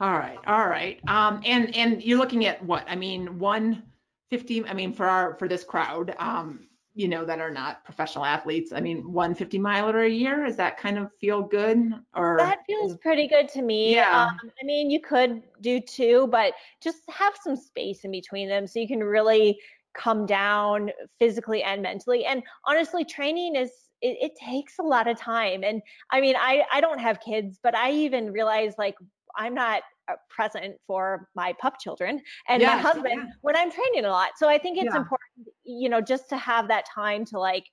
All 0.01 0.18
right. 0.18 0.38
All 0.47 0.68
right. 0.68 1.01
Um, 1.09 1.40
and 1.47 1.75
and 1.75 2.03
you're 2.03 2.18
looking 2.18 2.44
at 2.44 2.62
what? 2.62 2.85
I 2.88 2.97
mean, 2.97 3.38
150. 3.38 4.66
I 4.66 4.75
mean, 4.75 4.92
for 4.92 5.07
our 5.07 5.35
for 5.38 5.49
this 5.49 5.64
crowd, 5.64 6.14
um, 6.18 6.66
you 6.94 7.09
know, 7.09 7.24
that 7.24 7.40
are 7.40 7.50
not 7.50 7.85
professional 7.85 8.24
athletes. 8.24 8.72
I 8.72 8.80
mean, 8.80 9.12
one 9.12 9.35
50 9.35 9.59
miler 9.59 10.04
a 10.04 10.09
year, 10.09 10.46
does 10.46 10.57
that 10.57 10.78
kind 10.78 10.96
of 10.96 11.11
feel 11.20 11.42
good 11.42 11.92
or? 12.14 12.37
That 12.38 12.61
feels 12.66 12.96
pretty 12.98 13.26
good 13.26 13.48
to 13.50 13.62
me. 13.62 13.94
Yeah. 13.94 14.26
Um, 14.26 14.50
I 14.61 14.64
mean, 14.64 14.90
you 14.90 15.00
could 15.00 15.42
do 15.61 15.80
two, 15.80 16.28
but 16.28 16.54
just 16.83 16.98
have 17.11 17.35
some 17.42 17.57
space 17.57 18.04
in 18.04 18.12
between 18.12 18.48
them 18.48 18.66
so 18.66 18.78
you 18.78 18.87
can 18.87 19.02
really 19.02 19.59
come 19.94 20.26
down 20.26 20.90
physically 21.18 21.62
and 21.62 21.83
mentally. 21.83 22.24
And 22.26 22.42
honestly, 22.64 23.04
training 23.04 23.57
is 23.57 23.70
it, 24.00 24.18
it, 24.20 24.33
takes 24.37 24.78
a 24.78 24.83
lot 24.83 25.09
of 25.09 25.18
time. 25.18 25.64
And 25.64 25.80
I 26.11 26.20
mean, 26.20 26.37
I 26.38 26.64
I 26.72 26.80
don't 26.80 26.98
have 26.98 27.20
kids, 27.20 27.59
but 27.62 27.74
I 27.74 27.90
even 27.92 28.33
realize 28.33 28.74
like 28.76 28.96
I'm 29.37 29.54
not 29.54 29.83
uh, 30.09 30.14
present 30.28 30.76
for 30.87 31.28
my 31.35 31.54
pup 31.61 31.80
children 31.80 32.20
and 32.48 32.61
yes, 32.61 32.76
my 32.76 32.83
husband 32.83 33.14
yeah. 33.16 33.30
when 33.40 33.57
I'm 33.57 33.70
training 33.70 34.04
a 34.04 34.11
lot. 34.11 34.30
So 34.37 34.48
I 34.48 34.59
think 34.59 34.76
it's 34.76 34.92
yeah. 34.92 34.98
important, 34.98 35.48
you 35.64 35.88
know, 35.88 36.00
just 36.00 36.29
to 36.31 36.37
have 36.37 36.68
that 36.68 36.85
time 36.92 37.24
to 37.27 37.38
like 37.38 37.66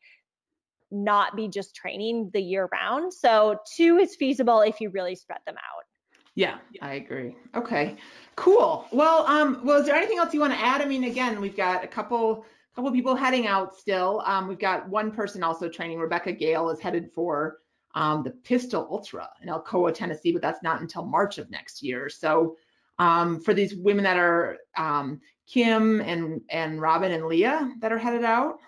not 0.91 1.35
be 1.35 1.47
just 1.47 1.75
training 1.75 2.29
the 2.33 2.41
year 2.41 2.67
round. 2.71 3.13
So 3.13 3.59
two 3.75 3.97
is 3.97 4.15
feasible 4.15 4.61
if 4.61 4.81
you 4.81 4.89
really 4.89 5.15
spread 5.15 5.39
them 5.45 5.55
out. 5.57 5.83
Yeah, 6.35 6.57
I 6.81 6.93
agree. 6.93 7.35
Okay, 7.55 7.97
cool. 8.35 8.85
Well, 8.91 9.25
um, 9.27 9.61
well, 9.63 9.79
is 9.79 9.85
there 9.85 9.95
anything 9.95 10.17
else 10.17 10.33
you 10.33 10.39
want 10.39 10.53
to 10.53 10.59
add? 10.59 10.81
I 10.81 10.85
mean, 10.85 11.03
again, 11.03 11.41
we've 11.41 11.57
got 11.57 11.83
a 11.83 11.87
couple 11.87 12.45
couple 12.73 12.89
people 12.91 13.15
heading 13.15 13.47
out 13.47 13.75
still. 13.75 14.23
Um, 14.25 14.47
we've 14.47 14.59
got 14.59 14.87
one 14.87 15.11
person 15.11 15.43
also 15.43 15.67
training. 15.67 15.99
Rebecca 15.99 16.31
Gale 16.31 16.69
is 16.69 16.79
headed 16.79 17.11
for 17.13 17.57
um, 17.95 18.23
the 18.23 18.31
Pistol 18.31 18.87
Ultra 18.89 19.29
in 19.41 19.49
Alcoa, 19.49 19.93
Tennessee, 19.93 20.31
but 20.31 20.41
that's 20.41 20.63
not 20.63 20.79
until 20.79 21.03
March 21.03 21.37
of 21.37 21.49
next 21.49 21.83
year. 21.83 22.07
So 22.07 22.55
um, 22.97 23.41
for 23.41 23.53
these 23.53 23.75
women 23.75 24.05
that 24.05 24.17
are 24.17 24.57
um, 24.77 25.19
Kim 25.51 25.99
and 26.01 26.41
and 26.49 26.79
Robin 26.79 27.11
and 27.11 27.25
Leah 27.25 27.73
that 27.79 27.91
are 27.91 27.97
headed 27.97 28.23
out, 28.23 28.59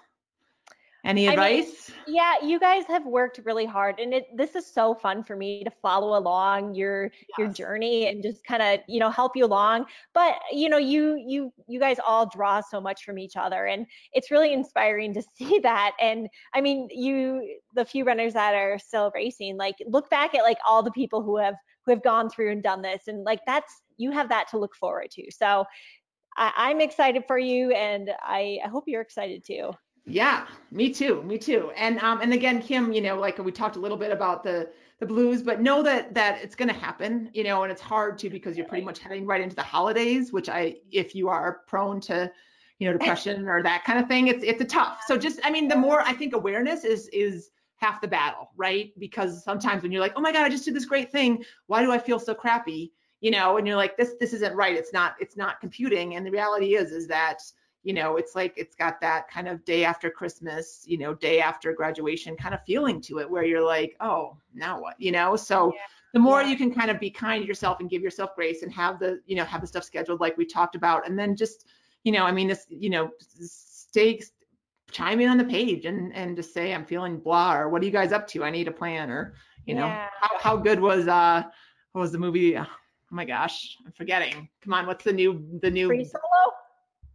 any 1.06 1.28
advice? 1.28 1.92
I 1.92 2.10
mean, 2.10 2.16
yeah, 2.16 2.34
you 2.44 2.60
guys 2.60 2.86
have 2.88 3.06
worked 3.06 3.40
really 3.44 3.66
hard, 3.66 4.00
and 4.00 4.14
it 4.14 4.26
this 4.36 4.56
is 4.56 4.66
so 4.66 4.94
fun 4.94 5.24
for 5.24 5.36
me 5.36 5.64
to 5.64 5.72
follow 5.82 6.18
along 6.18 6.76
your 6.76 7.04
yes. 7.04 7.38
your 7.38 7.48
journey 7.50 8.08
and 8.08 8.24
just 8.24 8.44
kind 8.46 8.62
of 8.62 8.80
you 8.88 9.00
know 9.00 9.10
help 9.10 9.36
you 9.36 9.46
along. 9.46 9.86
But 10.14 10.36
you 10.52 10.70
know, 10.70 10.78
you 10.78 11.22
you 11.26 11.54
you 11.68 11.80
guys 11.80 11.98
all 12.06 12.30
draw 12.30 12.62
so 12.62 12.80
much 12.80 13.04
from 13.04 13.18
each 13.18 13.36
other, 13.36 13.66
and 13.66 13.86
it's 14.14 14.32
really 14.32 14.54
inspiring 14.54 15.14
to 15.14 15.22
see 15.36 15.60
that. 15.60 15.92
And 16.02 16.28
I 16.54 16.62
mean, 16.62 16.88
you 16.90 17.58
the 17.74 17.86
few 17.86 18.06
runners 18.06 18.34
that 18.34 18.56
are 18.56 18.80
still 18.80 19.12
racing, 19.14 19.58
like 19.58 19.76
look 19.88 20.10
back 20.10 20.36
at 20.36 20.44
like 20.44 20.58
all 20.68 20.84
the 20.84 20.92
people 20.92 21.22
who 21.22 21.38
have 21.38 21.56
who 21.86 21.92
have 21.92 22.04
gone 22.04 22.30
through 22.30 22.52
and 22.52 22.64
done 22.64 22.82
this, 22.82 23.08
and 23.08 23.24
like 23.24 23.42
that's 23.46 23.82
you 23.98 24.12
have 24.12 24.30
that 24.30 24.48
to 24.50 24.58
look 24.58 24.76
forward 24.76 25.12
to. 25.12 25.30
So 25.32 25.66
I, 26.36 26.72
am 26.72 26.82
excited 26.82 27.26
for 27.28 27.38
you, 27.38 27.72
and 27.72 28.10
I, 28.22 28.60
I 28.64 28.68
hope 28.68 28.86
you're 28.88 29.02
excited 29.02 29.44
too. 29.46 29.72
Yeah, 30.06 30.48
me 30.72 30.90
too. 30.90 31.24
Me 31.24 31.38
too. 31.38 31.72
And 31.78 31.98
um 32.00 32.20
and 32.22 32.34
again, 32.34 32.62
Kim, 32.62 32.92
you 32.92 33.02
know, 33.02 33.18
like 33.18 33.38
we 33.38 33.52
talked 33.52 33.78
a 33.78 33.80
little 33.80 33.98
bit 33.98 34.12
about 34.12 34.44
the 34.44 34.70
the 35.00 35.06
blues, 35.06 35.42
but 35.42 35.62
know 35.62 35.82
that 35.84 36.14
that 36.14 36.42
it's 36.44 36.56
going 36.56 36.68
to 36.68 36.76
happen, 36.76 37.30
you 37.34 37.44
know, 37.44 37.64
and 37.64 37.72
it's 37.72 37.82
hard 37.82 38.18
to 38.20 38.30
because 38.30 38.58
you're 38.58 38.68
pretty 38.68 38.84
much 38.84 39.00
heading 39.00 39.26
right 39.26 39.42
into 39.42 39.56
the 39.56 39.64
holidays, 39.64 40.34
which 40.34 40.50
I 40.50 40.76
if 40.92 41.16
you 41.16 41.30
are 41.30 41.62
prone 41.68 42.02
to, 42.02 42.30
you 42.80 42.88
know, 42.88 42.98
depression 42.98 43.48
or 43.48 43.64
that 43.64 43.86
kind 43.86 43.98
of 43.98 44.08
thing, 44.10 44.28
it's 44.28 44.44
it's 44.44 44.62
a 44.62 44.66
tough. 44.66 45.02
So 45.08 45.18
just 45.18 45.40
I 45.44 45.52
mean, 45.52 45.70
the 45.70 45.76
more 45.78 46.02
I 46.02 46.14
think 46.14 46.34
awareness 46.34 46.84
is 46.84 47.08
is 47.14 47.52
half 47.78 48.02
the 48.02 48.08
battle, 48.08 48.50
right? 48.58 48.92
Because 49.00 49.42
sometimes 49.44 49.84
when 49.84 49.92
you're 49.94 50.02
like, 50.02 50.14
"Oh 50.18 50.22
my 50.22 50.34
god, 50.34 50.44
I 50.44 50.50
just 50.50 50.66
did 50.66 50.74
this 50.74 50.86
great 50.86 51.14
thing. 51.14 51.46
Why 51.68 51.82
do 51.82 51.94
I 51.94 51.98
feel 51.98 52.20
so 52.20 52.34
crappy?" 52.34 52.92
You 53.24 53.32
know, 53.32 53.58
and 53.58 53.66
you're 53.66 53.78
like, 53.78 53.96
"This 53.98 54.16
this 54.20 54.34
isn't 54.34 54.56
right. 54.56 54.76
It's 54.76 54.94
not 54.94 55.16
it's 55.20 55.38
not 55.38 55.60
computing." 55.62 56.16
And 56.16 56.26
the 56.26 56.32
reality 56.32 56.76
is 56.76 56.92
is 56.92 57.08
that 57.08 57.40
you 57.84 57.94
know, 57.94 58.16
it's 58.16 58.34
like 58.34 58.54
it's 58.56 58.76
got 58.76 59.02
that 59.02 59.30
kind 59.30 59.48
of 59.48 59.64
day 59.66 59.84
after 59.84 60.10
Christmas, 60.10 60.84
you 60.88 60.98
know, 60.98 61.14
day 61.14 61.42
after 61.42 61.74
graduation 61.74 62.36
kind 62.38 62.56
of 62.56 62.64
feeling 62.66 63.02
to 63.02 63.20
it 63.20 63.30
where 63.30 63.44
you're 63.44 63.64
like, 63.64 63.96
oh, 64.00 64.38
now 64.54 64.80
what, 64.80 65.00
you 65.00 65.12
know? 65.12 65.36
So 65.36 65.74
yeah. 65.74 65.82
the 66.14 66.20
more 66.20 66.42
yeah. 66.42 66.48
you 66.48 66.56
can 66.56 66.74
kind 66.74 66.90
of 66.90 66.98
be 66.98 67.10
kind 67.10 67.42
to 67.44 67.48
yourself 67.48 67.82
and 67.82 67.90
give 67.90 68.02
yourself 68.02 68.36
grace 68.36 68.64
and 68.64 68.72
have 68.72 69.00
the, 69.00 69.20
you 69.26 69.36
know, 69.36 69.44
have 69.44 69.60
the 69.60 69.68
stuff 69.68 69.84
scheduled 69.84 70.22
like 70.22 70.38
we 70.38 70.46
talked 70.46 70.76
about. 70.76 71.08
And 71.08 71.20
then 71.20 71.36
just, 71.36 71.68
you 72.06 72.14
know, 72.14 72.24
I 72.24 72.32
mean, 72.32 72.48
this, 72.48 72.66
you 72.70 72.90
know, 72.90 73.12
stay, 73.20 74.22
chime 74.92 75.20
in 75.20 75.28
on 75.28 75.38
the 75.38 75.44
page 75.44 75.86
and, 75.86 76.16
and 76.16 76.38
just 76.38 76.54
say, 76.54 76.74
I'm 76.74 76.86
feeling 76.86 77.18
blah, 77.18 77.58
or 77.58 77.68
what 77.68 77.82
are 77.82 77.86
you 77.86 77.92
guys 77.92 78.14
up 78.14 78.28
to? 78.30 78.46
I 78.46 78.50
need 78.50 78.70
a 78.70 78.72
plan 78.72 79.10
or, 79.10 79.34
you 79.66 79.76
know, 79.76 79.88
how, 80.22 80.40
how 80.40 80.58
good 80.58 80.80
was, 80.80 81.10
uh, 81.10 81.44
what 81.92 82.02
was 82.02 82.14
the 82.14 82.18
movie? 82.18 82.58
Oh 83.14 83.16
my 83.16 83.26
gosh, 83.26 83.78
I'm 83.86 83.92
forgetting. 83.92 84.50
Come 84.64 84.74
on, 84.74 84.88
what's 84.88 85.04
the 85.04 85.14
new, 85.14 85.46
the 85.62 85.70
new? 85.70 85.86
Free 85.88 86.04
Solo? 86.04 86.54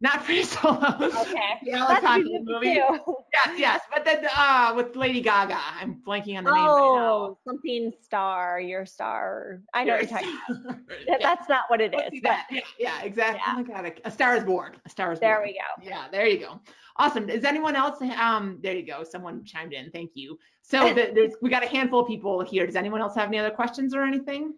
Not 0.00 0.24
free 0.24 0.44
solo. 0.44 0.78
Okay. 0.78 1.58
the 1.64 1.74
Alejandro 1.74 2.38
movie. 2.44 2.74
Too. 2.74 3.14
Yes, 3.32 3.58
yes. 3.58 3.80
But 3.92 4.04
then 4.04 4.28
uh 4.32 4.72
with 4.76 4.94
Lady 4.94 5.20
Gaga. 5.20 5.58
I'm 5.80 6.00
blanking 6.06 6.38
on 6.38 6.44
the 6.44 6.50
oh, 6.50 6.54
name 6.54 7.30
right 7.30 7.36
something 7.44 7.92
star, 8.00 8.60
your 8.60 8.86
star. 8.86 9.60
I 9.74 9.82
know 9.82 9.94
what 9.94 10.02
you're 10.02 10.20
talking 10.20 10.38
about. 10.48 10.78
yeah. 11.08 11.16
That's 11.20 11.48
not 11.48 11.64
what 11.66 11.80
it 11.80 11.92
is. 11.94 12.20
But, 12.22 12.38
yeah, 12.48 12.60
yeah, 12.78 13.02
exactly. 13.02 13.40
Yeah. 13.44 13.54
Oh 13.54 13.56
my 13.56 13.82
god. 13.82 14.00
A, 14.04 14.10
Star 14.12 14.36
is 14.36 14.44
born. 14.44 14.76
A 14.86 14.88
Star 14.88 15.12
is 15.12 15.18
there 15.18 15.34
born. 15.34 15.48
There 15.48 15.52
we 15.82 15.84
go. 15.84 15.90
Yeah, 15.90 16.04
there 16.12 16.28
you 16.28 16.38
go. 16.38 16.60
Awesome. 16.96 17.28
Is 17.28 17.44
anyone 17.44 17.74
else 17.74 18.00
um 18.20 18.60
there 18.62 18.76
you 18.76 18.86
go. 18.86 19.02
Someone 19.02 19.44
chimed 19.44 19.72
in. 19.72 19.90
Thank 19.90 20.12
you. 20.14 20.38
So 20.62 20.94
the, 20.94 21.10
there's 21.12 21.34
we 21.42 21.50
got 21.50 21.64
a 21.64 21.68
handful 21.68 22.00
of 22.02 22.06
people 22.06 22.40
here. 22.42 22.66
Does 22.66 22.76
anyone 22.76 23.00
else 23.00 23.16
have 23.16 23.26
any 23.26 23.38
other 23.38 23.50
questions 23.50 23.94
or 23.94 24.04
anything? 24.04 24.54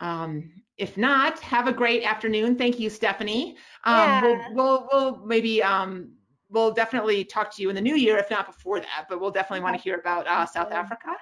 Um, 0.00 0.52
if 0.76 0.96
not, 0.96 1.38
have 1.40 1.68
a 1.68 1.72
great 1.72 2.02
afternoon. 2.02 2.56
Thank 2.56 2.78
you, 2.78 2.90
Stephanie. 2.90 3.56
Um, 3.84 3.94
yeah. 3.96 4.48
we'll, 4.52 4.54
we'll, 4.54 4.88
we'll 4.92 5.26
maybe 5.26 5.62
um, 5.62 6.12
we'll 6.50 6.72
definitely 6.72 7.24
talk 7.24 7.54
to 7.56 7.62
you 7.62 7.70
in 7.70 7.74
the 7.74 7.80
new 7.80 7.96
year, 7.96 8.18
if 8.18 8.30
not 8.30 8.46
before 8.46 8.80
that. 8.80 9.06
But 9.08 9.20
we'll 9.20 9.30
definitely 9.30 9.64
want 9.64 9.76
to 9.76 9.82
hear 9.82 9.96
about 9.96 10.26
uh, 10.26 10.44
South 10.46 10.72
Africa. 10.72 11.14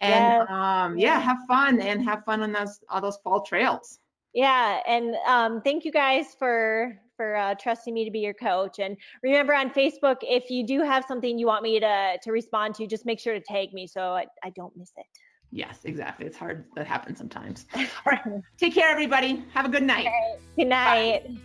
And 0.00 0.46
yeah. 0.48 0.84
Um, 0.84 0.98
yeah, 0.98 1.18
have 1.18 1.38
fun 1.48 1.80
and 1.80 2.04
have 2.04 2.24
fun 2.24 2.42
on 2.42 2.52
those 2.52 2.80
all 2.88 3.00
those 3.00 3.18
fall 3.24 3.42
trails. 3.42 3.98
Yeah, 4.34 4.80
and 4.86 5.16
um, 5.26 5.62
thank 5.62 5.84
you 5.84 5.90
guys 5.90 6.36
for 6.38 6.96
for 7.16 7.34
uh, 7.34 7.54
trusting 7.56 7.92
me 7.92 8.04
to 8.04 8.10
be 8.10 8.20
your 8.20 8.34
coach. 8.34 8.78
And 8.78 8.96
remember 9.22 9.54
on 9.54 9.70
Facebook, 9.70 10.18
if 10.22 10.50
you 10.50 10.64
do 10.64 10.82
have 10.82 11.04
something 11.08 11.38
you 11.38 11.46
want 11.46 11.62
me 11.62 11.80
to 11.80 12.18
to 12.22 12.30
respond 12.30 12.74
to, 12.76 12.86
just 12.86 13.06
make 13.06 13.18
sure 13.18 13.34
to 13.34 13.40
tag 13.40 13.72
me 13.72 13.86
so 13.86 14.12
I, 14.12 14.26
I 14.44 14.50
don't 14.50 14.76
miss 14.76 14.92
it. 14.96 15.06
Yes, 15.50 15.80
exactly. 15.84 16.26
It's 16.26 16.36
hard. 16.36 16.64
That 16.74 16.86
happens 16.86 17.18
sometimes. 17.18 17.66
All 17.74 17.84
right. 18.06 18.42
Take 18.58 18.74
care, 18.74 18.90
everybody. 18.90 19.44
Have 19.54 19.64
a 19.64 19.68
good 19.68 19.82
night. 19.82 20.08
Good 20.56 20.68
night. 20.68 21.26
Bye. 21.26 21.36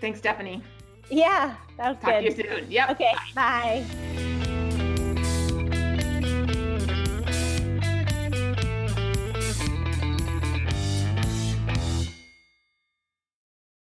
Thanks, 0.00 0.18
Stephanie. 0.18 0.62
Yeah, 1.10 1.54
that 1.76 1.88
was 1.90 1.96
Talk 1.98 2.20
good. 2.20 2.36
Talk 2.36 2.36
to 2.36 2.48
you 2.48 2.60
soon. 2.60 2.70
Yep. 2.70 2.90
Okay. 2.90 3.12
bye. 3.34 3.84
bye. 4.14 4.26